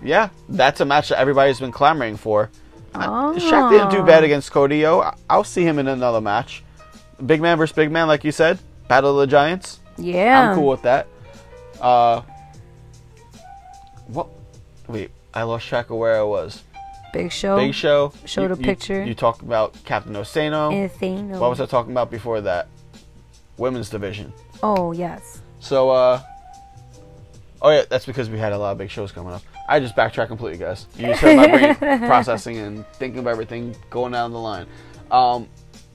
yeah, 0.03 0.28
that's 0.48 0.80
a 0.80 0.84
match 0.84 1.09
that 1.11 1.18
everybody's 1.18 1.61
been 1.61 1.72
clamoring 1.72 2.16
for. 2.16 2.50
Uh, 2.94 3.32
Shaq 3.34 3.70
didn't 3.70 3.90
do 3.90 4.03
bad 4.03 4.22
against 4.24 4.50
Cody. 4.53 4.84
O. 4.84 5.00
I- 5.00 5.14
I'll 5.30 5.44
see 5.44 5.62
him 5.64 5.78
in 5.78 5.88
another 5.88 6.20
match. 6.20 6.62
Big 7.24 7.40
man 7.40 7.57
versus 7.57 7.74
big 7.74 7.90
man, 7.90 8.07
like 8.09 8.24
you 8.24 8.32
said. 8.32 8.59
Battle 8.88 9.11
of 9.12 9.16
the 9.28 9.30
Giants. 9.30 9.80
Yeah. 9.96 10.50
I'm 10.50 10.57
cool 10.57 10.68
with 10.68 10.82
that. 10.82 11.07
Uh, 11.80 12.20
what? 14.09 14.28
Wait, 14.88 15.11
I 15.32 15.44
lost 15.44 15.66
track 15.68 15.90
of 15.90 15.96
where 15.96 16.18
I 16.18 16.22
was. 16.22 16.62
Big 17.13 17.31
Show. 17.33 17.57
Big 17.57 17.75
Show. 17.75 18.13
Showed 18.25 18.47
you, 18.49 18.53
a 18.53 18.57
picture. 18.57 19.01
You, 19.03 19.09
you 19.09 19.15
talked 19.15 19.43
about 19.43 19.75
Captain 19.85 20.15
Osano. 20.15 20.71
Insano. 20.73 21.39
What 21.39 21.51
was 21.51 21.61
I 21.61 21.67
talking 21.67 21.93
about 21.93 22.11
before 22.11 22.41
that? 22.43 22.69
Women's 23.59 23.91
division. 23.91 24.33
Oh 24.63 24.93
yes. 24.93 25.43
So, 25.61 25.91
uh, 25.91 26.21
oh 27.61 27.71
yeah, 27.71 27.83
that's 27.89 28.07
because 28.07 28.31
we 28.31 28.39
had 28.39 28.53
a 28.53 28.59
lot 28.59 28.73
of 28.73 28.79
big 28.79 28.91
shows 28.91 29.13
coming 29.13 29.33
up. 29.33 29.43
I 29.69 29.79
just 29.79 29.95
backtrack 29.95 30.29
completely, 30.29 30.59
guys. 30.59 30.87
You 30.97 31.07
just 31.09 31.21
heard 31.21 31.37
my 31.37 31.73
brain 31.75 31.99
processing 32.01 32.59
and 32.59 32.87
thinking 32.95 33.21
of 33.21 33.27
everything 33.27 33.77
going 33.91 34.13
down 34.13 34.33
the 34.33 34.39
line. 34.41 34.67
Um, 35.11 35.49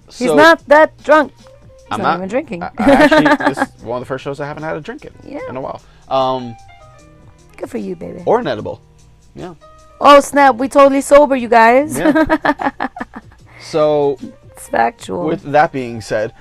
so 0.09 0.25
He's 0.25 0.33
not 0.35 0.65
that 0.67 0.97
drunk. 1.03 1.33
He's 1.37 1.47
I'm 1.91 2.01
not, 2.01 2.11
not 2.11 2.17
even 2.19 2.29
drinking. 2.29 2.63
I, 2.63 2.71
I 2.77 2.91
actually, 2.91 3.35
this 3.53 3.57
is 3.75 3.83
one 3.83 3.97
of 3.97 4.01
the 4.01 4.05
first 4.05 4.23
shows 4.23 4.39
I 4.39 4.45
haven't 4.45 4.63
had 4.63 4.77
a 4.77 4.81
drink 4.81 5.03
in 5.05 5.13
Yeah. 5.23 5.39
in 5.49 5.57
a 5.57 5.61
while. 5.61 5.81
Um, 6.07 6.55
Good 7.57 7.69
for 7.69 7.77
you, 7.77 7.95
baby. 7.95 8.23
or 8.25 8.39
an 8.39 8.47
edible. 8.47 8.81
Yeah. 9.35 9.55
Oh 10.01 10.19
snap! 10.19 10.55
We 10.55 10.67
totally 10.69 11.01
sober, 11.01 11.35
you 11.35 11.47
guys. 11.49 11.97
Yeah. 11.97 12.87
So 13.59 14.17
it's 14.45 14.69
factual. 14.69 15.25
with 15.25 15.41
that 15.51 15.73
being 15.73 15.99
said, 15.99 16.33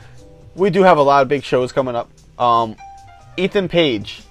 we 0.55 0.71
do 0.71 0.83
have 0.85 0.97
a 0.99 1.03
lot 1.03 1.23
of 1.23 1.29
big 1.29 1.43
shows 1.43 1.73
coming 1.73 1.97
up. 1.97 2.09
Um, 2.39 2.77
Ethan 3.37 3.69
Page. 3.69 4.23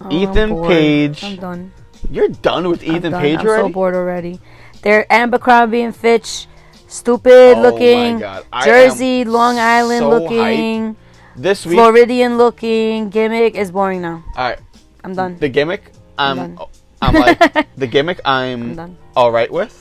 Oh, 0.00 0.08
Ethan 0.12 0.50
bored. 0.50 0.68
Page. 0.68 1.24
I'm 1.24 1.36
done. 1.36 1.72
You're 2.08 2.28
done 2.28 2.68
with 2.68 2.82
I'm 2.82 2.96
Ethan 2.96 3.12
done. 3.12 3.20
Page 3.20 3.40
I'm 3.40 3.46
already? 3.48 3.68
so 3.68 3.72
bored 3.72 3.94
already. 3.96 4.40
They're 4.82 5.06
Abercrombie 5.10 5.82
and 5.82 5.94
Fitch, 5.96 6.46
stupid 6.86 7.32
Oh 7.32 7.54
my 7.56 7.62
looking, 7.62 8.18
God. 8.20 8.44
Jersey, 8.64 9.24
Long 9.24 9.58
Island 9.58 10.00
so 10.00 10.10
looking, 10.10 10.96
This 11.34 11.66
week, 11.66 11.74
Floridian 11.76 12.38
looking 12.38 13.10
gimmick 13.10 13.56
is 13.56 13.72
boring 13.72 14.02
now. 14.02 14.22
all 14.36 14.44
right. 14.50 14.58
I'm 15.02 15.14
done. 15.14 15.36
The 15.38 15.48
gimmick, 15.48 15.90
I'm, 16.16 16.36
done. 16.36 16.58
I'm, 17.02 17.14
like 17.14 17.66
the 17.76 17.86
gimmick. 17.86 18.20
I'm, 18.24 18.78
I'm 18.78 18.96
all 19.16 19.30
right 19.32 19.50
with. 19.50 19.78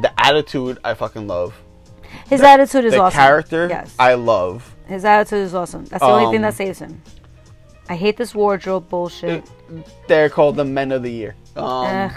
The 0.00 0.12
attitude, 0.20 0.78
I 0.84 0.94
fucking 0.94 1.26
love. 1.26 1.54
His 2.28 2.40
the- 2.40 2.48
attitude 2.48 2.84
is 2.84 2.92
the 2.92 3.00
awesome. 3.00 3.16
character, 3.18 3.66
Yes. 3.68 3.94
I 3.98 4.14
love. 4.14 4.74
His 4.86 5.04
attitude 5.04 5.40
is 5.44 5.54
awesome. 5.54 5.84
That's 5.86 6.00
the 6.02 6.06
only 6.08 6.26
thing 6.26 6.36
Um, 6.36 6.42
that 6.42 6.54
saves 6.54 6.78
him. 6.78 7.00
I 7.88 7.96
hate 7.96 8.16
this 8.16 8.34
wardrobe 8.34 8.88
bullshit. 8.88 9.44
They're 10.08 10.28
called 10.30 10.56
the 10.56 10.64
Men 10.64 10.90
of 10.92 11.02
the 11.02 11.10
Year. 11.12 11.34
Um, 11.56 12.10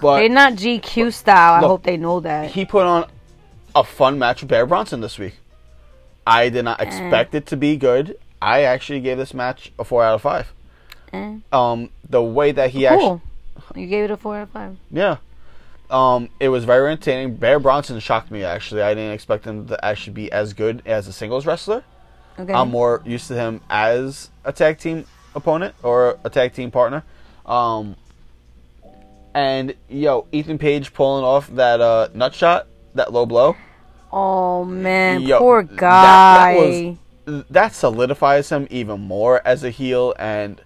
but 0.00 0.18
They're 0.20 0.28
not 0.28 0.54
GQ 0.54 1.12
style. 1.12 1.64
I 1.64 1.66
hope 1.66 1.82
they 1.82 1.96
know 1.96 2.20
that. 2.20 2.50
he 2.50 2.64
put 2.64 2.86
on 2.86 3.08
a 3.74 3.82
fun 3.84 4.18
match 4.18 4.40
with 4.42 4.48
Bear 4.50 4.64
Bronson 4.66 5.00
this 5.00 5.18
week. 5.18 5.34
I 6.26 6.48
did 6.48 6.58
Eh. 6.58 6.62
not 6.62 6.80
expect 6.80 7.34
it 7.34 7.46
to 7.46 7.56
be 7.56 7.76
good. 7.76 8.16
I 8.40 8.62
actually 8.62 9.00
gave 9.00 9.16
this 9.18 9.32
match 9.34 9.72
a 9.78 9.84
four 9.84 10.02
out 10.04 10.14
of 10.14 10.22
five. 10.22 10.52
Eh. 11.12 11.36
Um, 11.52 11.90
the 12.08 12.22
way 12.22 12.52
that 12.52 12.70
he 12.70 12.86
actually, 12.86 13.06
Cool. 13.06 13.22
You 13.74 13.86
gave 13.86 14.04
it 14.04 14.10
a 14.10 14.16
four 14.16 14.36
out 14.36 14.42
of 14.44 14.50
five. 14.50 14.76
yeah, 14.90 15.16
um, 15.90 16.28
it 16.40 16.48
was 16.48 16.64
very 16.64 16.90
entertaining. 16.90 17.36
Bear 17.36 17.58
Bronson 17.58 17.98
shocked 18.00 18.30
me 18.30 18.42
actually. 18.44 18.82
I 18.82 18.94
didn't 18.94 19.12
expect 19.12 19.44
him 19.44 19.66
to 19.68 19.84
actually 19.84 20.12
be 20.14 20.30
as 20.32 20.52
good 20.52 20.82
as 20.86 21.06
a 21.08 21.12
singles 21.12 21.46
wrestler. 21.46 21.84
Okay. 22.38 22.52
I'm 22.52 22.70
more 22.70 23.02
used 23.04 23.28
to 23.28 23.34
him 23.34 23.60
as 23.70 24.30
a 24.44 24.52
tag 24.52 24.78
team 24.78 25.04
opponent 25.34 25.74
or 25.82 26.18
a 26.24 26.30
tag 26.30 26.52
team 26.54 26.70
partner. 26.70 27.02
Um, 27.46 27.96
and 29.34 29.74
yo, 29.88 30.26
Ethan 30.32 30.58
Page 30.58 30.92
pulling 30.94 31.24
off 31.24 31.48
that 31.48 31.80
uh, 31.80 32.08
nut 32.14 32.34
shot, 32.34 32.66
that 32.94 33.12
low 33.12 33.26
blow. 33.26 33.56
oh 34.12 34.64
man, 34.64 35.22
Yo, 35.22 35.38
poor 35.38 35.62
that- 35.62 35.70
that 35.76 35.78
guy. 35.80 36.96
was- 37.26 37.44
That 37.50 37.74
solidifies 37.74 38.48
him 38.50 38.66
even 38.70 39.00
more 39.00 39.42
as 39.44 39.64
a 39.64 39.70
heel. 39.70 40.14
And 40.18 40.60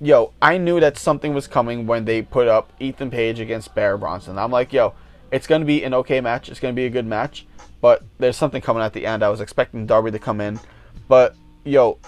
yo, 0.00 0.32
I 0.40 0.58
knew 0.58 0.80
that 0.80 0.96
something 0.96 1.34
was 1.34 1.46
coming 1.46 1.86
when 1.86 2.04
they 2.04 2.22
put 2.22 2.48
up 2.48 2.72
Ethan 2.80 3.10
Page 3.10 3.40
against 3.40 3.74
Bear 3.74 3.96
Bronson. 3.96 4.38
I'm 4.38 4.50
like, 4.50 4.72
yo, 4.72 4.94
it's 5.30 5.46
gonna 5.46 5.64
be 5.64 5.84
an 5.84 5.94
okay 5.94 6.20
match. 6.20 6.48
It's 6.48 6.60
gonna 6.60 6.74
be 6.74 6.86
a 6.86 6.90
good 6.90 7.06
match. 7.06 7.46
But 7.80 8.02
there's 8.18 8.36
something 8.36 8.60
coming 8.60 8.82
at 8.82 8.92
the 8.92 9.06
end. 9.06 9.22
I 9.22 9.28
was 9.28 9.40
expecting 9.40 9.86
Darby 9.86 10.10
to 10.10 10.18
come 10.18 10.40
in, 10.40 10.60
but 11.08 11.34
yo, 11.64 11.98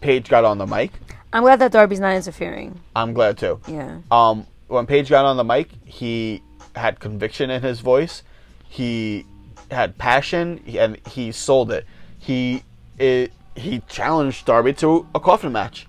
Page 0.00 0.28
got 0.28 0.44
on 0.44 0.58
the 0.58 0.66
mic. 0.66 0.92
I'm 1.32 1.42
glad 1.42 1.58
that 1.58 1.72
Darby's 1.72 2.00
not 2.00 2.14
interfering. 2.14 2.80
I'm 2.94 3.12
glad 3.12 3.36
too. 3.36 3.60
Yeah. 3.66 3.98
Um, 4.10 4.46
when 4.68 4.86
Page 4.86 5.10
got 5.10 5.24
on 5.24 5.36
the 5.36 5.44
mic, 5.44 5.68
he 5.84 6.42
had 6.74 7.00
conviction 7.00 7.50
in 7.50 7.62
his 7.62 7.80
voice. 7.80 8.22
He 8.68 9.26
had 9.70 9.98
passion, 9.98 10.62
and 10.66 10.98
he 11.08 11.32
sold 11.32 11.72
it. 11.72 11.86
He 12.18 12.62
it, 12.98 13.32
he 13.54 13.80
challenged 13.88 14.46
Darby 14.46 14.72
to 14.74 15.06
a 15.14 15.20
coffin 15.20 15.52
match. 15.52 15.86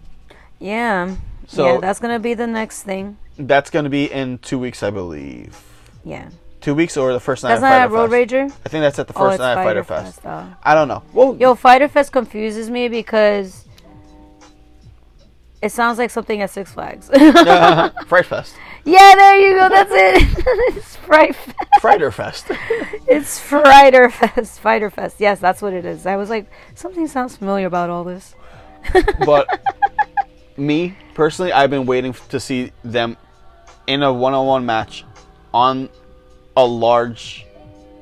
Yeah. 0.60 1.16
So- 1.48 1.74
yeah, 1.76 1.80
that's 1.80 2.00
gonna 2.00 2.20
be 2.20 2.34
the 2.34 2.48
next 2.48 2.84
thing. 2.84 3.18
That's 3.40 3.70
going 3.70 3.84
to 3.84 3.90
be 3.92 4.06
in 4.12 4.40
two 4.40 4.58
weeks, 4.58 4.82
I 4.82 4.90
believe. 4.90 5.62
Yeah. 6.04 6.30
Two 6.60 6.74
weeks 6.74 6.98
or 6.98 7.14
the 7.14 7.20
first 7.20 7.44
night 7.44 7.50
That's 7.50 7.62
not 7.62 7.72
at 7.74 7.92
Road 7.92 8.10
Fest. 8.10 8.32
Rager? 8.32 8.46
I 8.66 8.70
think 8.70 8.82
that's 8.82 8.98
at 8.98 9.08
the 9.08 9.14
Oh, 9.16 9.20
first 9.20 9.34
it's 9.36 9.40
night 9.42 9.52
of 9.52 9.58
Fighter 9.64 9.84
Fighter 9.84 10.04
Fest. 10.06 10.22
Fest. 10.22 10.26
oh. 10.26 10.56
I 10.64 10.74
don't 10.74 10.88
know. 10.88 11.04
Well, 11.14 11.38
Yo, 11.40 11.54
Fighter 11.54 11.88
Fest 11.88 12.12
confuses 12.12 12.72
me 12.72 12.88
because 12.90 13.68
it 15.62 15.72
sounds 15.72 15.98
like 16.00 16.10
something 16.10 16.42
at 16.42 16.50
Six 16.50 16.72
Flags. 16.72 17.10
Fright 18.08 18.26
Fest, 18.26 18.56
yeah, 18.86 19.14
there 19.16 19.40
you 19.40 19.56
go. 19.60 19.70
That's 19.70 19.92
it. 19.94 20.44
it's 20.76 20.96
Fright 20.96 21.36
Fest. 21.36 21.58
Frighter 21.82 22.12
Fest. 22.12 22.46
It's 23.08 23.40
Fighter 23.40 24.10
Fest. 24.10 24.60
Fighter 24.60 24.90
Fest. 24.90 25.18
Yes, 25.20 25.40
that's 25.40 25.62
what 25.62 25.74
it 25.74 25.86
is. 25.86 26.08
I 26.08 26.16
was 26.16 26.30
like, 26.32 26.50
something 26.74 27.08
sounds 27.08 27.36
familiar 27.38 27.68
about 27.68 27.90
all 27.92 28.04
this. 28.04 28.34
but 29.26 29.48
me 30.58 30.96
personally, 31.14 31.52
I've 31.54 31.70
been 31.70 31.86
waiting 31.86 32.14
to 32.30 32.40
see 32.40 32.72
them 32.84 33.18
in 33.86 34.04
a 34.04 34.12
one-on-one 34.12 34.66
match 34.66 35.06
on 35.54 35.90
a 36.56 36.66
large 36.66 37.46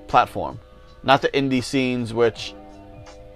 platform, 0.07 0.59
not 1.03 1.21
the 1.21 1.29
indie 1.29 1.63
scenes. 1.63 2.13
Which, 2.13 2.53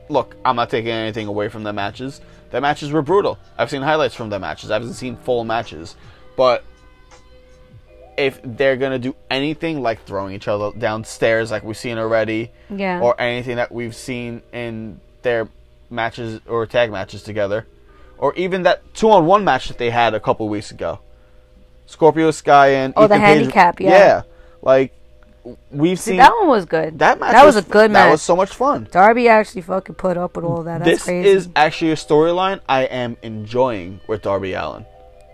look, 0.09 0.35
I'm 0.43 0.55
not 0.55 0.69
taking 0.69 0.91
anything 0.91 1.27
away 1.27 1.49
from 1.49 1.63
the 1.63 1.73
matches. 1.73 2.21
The 2.51 2.61
matches 2.61 2.91
were 2.91 3.01
brutal. 3.03 3.37
I've 3.57 3.69
seen 3.69 3.81
highlights 3.83 4.15
from 4.15 4.29
the 4.29 4.39
matches. 4.39 4.71
I 4.71 4.75
haven't 4.75 4.93
seen 4.93 5.17
full 5.17 5.43
matches, 5.43 5.95
but 6.35 6.63
if 8.17 8.39
they're 8.43 8.75
gonna 8.75 8.99
do 8.99 9.15
anything 9.29 9.81
like 9.81 10.03
throwing 10.05 10.33
each 10.35 10.47
other 10.47 10.71
downstairs 10.77 11.51
like 11.51 11.63
we've 11.63 11.77
seen 11.77 11.97
already, 11.97 12.51
Yeah. 12.69 12.99
or 13.01 13.19
anything 13.21 13.57
that 13.57 13.71
we've 13.71 13.95
seen 13.95 14.41
in 14.51 14.99
their 15.21 15.47
matches 15.89 16.41
or 16.47 16.65
tag 16.65 16.91
matches 16.91 17.23
together, 17.23 17.65
or 18.19 18.33
even 18.35 18.63
that 18.63 18.93
two 18.93 19.09
on 19.09 19.25
one 19.25 19.43
match 19.43 19.67
that 19.69 19.77
they 19.77 19.89
had 19.89 20.13
a 20.13 20.19
couple 20.19 20.47
weeks 20.49 20.71
ago. 20.71 20.99
Scorpio 21.85 22.29
Sky 22.31 22.67
and 22.69 22.93
Oh, 22.95 23.07
the 23.07 23.15
Page- 23.15 23.21
handicap, 23.21 23.79
yeah. 23.81 23.89
yeah, 23.89 24.21
like 24.61 24.93
we've 25.71 25.99
See, 25.99 26.11
seen 26.11 26.17
that 26.17 26.31
one 26.37 26.47
was 26.47 26.65
good. 26.65 26.99
that 26.99 27.19
match. 27.19 27.31
That 27.31 27.45
was, 27.45 27.55
a 27.55 27.61
good 27.63 27.89
That 27.89 27.91
match. 27.91 28.05
That 28.05 28.11
was 28.11 28.21
so 28.21 28.35
much 28.35 28.49
fun. 28.53 28.87
Darby 28.91 29.27
actually 29.27 29.61
fucking 29.61 29.95
put 29.95 30.15
up 30.17 30.35
with 30.35 30.45
all 30.45 30.61
that. 30.63 30.79
That's 30.79 30.91
this 30.91 31.03
crazy. 31.05 31.27
is 31.29 31.49
actually 31.55 31.91
a 31.91 31.95
storyline 31.95 32.59
I 32.69 32.83
am 32.83 33.17
enjoying 33.23 34.01
with 34.07 34.21
Darby 34.21 34.53
Allin 34.53 34.85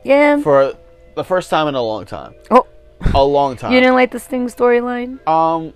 yeah. 0.06 0.40
for 0.42 0.76
the 1.16 1.24
first 1.24 1.50
time 1.50 1.68
in 1.68 1.76
a 1.76 1.82
long 1.82 2.06
time. 2.06 2.34
oh, 2.52 2.66
A 3.14 3.24
long 3.24 3.58
time. 3.58 3.72
you 3.74 3.80
didn't 3.82 3.96
like 3.96 4.12
the 4.12 4.20
Sting 4.20 4.48
storyline? 4.48 5.26
Um, 5.28 5.74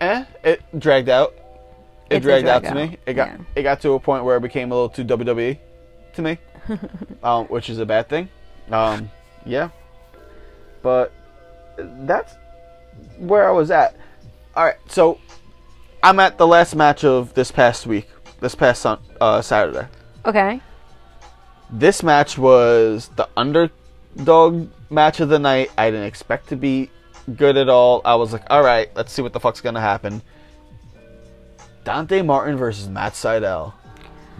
eh, 0.00 0.24
it 0.42 0.62
dragged 0.76 1.08
out. 1.08 1.34
It, 2.08 2.16
It 2.16 2.20
dragged 2.22 2.48
out 2.48 2.62
drag 2.62 2.74
to 2.74 2.86
me. 2.88 2.98
It 3.06 3.14
got 3.14 3.28
yeah. 3.28 3.36
it 3.54 3.62
got 3.62 3.80
to 3.82 3.92
a 3.92 4.00
point 4.00 4.24
where 4.24 4.36
it 4.36 4.40
became 4.40 4.72
a 4.72 4.74
little 4.74 4.88
too 4.88 5.04
WWE 5.04 5.58
to 6.22 6.36
me, 6.68 6.78
um, 7.22 7.46
which 7.46 7.70
is 7.70 7.78
a 7.78 7.86
bad 7.86 8.08
thing. 8.08 8.28
Um, 8.70 9.10
yeah, 9.44 9.70
but 10.82 11.12
that's 11.76 12.34
where 13.18 13.48
I 13.48 13.52
was 13.52 13.70
at. 13.70 13.96
All 14.54 14.64
right, 14.64 14.76
so 14.88 15.18
I'm 16.02 16.20
at 16.20 16.38
the 16.38 16.46
last 16.46 16.74
match 16.74 17.04
of 17.04 17.34
this 17.34 17.50
past 17.50 17.86
week, 17.86 18.08
this 18.40 18.54
past 18.54 18.82
sun, 18.82 18.98
uh, 19.20 19.42
Saturday. 19.42 19.86
Okay. 20.24 20.60
This 21.70 22.02
match 22.02 22.36
was 22.36 23.10
the 23.16 23.28
underdog 23.36 24.68
match 24.90 25.20
of 25.20 25.28
the 25.28 25.38
night. 25.38 25.70
I 25.78 25.90
didn't 25.90 26.06
expect 26.06 26.48
to 26.48 26.56
be 26.56 26.90
good 27.36 27.56
at 27.56 27.68
all. 27.68 28.02
I 28.04 28.16
was 28.16 28.32
like, 28.32 28.42
all 28.50 28.62
right, 28.62 28.90
let's 28.96 29.12
see 29.12 29.22
what 29.22 29.32
the 29.32 29.40
fuck's 29.40 29.60
gonna 29.60 29.80
happen. 29.80 30.20
Dante 31.84 32.22
Martin 32.22 32.56
versus 32.56 32.88
Matt 32.88 33.14
Sydal. 33.14 33.72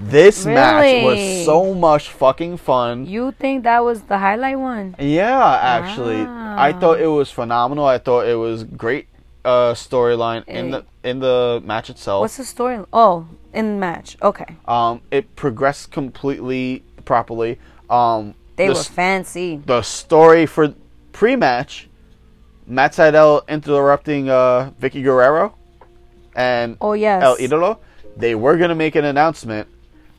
This 0.00 0.46
match 0.46 1.04
was 1.04 1.44
so 1.44 1.74
much 1.74 2.08
fucking 2.10 2.56
fun. 2.56 3.04
You 3.06 3.32
think 3.32 3.64
that 3.64 3.84
was 3.84 4.02
the 4.02 4.18
highlight 4.18 4.58
one? 4.58 4.96
Yeah, 4.98 5.58
actually, 5.60 6.22
I 6.22 6.72
thought 6.72 7.00
it 7.00 7.06
was 7.06 7.30
phenomenal. 7.30 7.84
I 7.84 7.98
thought 7.98 8.26
it 8.26 8.36
was 8.36 8.64
great 8.64 9.08
uh, 9.44 9.74
storyline 9.74 10.44
in 10.48 10.70
the 10.70 10.84
in 11.04 11.20
the 11.20 11.60
match 11.64 11.90
itself. 11.90 12.22
What's 12.22 12.38
the 12.38 12.44
story? 12.44 12.82
Oh, 12.92 13.26
in 13.52 13.74
the 13.74 13.78
match. 13.78 14.16
Okay. 14.22 14.56
Um, 14.66 15.02
it 15.10 15.36
progressed 15.36 15.90
completely 15.92 16.82
properly. 17.04 17.58
Um, 17.90 18.34
They 18.56 18.68
the 18.68 18.74
were 18.74 18.82
fancy. 18.82 19.60
the 19.66 19.82
story 19.82 20.46
for 20.46 20.74
pre-match, 21.12 21.88
Matt 22.66 22.92
Sydal 22.92 23.46
interrupting 23.48 24.30
uh, 24.30 24.70
Vickie 24.80 25.02
Guerrero 25.02 25.54
and 26.34 26.76
Oh, 26.80 26.92
yes. 26.94 27.22
El 27.22 27.36
Idolo. 27.36 27.78
They 28.16 28.34
were 28.34 28.56
gonna 28.56 28.74
make 28.74 28.94
an 28.96 29.04
announcement, 29.04 29.68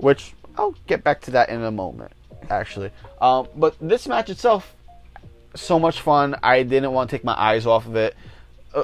which 0.02 0.34
I'll 0.58 0.76
get 0.88 1.04
back 1.04 1.22
to 1.22 1.32
that 1.32 1.50
in 1.50 1.62
a 1.64 1.72
moment, 1.72 2.12
actually. 2.50 2.92
Um, 3.22 3.48
but 3.56 3.76
this 3.80 4.08
match 4.08 4.30
itself, 4.30 4.76
so 5.56 5.80
much 5.80 6.02
fun. 6.02 6.36
I 6.44 6.64
didn't 6.64 6.92
want 6.92 7.10
to 7.10 7.16
take 7.16 7.24
my 7.24 7.36
eyes 7.40 7.66
off 7.66 7.86
of 7.86 7.96
it. 7.96 8.16
Uh, 8.74 8.84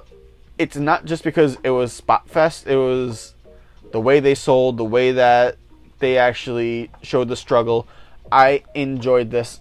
it's 0.57 0.75
not 0.75 1.05
just 1.05 1.23
because 1.23 1.57
it 1.63 1.69
was 1.71 1.91
Spot 1.93 2.27
Fest. 2.29 2.67
It 2.67 2.77
was 2.77 3.33
the 3.91 3.99
way 3.99 4.19
they 4.19 4.35
sold, 4.35 4.77
the 4.77 4.85
way 4.85 5.11
that 5.13 5.57
they 5.99 6.17
actually 6.17 6.91
showed 7.01 7.27
the 7.27 7.35
struggle. 7.35 7.87
I 8.31 8.63
enjoyed 8.75 9.31
this 9.31 9.59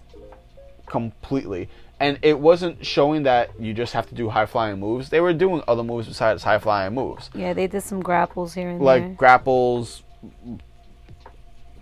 completely. 0.85 1.69
And 1.99 2.19
it 2.21 2.39
wasn't 2.39 2.85
showing 2.85 3.23
that 3.23 3.59
you 3.59 3.73
just 3.73 3.93
have 3.93 4.07
to 4.09 4.15
do 4.15 4.29
high 4.29 4.45
flying 4.45 4.79
moves. 4.79 5.09
They 5.09 5.19
were 5.19 5.33
doing 5.33 5.63
other 5.67 5.83
moves 5.83 6.07
besides 6.07 6.43
high 6.43 6.59
flying 6.59 6.93
moves 6.93 7.31
Yeah, 7.33 7.53
they 7.53 7.65
did 7.65 7.81
some 7.81 8.01
grapples 8.03 8.53
here 8.53 8.69
and 8.69 8.79
like 8.81 9.01
there. 9.01 9.13
grapples, 9.15 10.03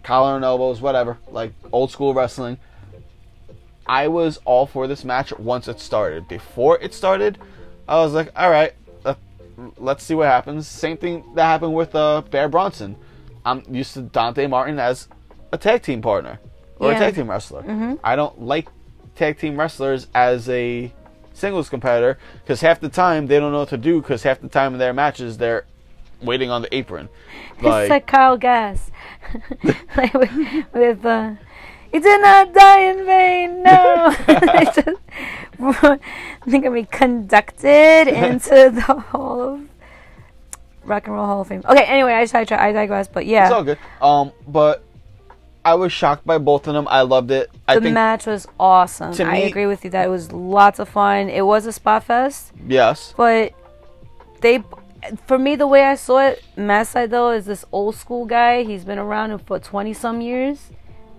collar 0.06 0.36
and 0.36 0.46
elbows, 0.46 0.80
whatever, 0.82 1.18
like 1.30 1.52
old 1.74 1.92
school 1.92 2.14
wrestling. 2.14 2.58
I 3.88 4.08
was 4.08 4.38
all 4.46 4.66
for 4.66 4.88
this 4.88 5.04
match 5.04 5.38
once 5.38 5.68
it 5.68 5.80
started. 5.80 6.28
Before 6.28 6.78
it 6.80 6.94
started, 6.94 7.38
I 7.88 7.98
was 7.98 8.14
like, 8.14 8.32
all 8.36 8.50
right, 8.50 8.74
let, 9.04 9.18
let's 9.78 10.04
see 10.04 10.16
what 10.16 10.28
happens. 10.28 10.68
Same 10.68 10.98
thing 10.98 11.24
that 11.36 11.44
happened 11.46 11.74
with 11.76 11.94
uh, 11.96 12.22
Bear 12.32 12.48
Bronson. 12.50 12.96
I'm 13.46 13.64
used 13.70 13.94
to 13.96 14.02
Dante 14.02 14.48
Martin 14.48 14.80
as 14.80 15.08
a 15.52 15.58
tag 15.58 15.84
team 15.84 16.02
partner 16.02 16.40
or 16.80 16.92
Yeah. 16.92 16.98
a 16.98 17.00
tag 17.00 17.16
team 17.16 17.30
wrestler. 17.30 17.98
I 18.04 18.16
don't 18.16 18.42
like 18.42 18.68
tag 19.16 19.38
team 19.40 19.58
wrestlers 19.60 20.08
as 20.16 20.50
a 20.50 20.92
singles 21.34 21.70
competitor 21.70 22.18
because 22.44 22.62
half 22.62 22.80
the 22.80 22.90
time 22.90 23.28
they 23.28 23.40
don't 23.40 23.52
know 23.52 23.60
what 23.60 23.70
to 23.70 23.78
do 23.78 24.02
because 24.02 24.24
half 24.24 24.40
the 24.40 24.48
time 24.50 24.74
in 24.74 24.80
their 24.80 24.94
matches 24.94 25.38
they're 25.38 25.66
waiting 26.22 26.50
on 26.50 26.62
the 26.62 26.76
apron. 26.76 27.10
it's 27.60 27.90
like 27.90 28.08
Kyle 28.08 28.38
Gass. 28.38 28.92
like 29.98 30.14
with, 30.14 30.32
with 30.74 31.06
uh, 31.06 31.36
he 31.92 32.00
did 32.00 32.22
not 32.22 32.54
die 32.54 32.80
in 32.82 33.06
vain. 33.06 33.64
No, 33.64 34.16
It's 34.28 34.76
just, 34.76 35.02
I 35.60 36.00
think 36.50 36.66
I 36.66 36.70
mean 36.70 36.86
conducted 36.88 38.08
into 38.08 38.72
the 38.74 38.82
Hall 38.82 39.42
of 39.42 39.70
Rock 40.84 41.06
and 41.06 41.16
Roll 41.16 41.26
Hall 41.26 41.42
of 41.42 41.48
Fame. 41.48 41.64
Okay, 41.68 41.84
anyway, 41.86 42.14
I 42.14 42.22
I, 42.22 42.44
try 42.44 42.68
I 42.68 42.72
digress. 42.72 43.08
But 43.08 43.26
yeah, 43.26 43.46
It's 43.46 43.54
all 43.54 43.64
good. 43.64 43.80
Um, 44.02 44.32
but 44.48 44.84
I 45.66 45.74
was 45.74 45.92
shocked 45.92 46.26
by 46.28 46.38
both 46.38 46.68
of 46.68 46.76
them. 46.76 46.88
I 46.90 47.02
loved 47.02 47.32
it. 47.32 47.50
I 47.68 47.80
the 47.80 47.92
match 47.92 48.28
was 48.28 48.48
awesome. 48.60 49.14
To 49.16 49.24
I 49.24 49.38
agree 49.38 49.66
with 49.66 49.84
you 49.84 49.90
that 49.92 50.06
it 50.06 50.10
was 50.10 50.32
lots 50.32 50.80
of 50.80 50.88
fun. 50.88 51.30
It 51.30 51.46
was 51.46 51.66
a 51.66 51.72
spot 51.72 52.04
fest, 52.04 52.54
yes. 52.68 53.14
but 53.18 53.54
they, 54.42 54.64
for 55.28 55.38
me, 55.38 55.56
the 55.56 55.68
way 55.68 55.84
I 55.84 55.96
saw 55.96 56.20
it, 56.28 56.44
Matt 56.56 56.88
Sydal 56.88 57.36
is 57.38 57.46
this 57.46 57.66
old 57.72 57.96
school 57.96 58.26
guy. 58.26 58.64
He's 58.64 58.84
been 58.86 59.00
around 59.00 59.38
for 59.46 59.60
twenty 59.60 59.94
some 59.94 60.22
years. 60.22 60.70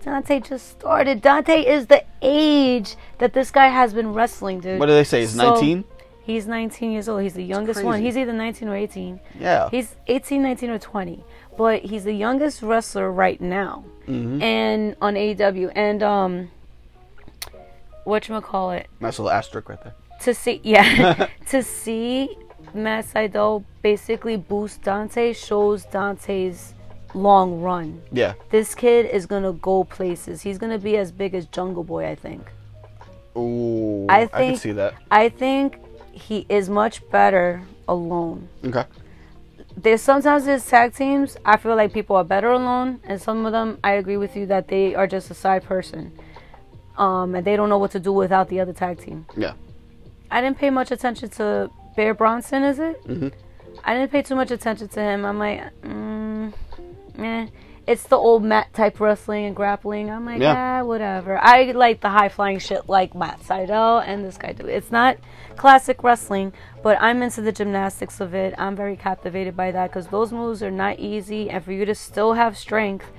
Dante 0.03 0.39
just 0.39 0.69
started. 0.69 1.21
Dante 1.21 1.61
is 1.65 1.87
the 1.87 2.03
age 2.21 2.95
that 3.17 3.33
this 3.33 3.51
guy 3.51 3.67
has 3.67 3.93
been 3.93 4.13
wrestling, 4.13 4.59
dude. 4.61 4.79
What 4.79 4.85
do 4.85 4.93
they 4.93 5.03
say? 5.03 5.21
He's 5.21 5.35
So- 5.35 5.53
19. 5.55 5.83
He's 6.23 6.45
19 6.45 6.91
years 6.91 7.07
old. 7.07 7.21
He's 7.21 7.35
the 7.35 7.43
youngest 7.43 7.83
one. 7.83 8.01
He's 8.01 8.17
either 8.17 8.33
19 8.33 8.67
or 8.67 8.75
18. 8.75 9.21
Yeah. 9.39 9.69
He's 9.69 9.95
18, 10.07 10.41
19, 10.43 10.69
or 10.71 10.77
20. 10.77 11.23
But 11.57 11.83
he's 11.83 12.03
the 12.03 12.11
youngest 12.13 12.61
wrestler 12.61 13.09
right 13.09 13.39
now. 13.39 13.85
Mm-hmm. 14.07 14.41
And 14.41 14.95
on 15.01 15.15
AEW. 15.15 15.71
And, 15.73 16.03
um, 16.03 16.51
whatchamacallit? 18.05 18.85
Nice 18.99 19.19
little 19.19 19.31
asterisk 19.31 19.69
right 19.69 19.81
there. 19.83 19.95
To 20.21 20.33
see, 20.33 20.59
yeah, 20.63 21.27
to 21.47 21.63
see 21.63 22.35
Matt 22.77 23.05
Sydal 23.05 23.63
basically 23.81 24.37
boost 24.37 24.81
Dante 24.83 25.33
shows 25.33 25.85
Dante's 25.85 26.73
long 27.13 27.61
run. 27.61 28.01
Yeah. 28.11 28.33
This 28.49 28.75
kid 28.75 29.07
is 29.07 29.25
going 29.25 29.43
to 29.43 29.53
go 29.53 29.83
places. 29.83 30.41
He's 30.41 30.57
going 30.57 30.71
to 30.71 30.77
be 30.79 30.97
as 30.97 31.11
big 31.11 31.33
as 31.33 31.45
Jungle 31.47 31.83
Boy, 31.83 32.07
I 32.07 32.15
think. 32.15 32.47
Ooh. 33.35 34.05
I 34.09 34.21
I 34.21 34.25
can 34.27 34.37
think- 34.39 34.59
see 34.59 34.71
that. 34.73 34.93
I 35.11 35.29
think 35.29 35.79
he 36.11 36.45
is 36.49 36.69
much 36.69 37.07
better 37.11 37.61
alone. 37.87 38.49
Okay. 38.65 38.85
there's 39.77 40.01
sometimes 40.01 40.45
there's 40.45 40.65
tag 40.65 40.95
teams 40.95 41.37
I 41.45 41.55
feel 41.57 41.75
like 41.75 41.93
people 41.93 42.15
are 42.15 42.23
better 42.23 42.49
alone, 42.51 42.99
and 43.03 43.21
some 43.21 43.45
of 43.45 43.51
them 43.51 43.77
I 43.83 43.91
agree 43.93 44.17
with 44.17 44.35
you 44.35 44.47
that 44.47 44.67
they 44.67 44.95
are 44.95 45.05
just 45.05 45.29
a 45.29 45.35
side 45.35 45.63
person, 45.63 46.11
um, 46.97 47.35
and 47.35 47.45
they 47.45 47.55
don't 47.55 47.69
know 47.69 47.77
what 47.77 47.91
to 47.91 47.99
do 47.99 48.11
without 48.11 48.49
the 48.49 48.59
other 48.59 48.73
tag 48.73 48.97
team. 48.99 49.27
Yeah. 49.37 49.53
I 50.31 50.41
didn't 50.41 50.57
pay 50.57 50.71
much 50.71 50.89
attention 50.91 51.29
to 51.37 51.69
Bear 51.97 52.13
Bronson, 52.13 52.63
is 52.63 52.77
it? 52.77 53.03
Mhm. 53.07 53.33
I 53.83 53.95
didn't 53.95 54.11
pay 54.11 54.21
too 54.21 54.35
much 54.35 54.51
attention 54.51 54.87
to 54.89 55.01
him. 55.01 55.25
I'm 55.25 55.39
like, 55.39 55.61
mm, 55.81 56.53
eh. 57.17 57.47
It's 57.87 58.03
the 58.03 58.17
old 58.17 58.43
mat 58.43 58.71
type 58.73 58.99
wrestling 58.99 59.45
and 59.45 59.55
grappling. 59.55 60.11
I'm 60.11 60.23
like, 60.25 60.39
Yeah. 60.39 60.81
ah, 60.81 60.85
whatever. 60.85 61.39
I 61.41 61.71
like 61.71 62.01
the 62.01 62.09
high 62.09 62.29
flying 62.29 62.59
shit 62.59 62.87
like 62.87 63.15
Matt 63.15 63.39
Sydal 63.41 64.03
and 64.05 64.23
this 64.23 64.37
guy 64.37 64.51
do. 64.51 64.67
It's 64.67 64.91
not 64.91 65.17
classic 65.55 66.03
wrestling, 66.03 66.53
but 66.83 66.97
I'm 67.01 67.23
into 67.23 67.41
the 67.41 67.51
gymnastics 67.53 68.19
of 68.19 68.35
it. 68.35 68.53
I'm 68.59 68.75
very 68.75 68.95
captivated 68.97 69.55
by 69.57 69.71
that 69.71 69.89
because 69.89 70.07
those 70.07 70.31
moves 70.31 70.61
are 70.61 70.69
not 70.69 70.99
easy, 70.99 71.49
and 71.49 71.63
for 71.63 71.71
you 71.71 71.83
to 71.85 71.95
still 71.95 72.33
have 72.33 72.57
strength 72.57 73.09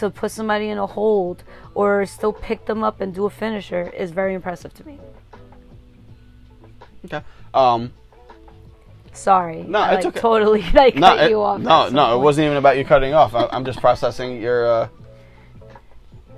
to 0.00 0.10
put 0.10 0.30
somebody 0.32 0.68
in 0.68 0.76
a 0.76 0.86
hold 0.86 1.42
or 1.74 2.04
still 2.04 2.32
pick 2.34 2.66
them 2.66 2.84
up 2.84 3.00
and 3.00 3.14
do 3.14 3.24
a 3.24 3.30
finisher 3.30 3.88
is 3.96 4.10
very 4.10 4.34
impressive 4.34 4.74
to 4.74 4.86
me. 4.86 4.98
Okay. 7.06 7.22
Um. 7.54 7.92
Sorry, 9.16 9.62
No, 9.62 9.78
I 9.78 9.94
it's 9.94 10.04
like 10.04 10.14
okay. 10.14 10.20
totally 10.20 10.62
like 10.74 10.94
No. 10.96 11.08
cut 11.08 11.20
It, 11.24 11.30
you 11.30 11.40
off. 11.42 11.60
no. 11.60 11.88
No. 11.88 12.18
It 12.18 12.22
wasn't 12.22 12.46
even 12.46 12.56
about 12.58 12.76
you 12.76 12.84
cutting 12.84 13.14
off. 13.14 13.34
I, 13.34 13.46
I'm 13.50 13.64
just 13.64 13.80
processing 13.80 14.40
your 14.40 14.66
uh, 14.66 14.88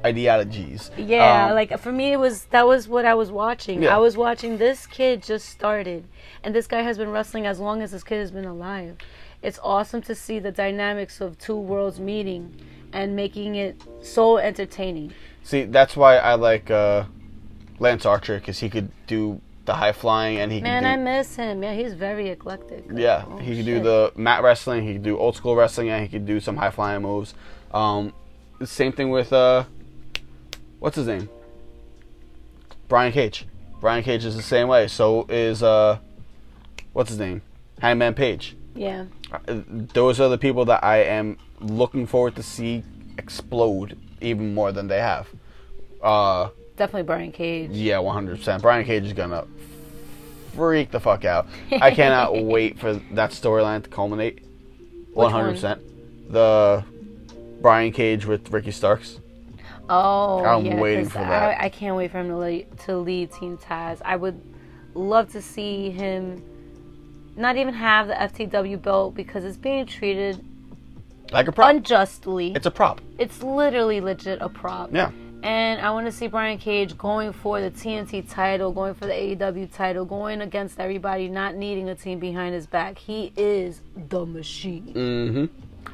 ideologies. 0.04 0.90
Yeah, 0.96 1.46
Um, 1.48 1.54
like 1.54 1.78
for 1.80 1.92
me, 1.92 2.12
it 2.12 2.18
was 2.18 2.44
that 2.46 2.66
was 2.66 2.88
what 2.88 3.04
I 3.04 3.14
was 3.14 3.30
watching. 3.30 3.82
Yeah. 3.82 3.94
I 3.96 3.98
was 3.98 4.16
watching 4.16 4.58
this 4.58 4.86
kid 4.86 5.22
just 5.22 5.48
started, 5.48 6.04
and 6.42 6.54
this 6.54 6.66
guy 6.66 6.82
has 6.82 6.98
been 6.98 7.10
wrestling 7.10 7.46
as 7.46 7.58
long 7.58 7.82
as 7.82 7.90
this 7.90 8.04
kid 8.04 8.18
has 8.20 8.30
been 8.30 8.44
alive. 8.44 8.96
It's 9.42 9.58
awesome 9.62 10.02
to 10.02 10.14
see 10.14 10.38
the 10.38 10.50
dynamics 10.52 11.20
of 11.20 11.38
two 11.38 11.56
worlds 11.56 12.00
meeting 12.00 12.54
and 12.92 13.14
making 13.14 13.54
it 13.54 13.80
so 14.02 14.38
entertaining. 14.38 15.12
See, 15.44 15.64
that's 15.64 15.96
why 15.96 16.16
I 16.16 16.34
like 16.34 16.70
uh, 16.70 17.04
Lance 17.78 18.04
Archer 18.06 18.38
because 18.38 18.58
he 18.60 18.68
could 18.68 18.90
do 19.06 19.40
the 19.68 19.74
high 19.74 19.92
flying, 19.92 20.38
and 20.38 20.50
he 20.50 20.62
Man, 20.62 20.82
can 20.82 20.92
I 20.92 20.96
miss 20.96 21.36
him. 21.36 21.62
Yeah, 21.62 21.74
he's 21.74 21.92
very 21.92 22.30
eclectic. 22.30 22.86
yeah, 22.92 23.24
Oh, 23.28 23.36
he 23.36 23.54
can 23.56 23.66
do 23.66 23.80
the 23.80 24.12
mat 24.16 24.42
wrestling, 24.42 24.82
he 24.82 24.94
can 24.94 25.02
do 25.02 25.18
old 25.18 25.36
school 25.36 25.54
wrestling, 25.54 25.90
and 25.90 26.02
he 26.02 26.08
can 26.08 26.24
do 26.24 26.40
some 26.40 26.56
high 26.56 26.70
flying 26.70 27.02
moves. 27.02 27.34
Um, 27.72 28.14
same 28.64 28.92
thing 28.92 29.10
with 29.10 29.30
uh, 29.30 29.64
what's 30.78 30.96
his 30.96 31.06
name? 31.06 31.28
Brian 32.88 33.12
Cage. 33.12 33.46
Brian 33.78 34.02
Cage 34.02 34.24
is 34.24 34.34
the 34.36 34.42
same 34.42 34.68
way. 34.68 34.88
So 34.88 35.26
is 35.28 35.62
uh, 35.62 35.98
what's 36.94 37.10
his 37.10 37.18
name? 37.18 37.42
Hangman 37.78 38.14
Page. 38.14 38.56
Yeah. 38.74 39.04
Uh, 39.30 39.60
Those 39.92 40.18
are 40.18 40.30
the 40.30 40.38
people 40.38 40.64
that 40.64 40.82
I 40.82 41.02
am 41.02 41.36
looking 41.60 42.06
forward 42.06 42.36
to 42.36 42.42
see 42.42 42.84
explode 43.18 43.98
even 44.22 44.54
more 44.54 44.72
than 44.72 44.88
they 44.88 45.00
have. 45.00 45.28
Uh, 46.02 46.48
Definitely 46.78 47.02
Brian 47.02 47.32
Cage. 47.32 47.70
yeah, 47.72 47.96
100%. 47.96 48.62
Brian 48.62 48.84
Cage 48.84 49.04
is 49.04 49.12
gonna 49.12 49.44
freak 50.54 50.90
the 50.90 51.00
fuck 51.00 51.24
out. 51.24 51.46
I 51.80 51.90
cannot 51.90 52.36
wait 52.44 52.78
for 52.78 52.94
that 53.12 53.30
storyline 53.30 53.82
to 53.82 53.90
culminate. 53.90 54.42
100%. 55.14 55.80
The 56.30 56.84
Brian 57.60 57.92
Cage 57.92 58.24
with 58.26 58.50
Ricky 58.50 58.70
Starks. 58.70 59.20
Oh, 59.90 60.44
I'm 60.44 60.66
yeah, 60.66 60.80
waiting 60.80 61.08
for 61.08 61.18
that. 61.18 61.60
I, 61.60 61.64
I 61.64 61.68
can't 61.70 61.96
wait 61.96 62.10
for 62.10 62.18
him 62.18 62.28
to 62.28 62.36
lead, 62.36 62.78
to 62.80 62.96
lead 62.98 63.32
Team 63.32 63.56
Taz. 63.58 64.00
I 64.04 64.16
would 64.16 64.40
love 64.94 65.32
to 65.32 65.40
see 65.42 65.90
him 65.90 66.42
not 67.36 67.56
even 67.56 67.72
have 67.74 68.06
the 68.08 68.14
FTW 68.14 68.80
belt 68.82 69.14
because 69.14 69.44
it's 69.44 69.56
being 69.56 69.86
treated 69.86 70.44
Like 71.32 71.48
a 71.48 71.52
prop. 71.52 71.70
unjustly. 71.70 72.52
it's 72.54 72.66
a 72.66 72.70
prop. 72.70 73.00
It's 73.18 73.42
literally 73.42 74.00
legit 74.00 74.38
a 74.42 74.48
prop. 74.48 74.90
Yeah. 74.92 75.10
And 75.42 75.80
I 75.80 75.90
want 75.90 76.06
to 76.06 76.12
see 76.12 76.26
Brian 76.26 76.58
Cage 76.58 76.96
going 76.98 77.32
for 77.32 77.60
the 77.60 77.70
TNT 77.70 78.28
title, 78.28 78.72
going 78.72 78.94
for 78.94 79.06
the 79.06 79.12
AEW 79.12 79.72
title, 79.72 80.04
going 80.04 80.40
against 80.40 80.80
everybody, 80.80 81.28
not 81.28 81.54
needing 81.54 81.88
a 81.88 81.94
team 81.94 82.18
behind 82.18 82.54
his 82.54 82.66
back. 82.66 82.98
He 82.98 83.32
is 83.36 83.80
the 84.08 84.26
machine. 84.26 84.92
Mm-hmm. 84.94 85.90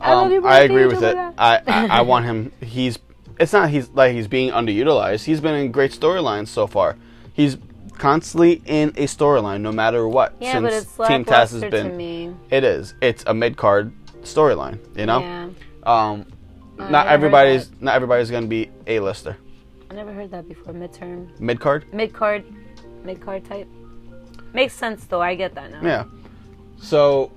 I 0.00 0.12
Um, 0.12 0.46
I 0.46 0.60
agree 0.60 0.82
Cage, 0.84 0.92
with 0.92 1.02
oh 1.02 1.08
it. 1.08 1.16
my 1.16 1.32
I, 1.38 1.62
I 1.66 1.86
I 1.98 2.00
want 2.02 2.24
him. 2.26 2.52
He's. 2.60 2.98
It's 3.40 3.52
not 3.52 3.70
he's 3.70 3.88
like 3.90 4.12
he's 4.12 4.26
being 4.28 4.50
underutilized. 4.50 5.24
He's 5.24 5.40
been 5.40 5.54
in 5.54 5.72
great 5.72 5.92
storylines 5.92 6.48
so 6.48 6.66
far. 6.66 6.96
He's 7.32 7.56
constantly 7.96 8.62
in 8.66 8.90
a 8.90 9.06
storyline, 9.06 9.60
no 9.60 9.72
matter 9.72 10.06
what. 10.08 10.34
Yeah, 10.40 10.52
since 10.52 10.62
but 10.64 10.72
it's 10.72 11.08
Team 11.08 11.24
Taz 11.24 11.52
has 11.52 11.60
been. 11.62 11.90
to 11.90 11.92
me. 11.92 12.34
It 12.50 12.64
is. 12.64 12.94
It's 13.00 13.24
a 13.26 13.34
mid 13.34 13.56
card 13.56 13.92
storyline. 14.22 14.78
You 14.96 15.06
know. 15.06 15.20
Yeah. 15.20 15.48
Um, 15.84 16.26
I 16.78 16.82
not 16.90 16.90
never 16.90 17.08
everybody's 17.08 17.70
not 17.80 17.94
everybody's 17.94 18.30
gonna 18.30 18.46
be 18.46 18.70
a 18.86 19.00
lister. 19.00 19.36
I 19.90 19.94
never 19.94 20.12
heard 20.12 20.30
that 20.30 20.48
before. 20.48 20.72
Midterm. 20.74 21.38
Mid 21.40 21.60
card. 21.60 21.92
Mid 21.92 22.12
card. 22.12 22.44
Mid 23.04 23.20
card 23.20 23.44
type. 23.44 23.66
Makes 24.52 24.74
sense 24.74 25.04
though. 25.06 25.20
I 25.22 25.34
get 25.34 25.54
that 25.54 25.70
now. 25.70 25.80
Yeah. 25.82 26.04
So 26.80 27.32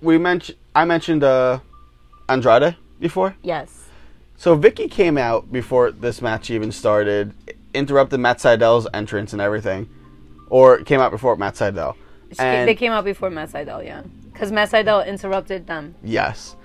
we 0.00 0.18
mentioned 0.18 0.58
I 0.74 0.84
mentioned 0.84 1.24
uh, 1.24 1.60
Andrade 2.28 2.76
before. 3.00 3.34
Yes. 3.42 3.86
So 4.36 4.56
Vickie 4.58 4.90
came 4.90 5.18
out 5.18 5.52
before 5.52 5.90
this 5.90 6.22
match 6.22 6.48
even 6.50 6.72
started, 6.72 7.34
interrupted 7.74 8.20
Matt 8.20 8.38
Sydal's 8.38 8.86
entrance 8.94 9.32
and 9.34 9.42
everything, 9.42 9.88
or 10.48 10.78
came 10.78 11.00
out 11.00 11.10
before 11.10 11.36
Matt 11.36 11.54
Sydal. 11.56 11.94
She- 12.32 12.38
And 12.38 12.66
they 12.68 12.74
came 12.74 12.92
out 12.92 13.04
before 13.04 13.28
Matt 13.28 13.50
Sydal, 13.50 13.84
yeah. 13.84 14.02
Because 14.32 14.50
Matt 14.50 14.70
Sydal 14.70 15.06
interrupted 15.06 15.66
them. 15.66 15.94
yes, 16.02 16.56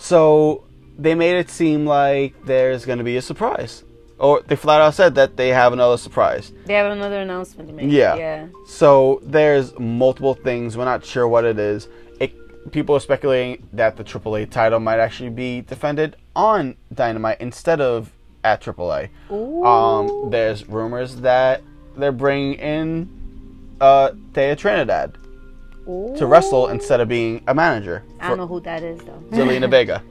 so 0.00 0.64
they 0.98 1.14
made 1.14 1.36
it 1.36 1.50
seem 1.50 1.86
like 1.86 2.34
there's 2.46 2.86
going 2.86 2.98
to 2.98 3.04
be 3.04 3.16
a 3.18 3.22
surprise, 3.22 3.84
or 4.18 4.40
they 4.46 4.56
flat 4.56 4.80
out 4.80 4.94
said 4.94 5.14
that 5.16 5.36
they 5.36 5.48
have 5.48 5.72
another 5.74 5.98
surprise. 5.98 6.52
They 6.64 6.74
have 6.74 6.90
another 6.90 7.20
announcement 7.20 7.68
to 7.68 7.74
make. 7.74 7.90
Yeah. 7.90 8.16
Yeah. 8.16 8.46
So 8.66 9.20
there's 9.22 9.78
multiple 9.78 10.34
things. 10.34 10.76
We're 10.76 10.86
not 10.86 11.04
sure 11.04 11.28
what 11.28 11.44
it 11.44 11.58
is. 11.58 11.88
It, 12.18 12.32
people 12.72 12.96
are 12.96 13.00
speculating 13.00 13.66
that 13.74 13.98
the 13.98 14.04
AAA 14.04 14.50
title 14.50 14.80
might 14.80 15.00
actually 15.00 15.30
be 15.30 15.60
defended 15.60 16.16
on 16.34 16.76
Dynamite 16.92 17.40
instead 17.40 17.82
of 17.82 18.10
at 18.42 18.62
AAA. 18.62 19.10
Ooh. 19.30 19.64
Um, 19.64 20.30
there's 20.30 20.66
rumors 20.66 21.16
that 21.16 21.62
they're 21.94 22.10
bringing 22.10 22.54
in 22.54 23.76
uh, 23.82 24.12
Thea 24.32 24.56
Trinidad 24.56 25.16
to 25.86 26.26
wrestle 26.26 26.68
instead 26.68 27.00
of 27.00 27.08
being 27.08 27.42
a 27.48 27.54
manager. 27.54 28.02
I 28.20 28.28
don't 28.28 28.38
know 28.38 28.46
who 28.46 28.60
that 28.60 28.82
is 28.82 29.00
though. 29.00 29.22
Zelina 29.30 29.68
Vega. 29.70 30.02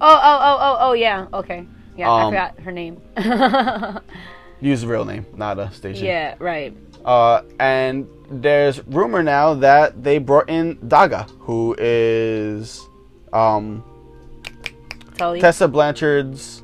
Oh, 0.00 0.20
oh, 0.22 0.38
oh, 0.42 0.58
oh, 0.60 0.76
oh, 0.80 0.92
yeah. 0.92 1.26
Okay. 1.32 1.66
Yeah, 1.96 2.10
I 2.10 2.22
Um, 2.24 2.30
forgot 2.32 2.60
her 2.60 2.72
name. 2.72 3.00
Use 4.60 4.80
the 4.82 4.86
real 4.86 5.04
name, 5.04 5.26
not 5.34 5.58
a 5.58 5.70
station. 5.72 6.04
yeah, 6.06 6.34
right. 6.38 6.74
Uh, 7.04 7.42
and 7.60 8.08
there's 8.30 8.84
rumor 8.86 9.22
now 9.22 9.54
that 9.54 10.02
they 10.02 10.18
brought 10.18 10.48
in 10.50 10.76
Daga, 10.78 11.28
who 11.40 11.74
is 11.78 12.86
um, 13.32 13.84
Tully. 15.16 15.40
Tessa 15.40 15.68
Blanchard's 15.68 16.62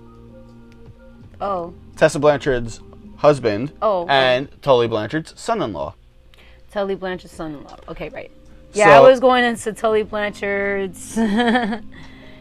oh, 1.40 1.72
Tessa 1.96 2.18
Blanchard's 2.18 2.80
husband 3.16 3.72
Oh, 3.82 4.02
okay. 4.02 4.12
and 4.36 4.62
Tully 4.62 4.88
Blanchard's 4.88 5.38
son-in-law. 5.40 5.94
Tully 6.72 6.94
Blanchard's 6.96 7.32
son-in-law. 7.34 7.76
Okay, 7.88 8.08
right. 8.08 8.30
Yeah, 8.74 8.96
I 8.96 9.00
was 9.00 9.20
going 9.20 9.44
into 9.44 9.72
Tully 9.72 10.02
Blanchard's. 10.02 11.18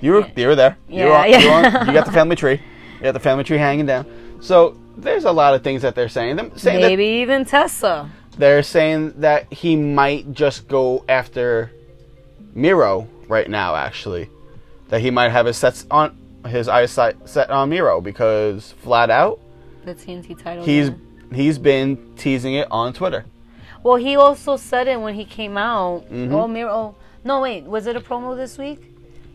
You 0.01 0.13
were 0.13 0.31
you 0.35 0.47
were 0.47 0.55
there. 0.55 0.77
you, 0.89 1.03
were 1.03 1.09
Yeah, 1.09 1.25
yeah. 1.25 1.39
You, 1.39 1.49
were 1.49 1.85
you 1.85 1.93
got 1.93 2.05
the 2.05 2.11
family 2.11 2.35
tree. 2.35 2.59
You 2.95 3.03
got 3.03 3.11
the 3.11 3.19
family 3.19 3.43
tree 3.43 3.57
hanging 3.59 3.85
down. 3.85 4.39
So 4.41 4.75
there's 4.97 5.25
a 5.25 5.31
lot 5.31 5.53
of 5.53 5.63
things 5.63 5.83
that 5.83 5.93
they're 5.93 6.09
saying. 6.09 6.35
Them 6.35 6.57
saying 6.57 6.81
that 6.81 6.87
Maybe 6.87 7.05
even 7.05 7.45
Tessa. 7.45 8.09
they're 8.37 8.63
saying 8.63 9.13
that 9.21 9.51
he 9.53 9.75
might 9.75 10.33
just 10.33 10.67
go 10.67 11.05
after 11.07 11.71
Miro 12.55 13.07
right 13.27 13.49
now. 13.49 13.75
Actually, 13.75 14.29
that 14.89 15.01
he 15.01 15.11
might 15.11 15.29
have 15.29 15.45
his 15.45 15.57
sets 15.57 15.85
on 15.91 16.17
his 16.47 16.67
eyesight 16.67 17.29
set 17.29 17.51
on 17.51 17.69
Miro 17.69 18.01
because 18.01 18.71
flat 18.79 19.11
out 19.11 19.39
The 19.85 19.93
TNT 19.93 20.41
title. 20.41 20.65
he's 20.65 20.89
yeah. 20.89 20.95
he's 21.31 21.59
been 21.59 22.15
teasing 22.15 22.55
it 22.55 22.67
on 22.71 22.93
Twitter. 22.93 23.25
Well, 23.83 23.95
he 23.95 24.15
also 24.15 24.57
said 24.57 24.87
it 24.87 24.99
when 24.99 25.15
he 25.15 25.25
came 25.25 25.57
out. 25.57 26.09
Mhm. 26.11 26.31
Oh, 26.33 26.47
Miro. 26.47 26.71
Oh, 26.71 26.95
no, 27.23 27.41
wait. 27.41 27.63
Was 27.65 27.87
it 27.87 27.95
a 27.95 28.01
promo 28.01 28.35
this 28.35 28.57
week? 28.57 28.79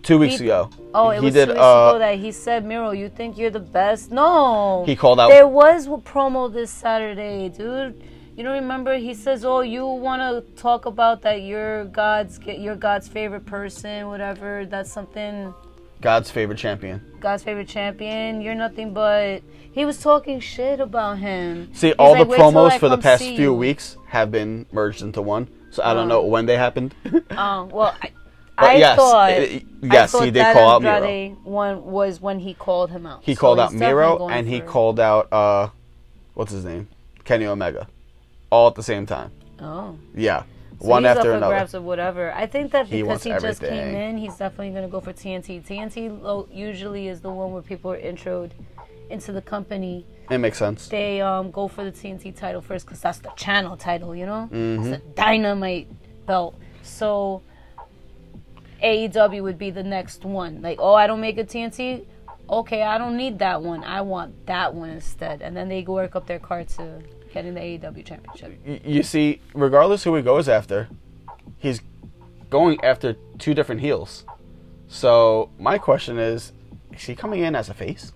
Two 0.02 0.18
weeks 0.18 0.38
He- 0.38 0.44
ago. 0.46 0.70
Oh, 0.94 1.10
it 1.10 1.18
he 1.18 1.24
was 1.26 1.34
did. 1.34 1.46
two 1.46 1.52
weeks 1.52 1.62
uh, 1.64 1.88
ago 1.90 1.98
that 1.98 2.18
he 2.18 2.30
said, 2.30 2.64
Miro, 2.64 2.92
you 2.92 3.08
think 3.08 3.36
you're 3.36 3.50
the 3.50 3.58
best? 3.58 4.12
No. 4.12 4.84
He 4.86 4.94
called 4.94 5.18
out. 5.18 5.30
There 5.30 5.48
was 5.48 5.86
a 5.88 5.90
promo 5.90 6.52
this 6.52 6.70
Saturday, 6.70 7.48
dude. 7.48 8.00
You 8.36 8.44
don't 8.44 8.52
remember? 8.52 8.96
He 8.98 9.14
says, 9.14 9.46
"Oh, 9.46 9.60
you 9.62 9.86
want 9.86 10.20
to 10.20 10.42
talk 10.60 10.84
about 10.84 11.22
that? 11.22 11.40
You're 11.40 11.86
God's, 11.86 12.38
you're 12.46 12.76
God's 12.76 13.08
favorite 13.08 13.46
person, 13.46 14.08
whatever. 14.08 14.66
That's 14.66 14.92
something. 14.92 15.54
God's 16.00 16.30
favorite 16.30 16.58
champion. 16.58 17.00
God's 17.20 17.42
favorite 17.42 17.68
champion. 17.68 18.40
You're 18.40 18.54
nothing 18.54 18.92
but." 18.92 19.42
He 19.72 19.84
was 19.84 19.98
talking 20.00 20.40
shit 20.40 20.80
about 20.80 21.18
him. 21.18 21.68
See, 21.74 21.88
He's 21.88 21.96
all 21.98 22.12
like, 22.12 22.26
the 22.28 22.34
promos 22.34 22.78
for 22.78 22.88
the 22.88 22.96
past 22.96 23.20
see 23.22 23.36
few 23.36 23.52
you." 23.52 23.54
weeks 23.54 23.98
have 24.06 24.30
been 24.30 24.64
merged 24.72 25.02
into 25.02 25.20
one. 25.20 25.48
So 25.70 25.82
I 25.82 25.92
don't 25.92 26.04
Oh. 26.10 26.20
know 26.20 26.24
when 26.24 26.46
they 26.46 26.56
happened. 26.56 26.94
Um, 27.36 27.68
well, 27.68 27.94
I, 28.00 28.10
I 28.58 28.76
yes, 28.76 28.96
thought. 28.96 29.30
it- 29.32 29.64
yes, 29.82 30.14
I 30.14 30.18
thought 30.18 30.24
he 30.24 30.30
did 30.30 30.54
call 30.54 30.70
out 30.70 30.82
Miro. 30.82 31.36
One 31.44 31.84
was 31.84 32.22
when 32.22 32.38
he 32.38 32.54
called 32.54 32.90
him 32.90 33.04
out. 33.04 33.20
He 33.22 33.34
So 33.34 33.40
called 33.42 33.60
out 33.60 33.74
Miro 33.74 34.28
and 34.28 34.48
he 34.48 34.60
called 34.60 34.98
out 34.98 35.30
uh, 35.30 35.68
what's 36.32 36.52
his 36.52 36.64
name, 36.64 36.88
Kenny 37.24 37.44
Omega, 37.44 37.86
all 38.48 38.68
at 38.68 38.76
the 38.76 38.82
same 38.82 39.04
time. 39.04 39.30
Oh. 39.60 39.98
Yeah, 40.14 40.44
So 40.80 40.88
one 40.88 41.06
after 41.06 41.32
another. 41.32 41.54
grabs 41.54 41.74
of 41.74 41.84
whatever. 41.84 42.32
I 42.32 42.46
think 42.46 42.72
that 42.72 42.90
because 42.90 43.06
wants 43.06 43.24
he, 43.24 43.30
just 43.30 43.60
came 43.60 43.94
in, 43.94 44.18
he's 44.18 44.36
definitely 44.36 44.70
going 44.70 44.82
to 44.82 44.88
go 44.88 45.00
for 45.00 45.12
TNT. 45.12 45.66
TNT 45.66 46.54
usually 46.54 47.08
is 47.08 47.20
the 47.20 47.30
one 47.30 47.52
where 47.52 47.62
people 47.62 47.92
are 47.92 47.98
introed 47.98 48.50
into 49.08 49.32
the 49.32 49.42
company. 49.42 50.04
It 50.30 50.38
makes 50.38 50.58
sense. 50.58 50.88
They 50.88 51.20
um, 51.20 51.50
go 51.50 51.68
for 51.68 51.84
the 51.84 51.92
TNT 51.92 52.36
title 52.36 52.60
first 52.60 52.84
because 52.84 53.00
that's 53.00 53.18
the 53.18 53.30
channel 53.36 53.76
title, 53.76 54.14
you 54.14 54.26
know? 54.26 54.48
Mm-hmm. 54.52 54.92
It's 54.92 55.02
a 55.02 55.08
dynamite 55.14 55.88
belt. 56.26 56.58
So 56.82 57.42
AEW 58.82 59.42
would 59.42 59.58
be 59.58 59.70
the 59.70 59.82
next 59.82 60.24
one. 60.24 60.60
Like, 60.60 60.78
oh, 60.80 60.94
I 60.94 61.06
don't 61.06 61.20
make 61.20 61.38
a 61.38 61.44
TNT? 61.44 62.04
Okay, 62.48 62.82
I 62.82 62.98
don't 62.98 63.16
need 63.16 63.38
that 63.38 63.62
one. 63.62 63.82
I 63.82 64.02
want 64.02 64.46
that 64.46 64.74
one 64.74 64.90
instead. 64.90 65.42
And 65.42 65.56
then 65.56 65.68
they 65.68 65.82
work 65.82 66.14
up 66.14 66.26
their 66.26 66.38
card 66.38 66.68
to 66.70 67.02
getting 67.36 67.52
the 67.52 67.60
AEW 67.60 68.02
championship. 68.02 68.58
You 68.82 69.02
see, 69.02 69.42
regardless 69.52 70.04
who 70.04 70.14
he 70.14 70.22
goes 70.22 70.48
after, 70.48 70.88
he's 71.58 71.82
going 72.48 72.82
after 72.82 73.14
two 73.38 73.52
different 73.52 73.82
heels. 73.82 74.24
So 74.88 75.50
my 75.58 75.76
question 75.76 76.18
is, 76.18 76.52
is 76.92 77.02
he 77.02 77.14
coming 77.14 77.40
in 77.40 77.54
as 77.54 77.68
a 77.68 77.74
face? 77.74 78.12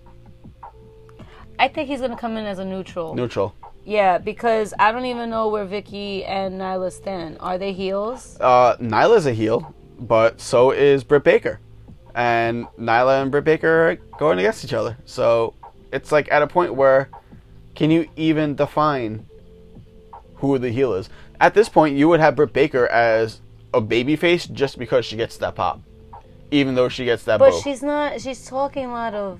I 1.59 1.67
think 1.67 1.87
he's 1.87 2.01
gonna 2.01 2.17
come 2.17 2.35
in 2.35 2.45
as 2.45 2.57
a 2.57 2.65
neutral. 2.65 3.13
Neutral. 3.13 3.53
Yeah, 3.85 4.17
because 4.17 4.73
I 4.79 4.91
don't 4.91 5.05
even 5.05 5.29
know 5.29 5.49
where 5.49 5.67
Vickie 5.67 6.27
and 6.27 6.59
Nyla 6.59 6.91
stand. 6.91 7.37
Are 7.39 7.59
they 7.59 7.73
heels? 7.73 8.37
Uh, 8.39 8.75
Nyla's 8.77 9.27
a 9.27 9.33
heel, 9.33 9.75
but 9.99 10.41
so 10.41 10.71
is 10.71 11.03
Britt 11.03 11.23
Baker. 11.23 11.59
And 12.15 12.65
Nyla 12.79 13.21
and 13.21 13.29
Britt 13.29 13.43
Baker 13.43 13.89
are 13.89 13.95
going 14.17 14.39
against 14.39 14.65
each 14.65 14.73
other. 14.73 14.97
So 15.05 15.53
it's 15.93 16.11
like 16.11 16.31
at 16.31 16.41
a 16.41 16.47
point 16.47 16.73
where 16.73 17.09
can 17.75 17.91
you 17.91 18.09
even 18.15 18.55
define 18.55 19.25
who 20.35 20.57
the 20.57 20.71
heel 20.71 20.93
is. 20.93 21.09
At 21.39 21.53
this 21.53 21.69
point, 21.69 21.95
you 21.95 22.07
would 22.09 22.19
have 22.19 22.35
Britt 22.35 22.51
Baker 22.53 22.87
as 22.87 23.41
a 23.73 23.79
baby 23.81 24.15
face 24.15 24.45
just 24.47 24.77
because 24.77 25.05
she 25.05 25.15
gets 25.15 25.37
that 25.37 25.55
pop, 25.55 25.81
even 26.51 26.75
though 26.75 26.89
she 26.89 27.05
gets 27.05 27.23
that. 27.25 27.39
But 27.39 27.51
boo. 27.51 27.61
she's 27.63 27.81
not. 27.81 28.19
She's 28.21 28.45
talking 28.45 28.85
a 28.85 28.91
lot 28.91 29.13
of. 29.13 29.39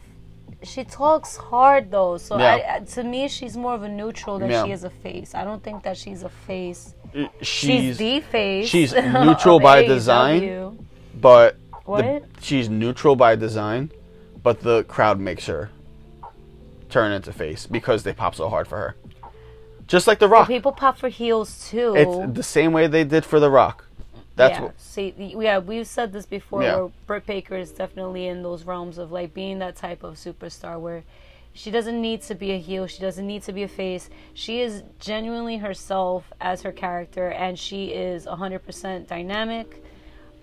She 0.63 0.83
talks 0.83 1.37
hard 1.37 1.89
though, 1.89 2.17
so 2.17 2.37
Yeah. 2.37 2.77
I, 2.81 2.85
to 2.85 3.03
me, 3.03 3.27
she's 3.27 3.57
more 3.57 3.73
of 3.73 3.81
a 3.83 3.89
neutral 3.89 4.37
than 4.37 4.51
Yeah. 4.51 4.63
she 4.63 4.71
is 4.71 4.83
a 4.83 4.91
face. 4.91 5.33
I 5.33 5.43
don't 5.43 5.63
think 5.63 5.81
that 5.83 5.97
she's 5.97 6.21
a 6.21 6.29
face. 6.29 6.93
she's, 7.13 7.27
She's, 7.41 7.97
the 7.97 8.19
face. 8.19 8.69
she's 8.69 8.93
neutral 9.25 9.59
by 9.59 9.83
design. 9.83 10.87
But 11.19 11.57
What? 11.85 12.03
the- 12.03 12.21
she's 12.41 12.69
neutral 12.69 13.15
by 13.15 13.35
design, 13.35 13.91
but 14.43 14.59
the 14.61 14.83
crowd 14.83 15.19
makes 15.19 15.47
her 15.47 15.71
turn 16.91 17.11
into 17.11 17.33
face 17.33 17.65
because 17.65 18.03
they 18.03 18.13
pop 18.13 18.35
so 18.35 18.49
hard 18.49 18.67
for 18.67 18.77
her. 18.77 18.95
Just 19.87 20.07
like 20.07 20.19
The 20.19 20.27
Rock. 20.27 20.47
People 20.47 20.71
pop 20.71 20.97
for 20.97 21.09
heels 21.09 21.69
too. 21.69 21.95
It's 21.95 22.37
the 22.37 22.43
same 22.43 22.71
way 22.71 22.87
they 22.87 23.03
did 23.03 23.25
for 23.25 23.39
The 23.39 23.49
Rock. 23.49 23.85
That's 24.35 24.57
yeah. 24.57 24.63
what. 24.63 24.79
See, 24.79 25.13
yeah, 25.17 25.59
we've 25.59 25.87
said 25.87 26.13
this 26.13 26.25
before. 26.25 26.63
Yeah. 26.63 26.87
Britt 27.07 27.25
Baker 27.25 27.55
is 27.55 27.71
definitely 27.71 28.27
in 28.27 28.41
those 28.43 28.63
realms 28.63 28.97
of 28.97 29.11
like 29.11 29.33
being 29.33 29.59
that 29.59 29.75
type 29.75 30.03
of 30.03 30.15
superstar 30.15 30.79
where 30.79 31.03
she 31.53 31.69
doesn't 31.69 32.01
need 32.01 32.21
to 32.23 32.35
be 32.35 32.51
a 32.51 32.57
heel. 32.57 32.87
She 32.87 33.01
doesn't 33.01 33.27
need 33.27 33.43
to 33.43 33.51
be 33.51 33.63
a 33.63 33.67
face. 33.67 34.09
She 34.33 34.61
is 34.61 34.83
genuinely 34.99 35.57
herself 35.57 36.31
as 36.39 36.61
her 36.61 36.71
character, 36.71 37.29
and 37.29 37.59
she 37.59 37.87
is 37.87 38.25
100% 38.25 39.07
dynamic, 39.07 39.83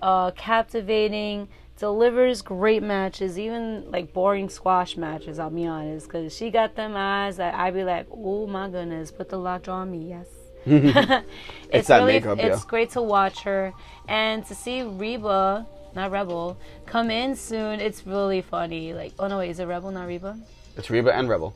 uh, 0.03 0.33
captivating, 0.33 1.49
delivers 1.79 2.43
great 2.43 2.83
matches, 2.83 3.39
even 3.39 3.91
like 3.91 4.13
boring 4.13 4.49
squash 4.49 4.97
matches. 4.97 5.39
I'll 5.39 5.51
be 5.51 5.67
honest, 5.67 6.07
because 6.07 6.37
she 6.37 6.51
got 6.51 6.75
them 6.75 6.95
eyes 6.97 7.37
that 7.37 7.55
I'd 7.55 7.75
be 7.75 7.85
like, 7.85 8.07
oh 8.13 8.47
my 8.47 8.69
goodness, 8.69 9.11
put 9.11 9.29
the 9.29 9.39
lockjaw 9.39 9.81
on 9.81 9.91
me, 9.91 10.09
yes. 10.09 10.27
it's, 11.73 11.89
that 11.89 11.99
really, 11.99 12.15
makeup, 12.15 12.39
It's 12.39 12.63
yeah. 12.63 12.69
great 12.69 12.91
to 12.91 13.03
watch 13.03 13.43
her 13.43 13.73
and 14.09 14.45
to 14.47 14.55
see 14.55 14.83
Reba, 14.83 15.67
not 15.95 16.11
Rebel, 16.11 16.59
come 16.85 17.11
in 17.11 17.37
soon. 17.37 17.81
It's 17.81 18.07
really 18.07 18.43
funny. 18.43 18.93
Like, 18.93 19.13
oh 19.19 19.29
no, 19.29 19.39
wait, 19.39 19.51
is 19.51 19.61
it 19.61 19.67
Rebel, 19.67 19.91
not 19.91 20.07
Reba? 20.07 20.37
It's 20.77 20.91
Reba 20.91 21.15
and 21.15 21.29
Rebel. 21.29 21.55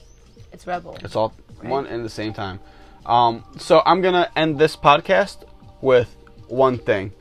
It's 0.52 0.66
Rebel. 0.66 0.96
It's 1.02 1.16
all 1.16 1.34
one 1.60 1.86
and 1.86 2.04
the 2.04 2.10
same 2.10 2.32
time. 2.32 2.60
Um, 3.04 3.44
so 3.58 3.82
I'm 3.84 4.00
gonna 4.00 4.30
end 4.36 4.58
this 4.58 4.76
podcast 4.76 5.44
with 5.80 6.14
one 6.48 6.78
thing. 6.78 7.12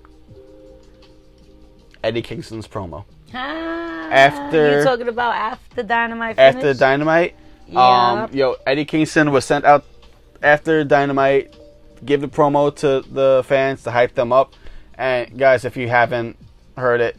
Eddie 2.04 2.22
Kingston's 2.22 2.68
promo. 2.68 3.06
Ah, 3.34 4.10
After- 4.12 4.80
you 4.80 4.84
talking 4.84 5.08
about 5.08 5.36
after 5.36 5.84
Dynamite 5.84 6.38
After 6.38 6.60
finished? 6.62 6.80
Dynamite, 6.80 7.36
um, 7.76 8.20
Yep. 8.22 8.34
yo, 8.34 8.56
Eddie 8.68 8.86
Kingston 8.86 9.32
was 9.32 9.46
sent 9.46 9.64
out 9.66 9.86
after 10.44 10.84
Dynamite, 10.84 11.56
give 12.04 12.22
the 12.22 12.28
promo 12.28 12.76
to 12.78 13.02
the 13.10 13.44
fans 13.48 13.84
to 13.84 13.92
hype 13.92 14.16
them 14.16 14.34
up. 14.34 14.54
And 14.96 15.38
guys, 15.38 15.64
if 15.66 15.78
you 15.78 15.88
haven't 15.88 16.38
heard 16.78 17.00
it, 17.02 17.16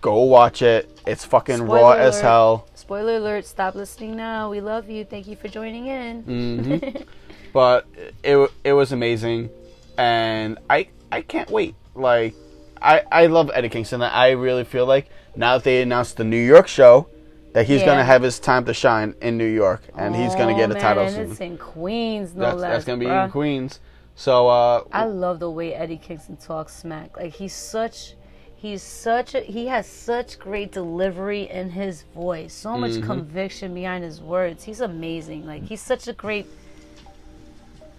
go 0.00 0.22
watch 0.24 0.62
it. 0.62 0.88
It's 1.06 1.24
fucking 1.24 1.62
raw 1.62 1.78
Spoiler 1.92 1.96
as 1.98 2.20
hell. 2.20 2.68
Spoiler 2.74 3.16
alert! 3.16 3.44
Stop 3.46 3.74
listening 3.74 4.16
now. 4.16 4.50
We 4.50 4.60
love 4.60 4.88
you. 4.88 5.04
Thank 5.04 5.26
you 5.26 5.34
for 5.36 5.48
joining 5.48 5.86
in. 5.86 6.22
hmm 6.22 6.76
but 7.52 7.86
it 8.22 8.50
it 8.64 8.72
was 8.74 8.92
amazing, 8.92 9.50
and 9.98 10.58
I 10.70 10.88
I 11.10 11.22
can't 11.22 11.50
wait. 11.50 11.74
Like 11.94 12.34
I 12.80 13.02
I 13.10 13.26
love 13.26 13.50
Eddie 13.54 13.68
Kingston. 13.68 14.02
I 14.02 14.30
really 14.30 14.64
feel 14.64 14.86
like 14.86 15.08
now 15.34 15.56
that 15.58 15.64
they 15.64 15.82
announced 15.82 16.16
the 16.16 16.24
New 16.24 16.36
York 16.42 16.68
show, 16.68 17.06
that 17.52 17.66
he's 17.66 17.80
Yeah. 17.80 17.86
gonna 17.86 18.04
have 18.04 18.22
his 18.22 18.38
time 18.38 18.64
to 18.66 18.74
shine 18.74 19.14
in 19.20 19.36
New 19.38 19.46
York, 19.46 19.82
and 19.96 20.14
he's 20.14 20.34
gonna 20.34 20.52
Oh, 20.52 20.56
get 20.56 20.70
a 20.70 20.74
man, 20.74 20.82
title 20.82 21.04
and 21.04 21.14
soon. 21.14 21.30
It's 21.32 21.40
in 21.40 21.58
Queens, 21.58 22.34
no 22.34 22.42
That's, 22.46 22.60
less. 22.60 22.70
that's 22.72 22.84
gonna 22.84 22.98
be 22.98 23.06
bruh. 23.06 23.24
in 23.26 23.30
Queens. 23.30 23.80
So 24.14 24.48
uh, 24.48 24.82
I 24.92 25.04
love 25.04 25.40
the 25.40 25.50
way 25.50 25.74
Eddie 25.74 25.98
Kingston 25.98 26.36
talks 26.36 26.74
smack. 26.74 27.16
Like 27.16 27.32
he's 27.34 27.54
such 27.54 28.14
he's 28.56 28.82
such 28.82 29.34
a 29.34 29.40
he 29.40 29.66
has 29.66 29.86
such 29.86 30.38
great 30.38 30.72
delivery 30.72 31.48
in 31.50 31.70
his 31.70 32.02
voice. 32.14 32.52
So 32.54 32.76
much 32.78 32.92
Mm-hmm. 32.92 33.06
conviction 33.06 33.74
behind 33.74 34.04
his 34.04 34.20
words. 34.22 34.64
He's 34.64 34.80
amazing. 34.80 35.46
Like 35.46 35.64
he's 35.64 35.82
such 35.82 36.08
a 36.08 36.12
great 36.14 36.46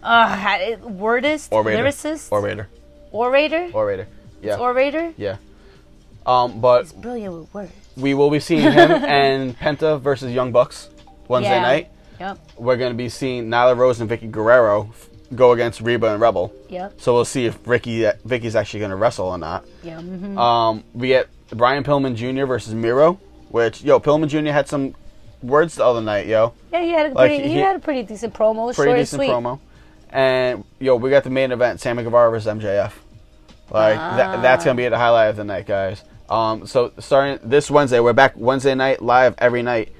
uh 0.03 0.35
wordist, 0.83 1.51
orator, 1.51 1.83
lyricist, 1.83 2.31
orator, 2.31 2.67
orator, 3.11 3.69
orator. 3.73 4.07
Yeah, 4.41 4.57
orator. 4.57 5.13
yeah. 5.17 5.37
Um, 6.25 6.59
but 6.59 6.83
He's 6.83 6.93
brilliant 6.93 7.33
with 7.33 7.53
words. 7.53 7.71
we 7.95 8.13
will 8.13 8.29
be 8.29 8.39
seeing 8.39 8.61
him 8.61 8.91
and 8.91 9.57
Penta 9.57 9.99
versus 9.99 10.33
Young 10.33 10.51
Bucks 10.51 10.89
Wednesday 11.27 11.51
Yeah. 11.55 11.61
night. 11.61 11.87
Yep. 12.19 12.39
We're 12.57 12.77
gonna 12.77 12.93
be 12.95 13.09
seeing 13.09 13.47
Nyla 13.47 13.77
Rose 13.77 14.01
and 14.01 14.09
Vickie 14.09 14.29
Guerrero 14.31 14.89
f- 14.91 15.07
go 15.35 15.51
against 15.51 15.81
Reba 15.81 16.11
and 16.13 16.21
Rebel. 16.21 16.51
Yep. 16.69 16.99
So 16.99 17.13
we'll 17.13 17.25
see 17.25 17.45
if 17.45 17.57
Ricky 17.67 18.09
Vickie's 18.25 18.55
actually 18.55 18.79
going 18.79 18.89
to 18.91 18.95
wrestle 18.97 19.27
or 19.27 19.37
not. 19.37 19.65
Yeah. 19.83 19.99
mhm. 19.99 20.37
Um, 20.37 20.83
we 20.93 21.09
get 21.09 21.27
Brian 21.51 21.83
Pillman 21.83 22.15
Jr. 22.15 22.45
versus 22.45 22.73
Miro, 22.73 23.19
which 23.49 23.83
yo 23.83 23.99
Pillman 23.99 24.27
Jr. 24.29 24.51
had 24.51 24.67
some 24.67 24.95
words 25.43 25.75
the 25.75 25.85
other 25.85 26.01
night, 26.01 26.25
yo, 26.27 26.53
Yeah, 26.73 26.81
he 26.81 26.89
had 26.91 27.11
a 27.11 27.13
like, 27.13 27.29
pretty 27.29 27.43
he, 27.43 27.53
he- 27.55 27.59
had 27.59 27.75
a 27.75 27.79
pretty 27.79 28.03
decent 28.03 28.33
promo. 28.33 28.73
pretty 28.75 28.93
decent 28.99 29.19
sweet. 29.21 29.29
promo. 29.29 29.59
And 30.09 30.63
yo, 30.79 30.95
we 30.95 31.09
got 31.09 31.23
the 31.23 31.29
main 31.29 31.51
event: 31.51 31.79
Sammy 31.81 32.03
Guevara 32.03 32.31
versus 32.31 32.47
MJF. 32.51 32.91
Like 33.69 33.97
that, 33.97 34.41
that's 34.41 34.65
gonna 34.65 34.75
be 34.75 34.87
the 34.87 34.97
highlight 34.97 35.29
of 35.29 35.35
the 35.35 35.43
night, 35.43 35.65
guys. 35.65 36.03
Um, 36.29 36.67
so 36.67 36.91
starting 36.99 37.39
this 37.43 37.71
Wednesday, 37.71 37.99
we're 37.99 38.13
back 38.13 38.33
Wednesday 38.35 38.75
night 38.75 39.01
live 39.01 39.35
every 39.37 39.63
night. 39.63 39.93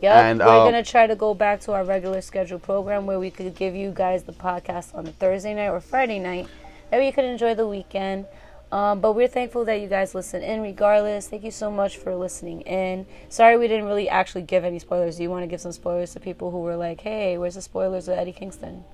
Yep. 0.00 0.14
And, 0.16 0.38
We're 0.40 0.46
um, 0.46 0.66
gonna 0.66 0.82
try 0.82 1.06
to 1.06 1.16
go 1.16 1.34
back 1.34 1.60
to 1.62 1.72
our 1.72 1.84
regular 1.84 2.20
schedule 2.20 2.58
program 2.58 3.06
where 3.06 3.18
we 3.18 3.30
could 3.30 3.54
give 3.54 3.74
you 3.74 3.90
guys 3.94 4.24
the 4.24 4.32
podcast 4.32 4.94
on 4.94 5.06
a 5.06 5.12
Thursday 5.12 5.54
night 5.54 5.68
or 5.68 5.80
Friday 5.80 6.18
night. 6.18 6.48
That 6.90 6.98
way 6.98 7.06
you 7.06 7.12
could 7.12 7.24
enjoy 7.24 7.54
the 7.54 7.66
weekend. 7.66 8.26
Um, 8.72 9.00
but 9.00 9.12
we're 9.12 9.28
thankful 9.28 9.64
that 9.66 9.80
you 9.80 9.88
guys 9.88 10.14
listen 10.14 10.42
in 10.42 10.60
regardless. 10.60 11.28
Thank 11.28 11.44
you 11.44 11.50
so 11.50 11.70
much 11.70 11.96
for 11.96 12.14
listening 12.16 12.62
in. 12.62 13.06
Sorry 13.28 13.56
we 13.56 13.68
didn't 13.68 13.86
really 13.86 14.08
actually 14.08 14.42
give 14.42 14.64
any 14.64 14.78
spoilers. 14.78 15.16
Do 15.16 15.22
you 15.22 15.30
want 15.30 15.44
to 15.44 15.46
give 15.46 15.60
some 15.60 15.72
spoilers 15.72 16.12
to 16.14 16.20
people 16.20 16.50
who 16.50 16.58
were 16.58 16.76
like, 16.76 17.00
hey, 17.00 17.38
where's 17.38 17.54
the 17.54 17.62
spoilers 17.62 18.08
of 18.08 18.18
Eddie 18.18 18.32
Kingston? 18.32 18.84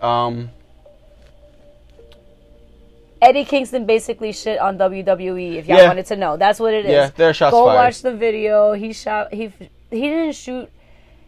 Um, 0.00 0.50
Eddie 3.22 3.44
Kingston 3.44 3.84
basically 3.86 4.32
shit 4.32 4.58
on 4.58 4.78
WWE. 4.78 5.56
If 5.56 5.66
y'all 5.68 5.78
Yeah. 5.78 5.88
wanted 5.88 6.06
to 6.06 6.16
know, 6.16 6.36
that's 6.36 6.58
what 6.58 6.72
it 6.74 6.86
is. 6.86 6.90
Yeah, 6.92 7.10
there 7.16 7.28
are 7.30 7.34
shots 7.34 7.52
Go 7.52 7.66
fired. 7.66 7.76
watch 7.76 8.02
the 8.02 8.12
video. 8.14 8.72
He 8.72 8.92
shot. 8.92 9.32
He 9.32 9.52
he 9.90 10.00
didn't 10.02 10.32
shoot. 10.34 10.68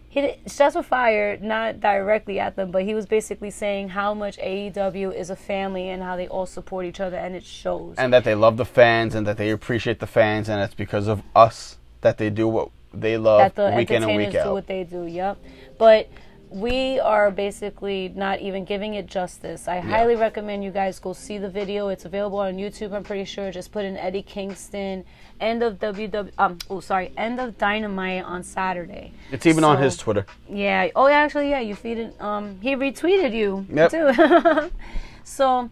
He 0.08 0.20
did, 0.20 0.38
shots 0.50 0.74
were 0.74 0.82
fired 0.82 1.42
not 1.42 1.80
directly 1.80 2.38
at 2.38 2.54
them, 2.54 2.70
but 2.70 2.82
he 2.84 2.94
was 2.94 3.06
basically 3.06 3.50
saying 3.50 3.88
how 3.90 4.12
much 4.12 4.36
AEW 4.38 5.10
is 5.10 5.30
a 5.30 5.36
family 5.36 5.88
and 5.88 6.02
how 6.02 6.16
they 6.16 6.28
all 6.28 6.44
support 6.44 6.84
each 6.84 7.00
other, 7.00 7.16
and 7.16 7.34
it 7.34 7.44
shows. 7.44 7.94
and 7.96 8.12
that 8.12 8.22
they 8.24 8.34
love 8.34 8.58
the 8.58 8.66
fans 8.66 9.14
and 9.14 9.26
that 9.26 9.38
they 9.38 9.50
appreciate 9.50 10.00
the 10.00 10.06
fans, 10.06 10.48
and 10.50 10.60
it's 10.60 10.74
because 10.74 11.08
of 11.08 11.22
us 11.34 11.78
that 12.02 12.18
they 12.18 12.28
do 12.28 12.46
what 12.46 12.68
they 12.92 13.16
love 13.16 13.38
that 13.40 13.54
the 13.54 13.74
week 13.74 13.90
in 13.90 14.02
and 14.02 14.16
week 14.16 14.32
do 14.32 14.38
out. 14.38 14.52
what 14.52 14.66
they 14.66 14.84
do. 14.84 15.04
Yep. 15.06 15.38
But 15.78 16.08
we 16.52 17.00
are 17.00 17.30
basically 17.30 18.12
not 18.14 18.40
even 18.40 18.64
giving 18.64 18.94
it 18.94 19.06
justice. 19.06 19.66
I 19.68 19.80
highly 19.80 20.16
recommend 20.16 20.62
you 20.62 20.70
guys 20.70 20.98
go 20.98 21.12
see 21.12 21.38
the 21.38 21.48
video. 21.48 21.88
It's 21.88 22.04
available 22.04 22.38
on 22.38 22.54
YouTube. 22.56 22.92
I'm 22.92 23.04
pretty 23.04 23.24
sure. 23.24 23.50
Just 23.50 23.72
put 23.72 23.84
in 23.84 23.96
Eddie 23.96 24.22
Kingston 24.22 25.04
end 25.40 25.62
of 25.62 25.78
WW. 25.78 26.30
Um. 26.38 26.58
Oh, 26.68 26.80
sorry. 26.80 27.12
End 27.16 27.40
of 27.40 27.56
Dynamite 27.58 28.24
on 28.24 28.42
Saturday. 28.42 29.12
It's 29.30 29.46
even 29.46 29.64
on 29.64 29.82
his 29.82 29.96
Twitter. 29.96 30.26
Yeah. 30.48 30.88
Oh, 30.94 31.06
yeah. 31.08 31.14
Actually, 31.20 31.50
yeah. 31.50 31.60
You 31.60 31.74
feeded. 31.74 32.20
Um. 32.20 32.58
He 32.60 32.76
retweeted 32.76 33.32
you 33.32 33.66
Yep. 33.70 33.90
too. 33.90 34.70
so, 35.24 35.70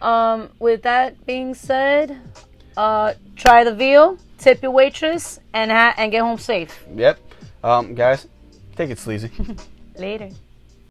um. 0.00 0.48
With 0.58 0.82
that 0.82 1.26
being 1.26 1.54
said, 1.54 2.18
uh, 2.76 3.14
try 3.36 3.62
the 3.64 3.74
veal, 3.74 4.18
tip 4.38 4.62
your 4.62 4.72
waitress, 4.72 5.38
and 5.52 5.70
ha- 5.70 5.94
and 5.96 6.10
get 6.10 6.22
home 6.22 6.38
safe. 6.38 6.82
Yep. 6.94 7.18
Um, 7.62 7.94
guys, 7.94 8.26
take 8.74 8.90
it 8.90 8.98
sleazy. 8.98 9.30
Later. 9.96 10.41